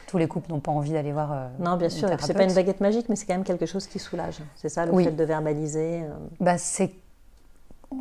Tous 0.08 0.18
les 0.18 0.28
couples 0.28 0.50
n'ont 0.50 0.60
pas 0.60 0.72
envie 0.72 0.94
d'aller 0.94 1.12
voir. 1.12 1.32
Euh, 1.32 1.48
non, 1.60 1.76
bien 1.76 1.90
sûr, 1.90 2.10
c'est 2.20 2.34
pas 2.34 2.44
une 2.44 2.54
baguette 2.54 2.80
magique, 2.80 3.10
mais 3.10 3.16
c'est 3.16 3.26
quand 3.26 3.34
même 3.34 3.44
quelque 3.44 3.66
chose 3.66 3.88
qui 3.88 4.00
soulage. 4.00 4.40
C'est 4.56 4.70
ça, 4.70 4.86
le 4.86 5.04
fait 5.04 5.12
de 5.12 5.24
verbaliser. 5.24 6.04
Euh. 6.04 6.14
Bah, 6.40 6.58
c'est 6.58 6.94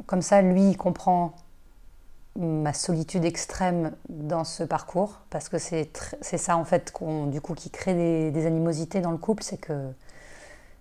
comme 0.06 0.22
ça, 0.22 0.40
lui, 0.40 0.70
il 0.70 0.76
comprend 0.76 1.34
ma 2.36 2.72
solitude 2.72 3.24
extrême 3.24 3.92
dans 4.08 4.44
ce 4.44 4.62
parcours, 4.62 5.20
parce 5.30 5.48
que 5.48 5.58
c'est 5.58 5.90
ça 6.20 6.56
en 6.56 6.64
fait 6.64 6.90
du 7.26 7.40
coup 7.42 7.54
qui 7.54 7.68
crée 7.68 7.94
des, 7.94 8.30
des 8.30 8.46
animosités 8.46 9.00
dans 9.00 9.10
le 9.10 9.18
couple, 9.18 9.42
c'est 9.42 9.58
que 9.58 9.92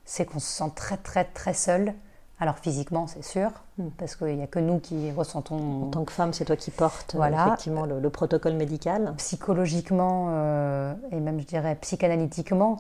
c'est 0.06 0.26
qu'on 0.26 0.40
se 0.40 0.48
sent 0.48 0.72
très 0.76 0.96
très 0.96 1.26
très 1.26 1.54
seul 1.54 1.94
alors 2.42 2.58
physiquement, 2.58 3.06
c'est 3.06 3.24
sûr, 3.24 3.52
hmm. 3.78 3.90
parce 4.00 4.16
qu'il 4.16 4.36
n'y 4.36 4.42
a 4.42 4.48
que 4.48 4.58
nous 4.58 4.80
qui 4.80 5.12
ressentons. 5.12 5.84
En 5.84 5.90
tant 5.92 6.04
que 6.04 6.12
femme, 6.12 6.34
c'est 6.34 6.44
toi 6.44 6.56
qui 6.56 6.72
portes 6.72 7.16
effectivement 7.16 7.86
le, 7.86 8.10
protocole 8.10 8.54
médical. 8.54 9.14
Psychologiquement 9.18 10.30
euh, 10.32 10.94
et 11.12 11.20
même, 11.20 11.40
je 11.40 11.46
dirais, 11.46 11.78
psychanalytiquement, 11.82 12.78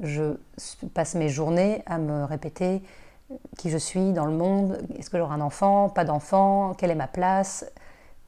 je 0.00 0.38
passe 0.94 1.14
mes 1.14 1.28
journées 1.28 1.82
à 1.84 1.98
me 1.98 2.24
répéter 2.24 2.82
qui 3.58 3.68
je 3.68 3.76
suis 3.76 4.12
dans 4.12 4.24
le 4.24 4.32
monde, 4.32 4.78
est-ce 4.98 5.10
que 5.10 5.18
j'aurai 5.18 5.34
un 5.34 5.40
enfant, 5.42 5.90
pas 5.90 6.04
d'enfant, 6.04 6.74
quelle 6.76 6.90
est 6.90 6.94
ma 6.94 7.06
place? 7.06 7.66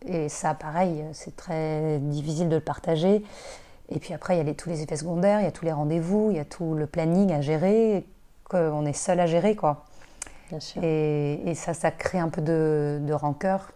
Et 0.06 0.28
ça, 0.28 0.52
pareil, 0.52 1.02
c'est 1.12 1.34
très 1.34 1.98
difficile 1.98 2.50
de 2.50 2.56
le 2.56 2.60
partager. 2.60 3.24
Et 3.88 3.98
puis 3.98 4.12
après, 4.12 4.38
il 4.38 4.46
y 4.46 4.50
a 4.50 4.54
tous 4.54 4.68
les 4.68 4.82
effets 4.82 4.96
secondaires, 4.96 5.40
il 5.40 5.44
y 5.44 5.48
a 5.48 5.52
tous 5.52 5.64
les 5.64 5.72
rendez-vous, 5.72 6.28
il 6.30 6.36
y 6.36 6.40
a 6.40 6.44
tout 6.44 6.74
le 6.74 6.86
planning 6.86 7.32
à 7.32 7.40
gérer, 7.40 8.06
qu'on 8.44 8.84
est 8.84 8.92
seul 8.92 9.20
à 9.20 9.26
gérer, 9.26 9.56
quoi. 9.56 9.86
Et, 10.82 11.54
ça, 11.54 11.74
ça 11.74 11.90
crée 11.90 12.18
un 12.18 12.28
peu 12.28 12.42
de, 12.42 13.12
rancœur. 13.12 13.72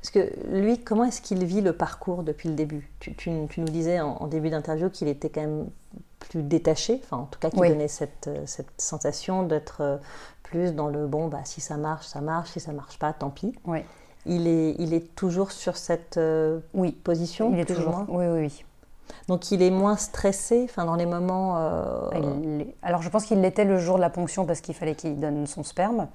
Parce 0.00 0.10
que 0.10 0.30
lui, 0.50 0.78
comment 0.78 1.04
est-ce 1.04 1.22
qu'il 1.22 1.44
vit 1.44 1.62
le 1.62 1.72
parcours 1.72 2.22
depuis 2.22 2.48
le 2.48 2.54
début? 2.54 2.90
Tu, 2.98 3.30
nous 3.30 3.64
disais 3.64 4.00
en, 4.00 4.26
début 4.26 4.50
d'interview 4.50 4.90
qu'il 4.90 5.08
était 5.08 5.30
quand 5.30 5.40
même 5.40 5.68
plus 6.18 6.42
détaché, 6.42 7.00
enfin 7.02 7.16
en 7.16 7.24
tout 7.24 7.38
cas 7.38 7.50
qu'il 7.50 7.60
donnait 7.60 7.88
cette, 7.88 8.28
cette 8.44 8.68
sensation 8.78 9.42
d'être 9.42 9.80
euh, 9.80 9.96
plus 10.42 10.74
dans 10.74 10.88
le 10.88 11.06
bon, 11.06 11.28
bah, 11.28 11.40
si 11.44 11.62
ça 11.62 11.78
marche, 11.78 12.06
ça 12.06 12.20
marche, 12.20 12.50
si 12.50 12.60
ça 12.60 12.72
marche 12.72 12.98
pas, 12.98 13.12
tant 13.14 13.30
pis. 13.30 13.54
Oui. 13.64 13.78
Il 14.26 14.46
est, 14.46 14.74
il 14.78 14.92
est 14.92 15.14
toujours 15.14 15.50
sur 15.50 15.78
cette 15.78 16.18
euh, 16.18 16.60
oui. 16.74 16.92
position 16.92 17.50
Il 17.54 17.58
est 17.58 17.64
toujours. 17.64 18.04
Oui, 18.08 18.26
oui, 18.26 18.40
oui. 18.40 18.64
Donc 19.28 19.50
il 19.50 19.62
est 19.62 19.70
moins 19.70 19.96
stressé 19.96 20.66
enfin, 20.68 20.84
dans 20.84 20.96
les 20.96 21.06
moments. 21.06 21.56
Euh, 21.58 22.64
alors 22.82 23.02
je 23.02 23.08
pense 23.08 23.24
qu'il 23.24 23.40
l'était 23.40 23.64
le 23.64 23.78
jour 23.78 23.96
de 23.96 24.00
la 24.00 24.10
ponction 24.10 24.46
parce 24.46 24.60
qu'il 24.60 24.74
fallait 24.74 24.94
qu'il 24.94 25.18
donne 25.18 25.46
son 25.46 25.62
sperme. 25.62 26.08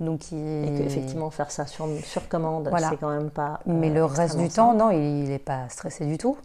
Donc 0.00 0.30
il... 0.30 0.64
Et 0.64 0.78
qu'effectivement 0.78 1.30
faire 1.30 1.50
ça 1.50 1.66
sur, 1.66 1.88
sur 2.04 2.28
commande, 2.28 2.70
c'est 2.78 2.98
quand 2.98 3.10
même 3.10 3.30
pas. 3.30 3.60
Mais 3.66 3.90
le 3.90 4.04
reste 4.04 4.36
du 4.36 4.48
temps, 4.48 4.74
non, 4.74 4.90
il 4.90 5.24
n'est 5.24 5.38
pas 5.38 5.68
stressé 5.68 6.06
du 6.06 6.18
tout. 6.18 6.36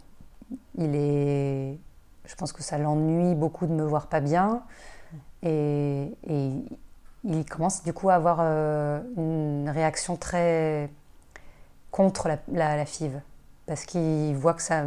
Il 0.76 0.94
est. 0.94 1.78
Je 2.24 2.34
pense 2.36 2.52
que 2.52 2.62
ça 2.62 2.78
l'ennuie 2.78 3.34
beaucoup 3.34 3.66
de 3.66 3.72
me 3.72 3.84
voir 3.84 4.06
pas 4.06 4.20
bien. 4.20 4.62
Et, 5.42 6.12
il 7.24 7.44
commence 7.44 7.84
du 7.84 7.92
coup 7.92 8.10
à 8.10 8.14
avoir 8.14 8.38
euh, 8.40 9.00
une 9.16 9.70
réaction 9.70 10.16
très 10.16 10.90
contre 11.92 12.26
la, 12.26 12.38
la, 12.48 12.76
la 12.76 12.84
FIV 12.84 13.20
parce 13.72 13.86
qu'il 13.86 14.36
voit 14.36 14.52
que 14.52 14.60
ça, 14.60 14.82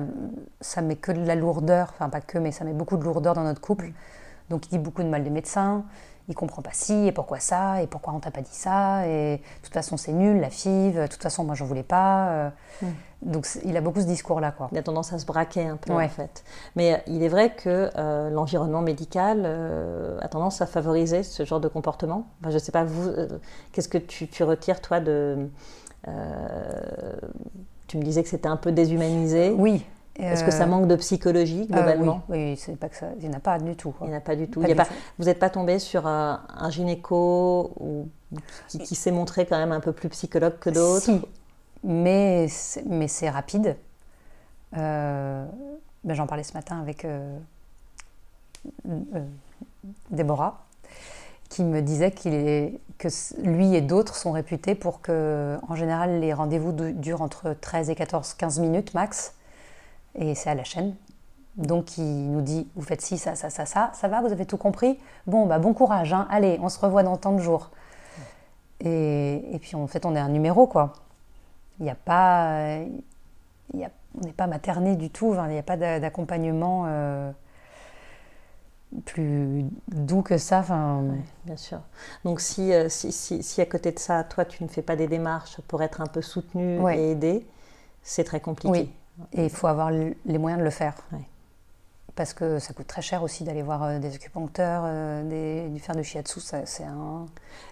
ça 0.62 0.84
met 0.84 0.96
que 0.96 1.12
de 1.12 1.26
la 1.26 1.34
lourdeur, 1.34 1.92
enfin 1.96 2.08
pas 2.08 2.22
que, 2.22 2.38
mais 2.38 2.52
ça 2.52 2.66
met 2.66 2.74
beaucoup 2.74 2.98
de 2.98 3.04
lourdeur 3.04 3.34
dans 3.34 3.42
notre 3.42 3.60
couple. 3.60 3.94
Donc 4.52 4.68
il 4.68 4.70
dit 4.70 4.78
beaucoup 4.78 5.02
de 5.02 5.08
mal 5.08 5.24
des 5.24 5.32
médecins, 5.32 5.86
il 6.28 6.36
comprend 6.36 6.62
pas 6.62 6.70
si 6.72 7.08
et 7.08 7.12
pourquoi 7.12 7.40
ça, 7.40 7.82
et 7.82 7.88
pourquoi 7.88 8.14
on 8.14 8.20
t'a 8.20 8.30
pas 8.30 8.42
dit 8.42 8.54
ça, 8.54 9.08
et 9.08 9.38
de 9.38 9.64
toute 9.64 9.74
façon 9.74 9.98
c'est 9.98 10.12
nul, 10.14 10.40
la 10.40 10.52
FIV, 10.52 11.02
de 11.02 11.08
toute 11.08 11.24
façon 11.24 11.44
moi 11.44 11.56
j'en 11.56 11.66
voulais 11.66 11.82
pas. 11.82 12.30
Euh. 12.30 12.50
Mm. 12.84 12.86
Donc 13.24 13.48
il 13.66 13.76
a 13.76 13.82
beaucoup 13.82 14.02
ce 14.02 14.06
discours-là. 14.06 14.52
Quoi. 14.52 14.70
Il 14.72 14.78
a 14.78 14.84
tendance 14.84 15.12
à 15.14 15.18
se 15.18 15.26
braquer 15.26 15.66
un 15.66 15.78
peu 15.78 15.92
en 15.92 16.08
fait. 16.08 16.44
Mais 16.76 16.94
euh, 16.94 16.98
il 17.08 17.24
est 17.24 17.28
vrai 17.28 17.56
que 17.56 17.90
euh, 17.98 18.30
l'environnement 18.30 18.84
médical 18.84 19.48
a 20.22 20.28
tendance 20.28 20.62
à 20.62 20.68
favoriser 20.68 21.24
ce 21.24 21.44
genre 21.44 21.60
de 21.60 21.70
comportement. 21.70 22.28
Enfin, 22.42 22.52
je 22.52 22.60
sais 22.60 22.72
pas, 22.72 22.84
vous, 22.84 23.10
qu'est-ce 23.72 23.90
que 23.90 23.98
tu, 23.98 24.28
tu, 24.28 24.44
retires 24.44 24.80
toi 24.80 25.00
de 25.00 25.50
tu 27.88 27.98
me 27.98 28.04
disais 28.04 28.24
que 28.24 28.30
c'était 28.30 28.48
un 28.48 28.58
peu 28.58 28.72
déshumanisé. 28.72 29.52
Oui. 29.52 29.86
Est-ce 30.18 30.46
que 30.46 30.52
ça 30.52 30.64
euh, 30.64 30.68
manque 30.68 30.88
de 30.88 30.96
psychologie 30.96 31.68
euh, 31.72 31.74
globalement 31.74 32.22
Oui, 32.30 32.56
c'est 32.58 32.78
pas 32.78 32.88
que 32.88 32.96
ça, 32.96 33.08
il 33.20 33.28
n'y 33.28 33.36
en 33.36 33.38
a 33.38 33.42
pas 33.42 33.60
du 33.60 33.76
tout. 33.76 33.94
Il 34.02 34.08
n'y 34.08 34.14
en 34.14 34.18
a 34.18 34.22
pas 34.22 34.36
du 34.36 34.48
tout. 34.48 34.62
vous 35.20 35.26
n'êtes 35.26 35.40
pas 35.40 35.50
tombé 35.50 35.78
sur 35.78 36.08
un, 36.08 36.40
gynéco 36.70 37.74
ou, 37.80 38.08
qui, 38.70 38.96
s'est 38.96 39.12
montré 39.12 39.46
quand 39.46 39.58
même 39.58 39.74
un 39.74 39.82
peu 39.82 39.92
plus 39.92 40.08
psychologue 40.10 40.58
que 40.60 40.70
d'autres 40.70 41.04
Si, 41.04 41.22
mais, 41.84 42.48
mais 42.86 43.08
c'est 43.10 43.30
rapide. 43.30 43.76
Euh, 44.78 45.46
ben 46.04 46.14
J'en 46.14 46.28
parlais 46.28 46.44
ce 46.44 46.54
matin 46.54 46.80
avec 46.80 47.06
Déborah 50.12 50.65
qui 51.56 51.64
me 51.64 51.82
disait 51.82 52.12
qu'il 52.12 52.34
est, 52.34 52.82
que 52.98 53.08
lui 53.42 53.76
et 53.76 53.82
d'autres 53.82 54.16
sont 54.16 54.34
réputés 54.34 54.76
pour 54.76 55.00
que, 55.00 55.58
en 55.70 55.76
général, 55.76 56.20
les 56.20 56.34
rendez-vous 56.34 56.74
durent 56.74 57.22
entre 57.22 57.54
13 57.54 57.90
et 57.90 57.96
14, 57.96 58.34
15 58.34 58.60
minutes 58.60 58.94
max, 58.94 59.36
et 60.16 60.36
c'est 60.36 60.50
à 60.50 60.56
la 60.56 60.66
chaîne. 60.66 60.96
Donc 61.56 61.98
il 61.98 62.30
nous 62.30 62.42
dit, 62.42 62.68
vous 62.76 62.82
faites 62.82 63.02
ci, 63.02 63.18
ça, 63.18 63.36
ça, 63.36 63.50
ça, 63.50 63.66
ça, 63.66 63.92
ça 63.94 64.08
va, 64.10 64.20
vous 64.20 64.34
avez 64.34 64.46
tout 64.46 64.58
compris? 64.58 65.00
Bon, 65.28 65.46
bah 65.46 65.58
bon 65.58 65.74
courage, 65.74 66.12
hein. 66.12 66.28
allez, 66.30 66.60
on 66.62 66.68
se 66.68 66.78
revoit 66.78 67.04
dans 67.04 67.16
tant 67.16 67.32
de 67.32 67.40
jours. 67.40 67.72
Et, 68.82 69.56
et 69.56 69.60
puis 69.60 69.78
en 69.78 69.88
fait, 69.88 70.06
on 70.06 70.14
est 70.14 70.20
un 70.20 70.28
numéro, 70.28 70.68
quoi. 70.68 70.92
Il 71.80 71.84
n'y 71.84 71.90
a 71.90 71.96
pas... 71.96 72.80
Il 73.74 73.80
y 73.80 73.86
a, 73.86 73.92
on 74.22 74.26
n'est 74.26 74.34
pas 74.34 74.48
materné 74.48 74.98
du 74.98 75.10
tout, 75.10 75.34
il 75.34 75.52
n'y 75.52 75.58
a 75.58 75.64
pas 75.64 75.78
d'accompagnement... 75.78 76.84
Euh, 76.88 77.32
plus 79.06 79.66
doux 79.88 80.22
que 80.22 80.38
ça. 80.38 80.60
Enfin... 80.60 81.04
bien 81.46 81.58
sûr. 81.58 81.80
Donc 82.24 82.40
si, 82.40 82.74
euh, 82.74 82.90
si, 82.90 83.12
si, 83.12 83.44
si, 83.44 83.62
à 83.62 83.66
côté 83.66 83.92
de 83.92 84.00
ça, 84.00 84.24
toi, 84.24 84.46
tu 84.46 84.64
ne 84.64 84.68
fais 84.68 84.82
pas 84.82 84.96
des 84.96 85.08
démarches 85.08 85.60
pour 85.68 85.84
être 85.84 86.02
un 86.02 86.08
peu 86.08 86.22
soutenu 86.22 86.80
et 86.92 87.12
aidé, 87.12 87.46
c'est 88.04 88.24
très 88.24 88.40
compliqué. 88.40 88.72
Oui. 88.72 88.92
Et 89.34 89.46
il 89.46 89.50
faut 89.50 89.68
avoir 89.68 89.92
les 89.92 90.38
moyens 90.38 90.60
de 90.60 90.66
le 90.66 90.72
faire. 90.72 90.96
Parce 92.16 92.34
que 92.34 92.60
ça 92.60 92.74
coûte 92.74 92.88
très 92.88 93.02
cher 93.02 93.24
aussi 93.24 93.44
d'aller 93.44 93.62
voir 93.62 93.84
euh, 93.84 94.00
des 94.00 94.16
acupuncteurs, 94.16 94.84
euh, 94.86 95.24
des, 95.24 95.70
du 95.70 95.82
faire 95.82 95.96
du 95.96 96.04
shiatsu. 96.04 96.40
C'est 96.40 96.84
un... 96.86 97.26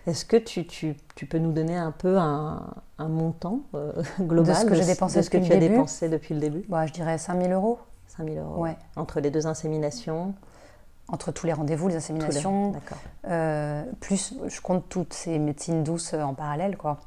Est-ce 0.06 0.26
que 0.26 0.36
tu, 0.36 0.68
tu, 0.68 0.98
tu, 1.16 1.26
peux 1.26 1.38
nous 1.38 1.54
donner 1.54 1.78
un 1.78 1.92
peu 1.92 2.18
un, 2.18 2.62
un 2.98 3.08
montant 3.08 3.62
global 4.20 4.54
de 4.54 4.60
ce 4.60 4.66
que 4.66 4.76
j'ai 4.76 4.86
dépensé, 4.86 5.20
de 5.20 5.22
ce 5.24 5.30
que 5.30 5.38
tu 5.38 5.54
as 5.54 5.58
dépensé 5.58 6.10
depuis 6.10 6.34
le 6.34 6.42
début? 6.42 6.66
Bah, 6.68 6.86
Je 6.86 6.92
dirais 6.92 7.18
5000 7.18 7.54
euros. 7.54 7.80
5000 8.18 8.38
euros. 8.38 8.62
Ouais. 8.62 8.76
Entre 8.98 9.22
les 9.22 9.32
deux 9.32 9.48
inséminations? 9.48 10.34
Entre 11.08 11.32
tous 11.32 11.46
les 11.46 11.54
rendez-vous, 11.54 11.88
les 11.88 11.96
inséminations, 11.96 12.74
euh, 13.28 13.84
plus 14.00 14.34
je 14.48 14.62
compte 14.62 14.88
toutes 14.90 15.14
ces 15.14 15.38
médecines 15.40 15.84
douces 15.84 16.14
euh, 16.14 16.22
en 16.22 16.34
parallèle. 16.34 16.78
Quoi. 16.78 17.00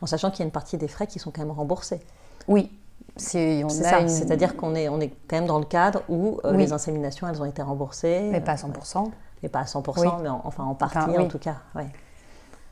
En 0.00 0.06
sachant 0.06 0.30
qu'il 0.30 0.40
y 0.40 0.42
a 0.42 0.46
une 0.46 0.52
partie 0.52 0.76
des 0.76 0.88
frais 0.88 1.06
qui 1.06 1.18
sont 1.18 1.30
quand 1.30 1.42
même 1.42 1.50
remboursés. 1.50 2.00
Oui. 2.46 2.72
C'est 3.16 3.68
ça, 3.68 4.06
c'est-à-dire 4.06 4.56
qu'on 4.56 4.76
est, 4.76 4.88
on 4.88 5.00
est 5.00 5.08
quand 5.28 5.36
même 5.36 5.46
dans 5.46 5.58
le 5.58 5.64
cadre 5.64 6.02
où 6.08 6.40
euh, 6.44 6.52
les 6.52 6.72
inséminations, 6.72 7.26
elles 7.26 7.42
ont 7.42 7.46
été 7.46 7.62
remboursées. 7.62 8.28
Mais 8.30 8.40
pas 8.40 8.52
à 8.52 8.56
100%. 8.56 9.10
Mais 9.42 9.48
pas 9.48 9.60
à 9.60 9.64
100%, 9.64 10.22
mais 10.22 10.28
enfin 10.28 10.64
en 10.64 10.74
partie 10.74 10.98
en 10.98 11.26
tout 11.26 11.38
cas. 11.38 11.56
Oui, 11.74 11.82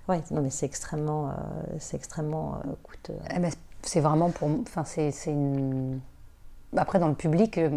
ouais, 0.08 0.22
non 0.30 0.42
mais 0.42 0.50
c'est 0.50 0.66
extrêmement, 0.66 1.32
c'est 1.78 1.96
extrêmement 1.96 2.58
coûteux. 2.84 3.18
Eh 3.34 3.38
ben, 3.38 3.50
c'est 3.82 4.00
vraiment 4.00 4.30
pour... 4.30 4.48
Enfin, 4.62 4.84
c'est 4.84 5.12
une 5.26 6.00
après, 6.76 6.98
dans 6.98 7.08
le 7.08 7.14
public, 7.14 7.58
euh, 7.58 7.70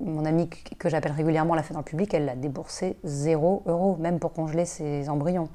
mon 0.00 0.24
amie 0.24 0.48
que 0.48 0.88
j'appelle 0.88 1.12
régulièrement 1.12 1.54
l'a 1.54 1.62
fait 1.62 1.74
dans 1.74 1.80
le 1.80 1.84
public, 1.84 2.12
elle 2.14 2.26
l'a 2.26 2.36
déboursé 2.36 2.96
0 3.04 3.62
euros, 3.66 3.96
même 4.00 4.18
pour 4.18 4.32
congeler 4.32 4.64
ses 4.64 5.08
embryons. 5.08 5.48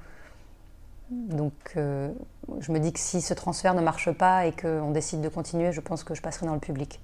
Donc, 1.11 1.53
euh, 1.75 2.09
je 2.59 2.71
me 2.71 2.79
dis 2.79 2.93
que 2.93 2.99
si 2.99 3.21
ce 3.21 3.33
transfert 3.33 3.73
ne 3.73 3.81
marche 3.81 4.11
pas 4.11 4.45
et 4.45 4.53
qu'on 4.53 4.91
décide 4.91 5.21
de 5.21 5.29
continuer, 5.29 5.73
je 5.73 5.81
pense 5.81 6.03
que 6.03 6.15
je 6.15 6.21
passerai 6.21 6.45
dans 6.45 6.53
le 6.53 6.59
public. 6.59 7.01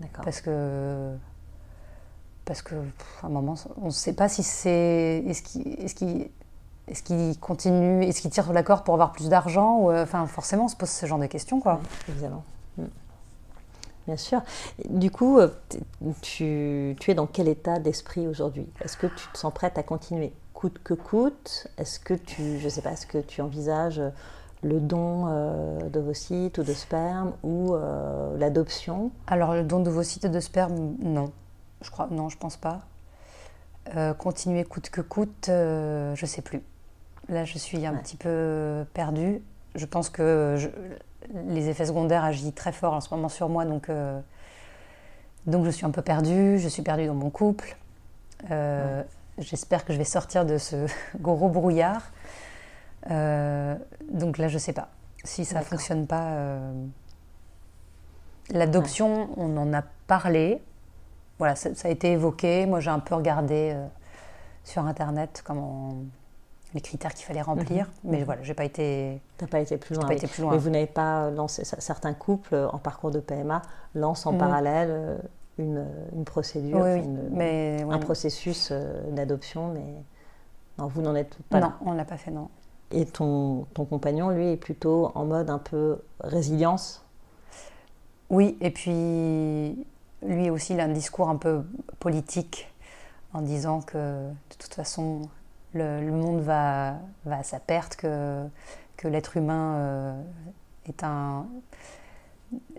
D'accord. 0.00 0.24
Parce 0.24 0.40
que, 0.40 1.14
parce 2.44 2.62
que, 2.62 2.74
un 3.22 3.28
moment, 3.28 3.54
on 3.80 3.86
ne 3.86 3.90
sait 3.90 4.12
pas 4.12 4.28
si 4.28 4.42
c'est. 4.42 5.22
Est-ce 5.26 5.94
qu'il 5.94 7.20
est 7.20 7.40
continue, 7.40 8.04
est-ce 8.04 8.20
qu'il 8.20 8.30
tire 8.30 8.44
sur 8.44 8.52
la 8.52 8.62
corde 8.62 8.84
pour 8.84 8.94
avoir 8.94 9.12
plus 9.12 9.28
d'argent 9.28 9.78
ou, 9.78 9.90
euh, 9.90 10.02
Enfin, 10.02 10.26
forcément, 10.26 10.64
on 10.64 10.68
se 10.68 10.76
pose 10.76 10.88
ce 10.88 11.06
genre 11.06 11.18
de 11.18 11.26
questions, 11.26 11.60
quoi. 11.60 11.80
évidemment. 12.08 12.42
Mm. 12.76 12.84
Bien 14.08 14.16
sûr. 14.16 14.40
Du 14.88 15.10
coup, 15.10 15.38
euh, 15.38 15.48
tu, 16.22 16.96
es 17.08 17.14
dans 17.14 17.26
quel 17.26 17.46
état 17.46 17.78
d'esprit 17.78 18.26
aujourd'hui? 18.26 18.66
Est-ce 18.80 18.96
que 18.96 19.06
tu 19.06 19.28
te 19.34 19.36
sens 19.36 19.52
prête 19.52 19.76
à 19.76 19.82
continuer? 19.82 20.32
Coûte 20.54 20.78
que 20.82 20.94
coûte? 20.94 21.68
Est-ce 21.76 22.00
que 22.00 22.14
tu, 22.14 22.58
je 22.58 22.70
sais 22.70 22.80
pas, 22.80 22.92
est-ce 22.92 23.06
que 23.06 23.18
tu 23.18 23.42
envisages 23.42 24.00
le 24.62 24.80
don 24.80 25.26
euh, 25.28 25.90
d'ovocytes 25.90 26.56
ou 26.56 26.62
de 26.62 26.72
sperme 26.72 27.34
ou 27.42 27.74
euh, 27.74 28.38
l'adoption? 28.38 29.10
Alors 29.26 29.52
le 29.52 29.62
don 29.62 29.80
d'ovocytes 29.80 30.24
et 30.24 30.30
de 30.30 30.40
sperme, 30.40 30.94
non. 31.02 31.30
Je 31.82 31.90
crois, 31.90 32.08
non, 32.10 32.30
je 32.30 32.38
pense 32.38 32.56
pas. 32.56 32.80
continuer 34.16 34.64
coûte 34.64 34.88
que 34.88 35.02
coûte, 35.02 35.48
je 35.48 36.24
sais 36.26 36.40
plus. 36.40 36.62
Là, 37.28 37.44
je 37.44 37.58
suis 37.58 37.84
un 37.84 37.94
petit 37.94 38.16
peu 38.16 38.86
perdue. 38.94 39.42
Je 39.74 39.84
pense 39.84 40.08
que 40.08 40.56
les 41.48 41.68
effets 41.68 41.86
secondaires 41.86 42.24
agissent 42.24 42.54
très 42.54 42.72
fort 42.72 42.94
en 42.94 43.00
ce 43.00 43.12
moment 43.14 43.28
sur 43.28 43.48
moi, 43.48 43.64
donc, 43.64 43.88
euh, 43.88 44.20
donc 45.46 45.64
je 45.64 45.70
suis 45.70 45.86
un 45.86 45.90
peu 45.90 46.02
perdue. 46.02 46.58
Je 46.58 46.68
suis 46.68 46.82
perdue 46.82 47.06
dans 47.06 47.14
mon 47.14 47.30
couple. 47.30 47.76
Euh, 48.50 49.02
j'espère 49.38 49.84
que 49.84 49.92
je 49.92 49.98
vais 49.98 50.04
sortir 50.04 50.44
de 50.44 50.58
ce 50.58 50.86
gros 51.20 51.48
brouillard. 51.48 52.10
Euh, 53.10 53.76
donc 54.10 54.38
là, 54.38 54.48
je 54.48 54.58
sais 54.58 54.72
pas. 54.72 54.88
Si 55.24 55.44
ça 55.44 55.62
fonctionne 55.62 56.06
pas, 56.06 56.60
l'adoption, 58.50 59.30
on 59.36 59.56
en 59.56 59.74
a 59.74 59.82
parlé. 60.06 60.62
Voilà, 61.38 61.56
ça, 61.56 61.70
a 61.84 61.88
été 61.88 62.12
évoqué. 62.12 62.66
Moi, 62.66 62.80
j'ai 62.80 62.90
un 62.90 63.00
peu 63.00 63.14
regardé 63.14 63.76
sur 64.62 64.86
Internet 64.86 65.42
comment 65.44 65.96
les 66.74 66.80
critères 66.80 67.14
qu'il 67.14 67.24
fallait 67.24 67.42
remplir. 67.42 67.86
Mhm. 68.04 68.10
Mais 68.10 68.24
voilà, 68.24 68.42
j'ai 68.42 68.54
pas 68.54 68.64
été. 68.64 69.20
T'as 69.36 69.46
pas 69.46 69.60
été 69.60 69.76
plus 69.76 69.94
loin. 69.94 70.06
Pas 70.06 70.14
été 70.14 70.26
plus 70.26 70.42
loin. 70.42 70.52
Mais 70.52 70.58
vous 70.58 70.70
n'avez 70.70 70.86
pas 70.86 71.30
lancé. 71.30 71.64
Certains 71.64 72.14
couples 72.14 72.54
euh, 72.54 72.68
en 72.70 72.78
parcours 72.78 73.10
de 73.10 73.20
PMA 73.20 73.62
lancent 73.94 74.26
en 74.26 74.32
mhm. 74.32 74.38
parallèle 74.38 74.88
euh, 74.90 75.18
une, 75.58 75.86
une 76.14 76.24
procédure, 76.24 76.84
mais, 77.30 77.84
un 77.88 77.98
processus 77.98 78.68
euh, 78.70 79.10
d'adoption, 79.10 79.72
mais 79.72 80.04
non, 80.78 80.86
vous 80.86 81.02
n'en 81.02 81.14
êtes 81.14 81.36
pas. 81.50 81.60
Non, 81.60 81.72
on 81.84 81.92
l'a 81.92 82.04
pas 82.04 82.16
fait, 82.16 82.30
non. 82.30 82.48
Et 82.90 83.04
ton, 83.04 83.66
ton 83.74 83.84
compagnon, 83.84 84.30
lui, 84.30 84.52
est 84.52 84.56
plutôt 84.56 85.10
en 85.14 85.24
mode 85.24 85.50
un 85.50 85.58
peu 85.58 85.98
résilience? 86.20 87.04
Oui, 88.30 88.56
et 88.60 88.70
puis 88.70 89.84
lui 90.26 90.50
aussi, 90.50 90.74
il 90.74 90.80
a 90.80 90.84
un 90.84 90.88
discours 90.88 91.28
un 91.28 91.36
peu 91.36 91.64
politique 91.98 92.72
en 93.34 93.42
disant 93.42 93.80
que 93.80 94.28
de 94.28 94.56
toute 94.58 94.74
façon, 94.74 95.22
le, 95.74 96.10
monde 96.10 96.40
va, 96.40 96.94
va, 97.24 97.38
à 97.38 97.42
sa 97.42 97.60
perte, 97.60 97.96
que, 97.96 98.44
que 98.96 99.08
l'être 99.08 99.36
humain 99.36 99.74
euh, 99.76 100.22
est 100.86 101.04
un 101.04 101.46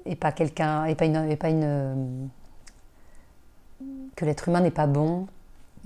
et 0.06 0.16
pas 0.16 0.32
quelqu'un 0.32 0.86
et 0.86 0.96
pas 0.96 1.06
une, 1.06 1.38
pas 1.38 1.50
une 1.50 2.30
que 4.16 4.26
l'être 4.26 4.48
humain 4.48 4.62
n'est 4.62 4.72
pas 4.72 4.88
bon 4.88 5.28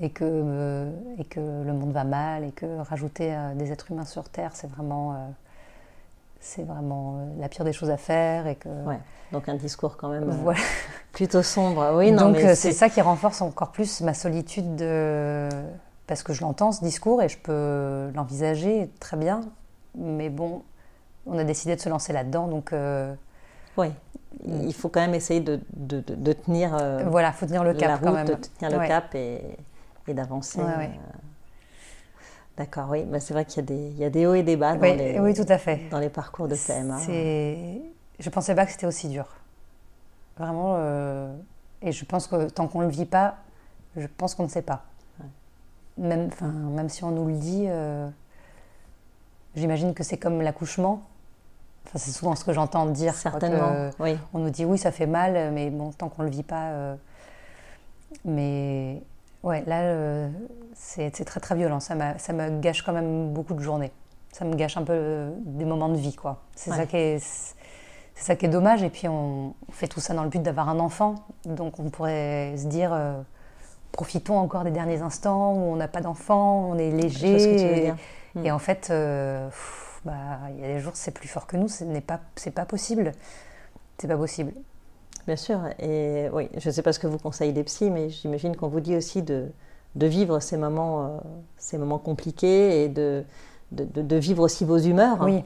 et 0.01 0.09
que 0.09 0.23
euh, 0.23 0.91
et 1.19 1.25
que 1.25 1.39
le 1.39 1.73
monde 1.73 1.91
va 1.91 2.05
mal 2.05 2.45
et 2.45 2.51
que 2.51 2.79
rajouter 2.79 3.35
euh, 3.35 3.53
des 3.55 3.71
êtres 3.71 3.91
humains 3.91 4.05
sur 4.05 4.29
terre 4.29 4.51
c'est 4.53 4.69
vraiment 4.69 5.33
c'est 6.39 6.63
vraiment 6.63 7.27
la 7.39 7.49
pire 7.49 7.65
des 7.65 7.73
choses 7.73 7.89
à 7.89 7.97
faire 7.97 8.47
et 8.47 8.55
que 8.55 8.69
ouais, 8.69 8.99
donc 9.33 9.49
un 9.49 9.55
discours 9.55 9.97
quand 9.97 10.09
même 10.09 10.31
plutôt 11.11 11.43
sombre. 11.43 11.93
Oui 11.95 12.11
non 12.11 12.31
donc 12.31 12.37
c'est 12.55 12.71
ça 12.71 12.87
qui 12.87 13.01
renforce 13.01 13.41
encore 13.41 13.71
plus 13.71 13.99
ma 13.99 14.13
solitude 14.13 14.77
de 14.77 15.49
parce 16.07 16.23
que 16.23 16.33
je 16.33 16.41
l'entends 16.41 16.71
ce 16.71 16.83
discours 16.83 17.21
et 17.21 17.29
je 17.29 17.37
peux 17.37 18.11
l'envisager 18.15 18.89
très 18.99 19.17
bien, 19.17 19.41
mais 19.95 20.29
bon, 20.29 20.63
on 21.25 21.37
a 21.37 21.43
décidé 21.43 21.75
de 21.75 21.81
se 21.81 21.89
lancer 21.89 22.13
là-dedans, 22.13 22.47
donc. 22.47 22.73
Euh, 22.73 23.13
oui, 23.77 23.91
il 24.45 24.73
faut 24.73 24.89
quand 24.89 24.99
même 24.99 25.15
essayer 25.15 25.39
de, 25.39 25.59
de, 25.75 25.99
de 26.01 26.33
tenir. 26.33 26.75
Euh, 26.79 27.03
voilà, 27.07 27.31
faut 27.31 27.45
tenir 27.45 27.63
le 27.63 27.73
cap 27.73 28.01
quand 28.03 28.11
même. 28.11 28.27
De 28.27 28.35
tenir 28.35 28.79
le 28.79 28.87
cap 28.87 29.15
et, 29.15 29.41
et 30.07 30.13
d'avancer. 30.13 30.59
Euh. 30.59 30.87
D'accord, 32.57 32.89
oui, 32.89 33.03
bah, 33.03 33.19
c'est 33.19 33.33
vrai 33.33 33.45
qu'il 33.45 33.67
y, 33.71 34.01
y, 34.01 34.03
a 34.03 34.11
des 34.11 34.27
hauts 34.27 34.35
et 34.35 34.43
des 34.43 34.57
bas 34.57 34.75
dans, 34.75 34.81
les, 34.81 35.19
oui, 35.19 35.33
tout 35.33 35.45
à 35.49 35.57
fait. 35.57 35.89
dans 35.89 35.97
les 35.97 36.09
parcours 36.09 36.47
de 36.47 36.55
PMA. 36.55 36.99
Je 38.19 38.29
pensais 38.29 38.53
pas 38.53 38.65
que 38.65 38.71
c'était 38.71 38.85
aussi 38.85 39.07
dur. 39.09 39.27
Vraiment, 40.37 40.77
et 41.81 41.91
je 41.91 42.05
pense 42.05 42.27
que 42.27 42.49
tant 42.49 42.67
qu'on 42.67 42.81
ne 42.81 42.85
le 42.85 42.91
vit 42.91 43.05
pas, 43.05 43.37
je 43.95 44.07
pense 44.07 44.35
qu'on 44.35 44.43
ne 44.43 44.49
sait 44.49 44.61
pas 44.61 44.83
même, 45.97 46.29
même 46.41 46.89
si 46.89 47.03
on 47.03 47.11
nous 47.11 47.27
le 47.27 47.33
dit, 47.33 47.65
euh, 47.67 48.07
j'imagine 49.55 49.93
que 49.93 50.03
c'est 50.03 50.17
comme 50.17 50.41
l'accouchement. 50.41 51.03
Enfin, 51.85 51.99
c'est 51.99 52.11
souvent 52.11 52.35
ce 52.35 52.45
que 52.45 52.53
j'entends 52.53 52.85
dire. 52.85 53.13
Certainement, 53.13 53.89
oui. 53.99 54.17
On 54.33 54.39
nous 54.39 54.49
dit 54.49 54.65
oui, 54.65 54.77
ça 54.77 54.91
fait 54.91 55.05
mal, 55.05 55.51
mais 55.51 55.69
bon, 55.69 55.91
tant 55.91 56.09
qu'on 56.09 56.23
ne 56.23 56.27
le 56.27 56.33
vit 56.33 56.43
pas. 56.43 56.69
Euh, 56.69 56.95
mais 58.25 59.01
ouais, 59.43 59.63
là, 59.67 59.81
euh, 59.81 60.29
c'est 60.73 61.11
très 61.11 61.39
très 61.39 61.55
violent. 61.55 61.79
Ça, 61.79 61.95
ça 62.17 62.33
me 62.33 62.59
gâche 62.59 62.81
quand 62.83 62.93
même 62.93 63.31
beaucoup 63.33 63.53
de 63.53 63.61
journées. 63.61 63.91
Ça 64.31 64.45
me 64.45 64.55
gâche 64.55 64.77
un 64.77 64.83
peu 64.83 65.31
des 65.45 65.65
moments 65.65 65.89
de 65.89 65.97
vie, 65.97 66.15
quoi. 66.15 66.41
C'est 66.55 66.71
ça 66.71 66.85
qui 66.85 66.97
est. 66.97 67.19
C'est 68.15 68.25
ça 68.25 68.35
qui 68.35 68.45
est 68.45 68.49
dommage, 68.49 68.83
et 68.83 68.91
puis 68.91 69.07
on 69.07 69.55
fait 69.71 69.87
tout 69.87 69.99
ça 69.99 70.13
dans 70.13 70.21
le 70.21 70.29
but 70.29 70.41
d'avoir 70.41 70.69
un 70.69 70.79
enfant, 70.79 71.15
donc 71.45 71.79
on 71.79 71.89
pourrait 71.89 72.53
se 72.57 72.67
dire, 72.67 72.95
profitons 73.93 74.37
encore 74.37 74.65
des 74.65 74.71
derniers 74.71 75.01
instants 75.01 75.53
où 75.53 75.71
on 75.71 75.77
n'a 75.77 75.87
pas 75.87 76.01
d'enfant, 76.01 76.67
on 76.69 76.77
est 76.77 76.91
léger. 76.91 77.87
Et, 77.87 77.91
hmm. 78.35 78.51
en 78.51 78.59
fait, 78.59 78.89
euh, 78.89 79.47
bah, 80.03 80.39
il 80.49 80.59
y 80.59 80.65
a 80.65 80.67
des 80.67 80.79
jours 80.79 80.93
c'est 80.95 81.11
plus 81.11 81.29
fort 81.29 81.47
que 81.47 81.55
nous, 81.55 81.69
ce 81.69 81.85
n'est 81.85 82.01
pas, 82.01 82.19
c'est 82.35 82.51
pas 82.51 82.65
possible. 82.65 83.13
C'est 83.99 84.07
pas 84.07 84.17
possible. 84.17 84.51
Bien 85.27 85.35
sûr. 85.37 85.61
Et 85.79 86.27
oui, 86.33 86.49
je 86.57 86.67
ne 86.67 86.73
sais 86.73 86.81
pas 86.81 86.91
ce 86.91 86.99
que 86.99 87.07
vous 87.07 87.19
conseillez 87.19 87.53
des 87.53 87.63
psys, 87.63 87.91
mais 87.91 88.09
j'imagine 88.09 88.57
qu'on 88.57 88.67
vous 88.67 88.81
dit 88.81 88.97
aussi 88.97 89.21
de, 89.21 89.49
de 89.95 90.07
vivre 90.07 90.39
ces 90.39 90.57
moments, 90.57 91.05
euh, 91.05 91.17
ces 91.57 91.77
moments 91.77 91.99
compliqués 91.99 92.83
et 92.83 92.89
de, 92.89 93.23
de, 93.71 93.85
de, 94.01 94.15
vivre 94.17 94.43
aussi 94.43 94.65
vos 94.65 94.79
humeurs. 94.79 95.21
Hein. 95.21 95.25
Oui. 95.25 95.43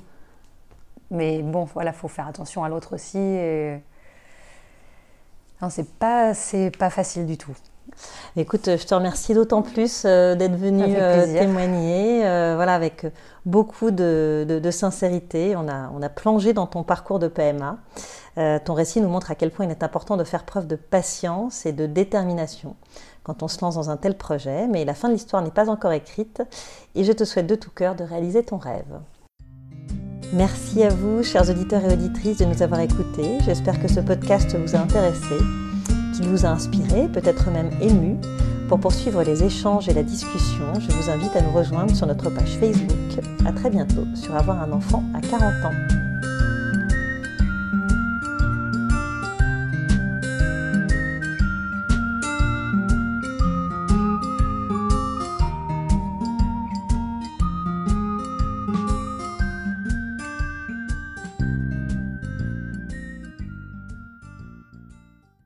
Mais 1.11 1.41
bon, 1.41 1.65
voilà, 1.65 1.91
faut 1.91 2.07
faire 2.07 2.27
attention 2.27 2.63
à 2.63 2.69
l'autre 2.69 2.95
aussi. 2.95 3.19
Et... 3.19 3.81
Non, 5.61 5.69
c'est 5.69 5.89
pas, 5.89 6.33
c'est 6.33 6.71
pas 6.71 6.89
facile 6.89 7.25
du 7.25 7.37
tout. 7.37 7.55
Écoute, 8.35 8.65
je 8.65 8.85
te 8.85 8.93
remercie 8.93 9.33
d'autant 9.33 9.61
plus 9.61 10.03
euh, 10.05 10.35
d'être 10.35 10.55
venu 10.55 10.83
euh, 10.85 11.25
témoigner, 11.25 12.25
euh, 12.25 12.53
voilà, 12.55 12.75
avec 12.75 13.07
beaucoup 13.45 13.89
de, 13.89 14.69
sincérité. 14.71 15.55
On 15.55 15.67
a, 15.67 15.89
on 15.95 16.01
a, 16.01 16.09
plongé 16.09 16.53
dans 16.53 16.67
ton 16.67 16.83
parcours 16.83 17.19
de 17.19 17.27
PMA. 17.27 17.77
ton 18.63 18.73
récit 18.73 19.01
nous 19.01 19.09
montre 19.09 19.31
à 19.31 19.35
quel 19.35 19.51
point 19.51 19.65
il 19.65 19.71
est 19.71 19.83
important 19.83 20.17
de 20.17 20.23
faire 20.23 20.43
preuve 20.43 20.67
de 20.67 20.75
patience 20.75 21.65
et 21.65 21.71
de 21.71 21.85
détermination 21.85 22.75
quand 23.23 23.43
on 23.43 23.47
se 23.47 23.59
lance 23.61 23.75
dans 23.75 23.89
un 23.89 23.97
tel 23.97 24.15
projet. 24.15 24.67
Mais 24.67 24.85
la 24.85 24.93
fin 24.93 25.07
de 25.07 25.13
l'histoire 25.13 25.41
n'est 25.41 25.51
pas 25.51 25.69
encore 25.69 25.91
écrite 25.91 26.43
et 26.95 27.03
je 27.03 27.11
te 27.11 27.23
souhaite 27.23 27.47
de 27.47 27.55
tout 27.55 27.71
cœur 27.71 27.95
de 27.95 28.03
réaliser 28.03 28.43
ton 28.43 28.57
rêve. 28.57 28.99
Merci 30.33 30.83
à 30.83 30.89
vous, 30.89 31.23
chers 31.23 31.49
auditeurs 31.49 31.83
et 31.85 31.93
auditrices, 31.93 32.37
de 32.37 32.45
nous 32.45 32.61
avoir 32.61 32.81
écoutés. 32.81 33.39
J'espère 33.45 33.81
que 33.81 33.87
ce 33.87 34.01
podcast 34.01 34.55
vous 34.55 34.75
a 34.75 34.79
intéressé 34.79 35.37
qu'il 36.17 36.27
vous 36.27 36.45
a 36.45 36.49
inspiré, 36.49 37.07
peut-être 37.07 37.49
même 37.51 37.69
ému. 37.81 38.17
Pour 38.67 38.79
poursuivre 38.79 39.23
les 39.23 39.43
échanges 39.43 39.87
et 39.87 39.93
la 39.93 40.03
discussion, 40.03 40.73
je 40.79 40.91
vous 40.91 41.09
invite 41.09 41.35
à 41.35 41.41
nous 41.41 41.51
rejoindre 41.51 41.95
sur 41.95 42.07
notre 42.07 42.29
page 42.29 42.57
Facebook. 42.59 42.91
À 43.45 43.51
très 43.53 43.69
bientôt 43.69 44.05
sur 44.13 44.35
Avoir 44.35 44.61
un 44.61 44.71
enfant 44.71 45.03
à 45.13 45.21
40 45.21 45.41
ans. 45.65 46.06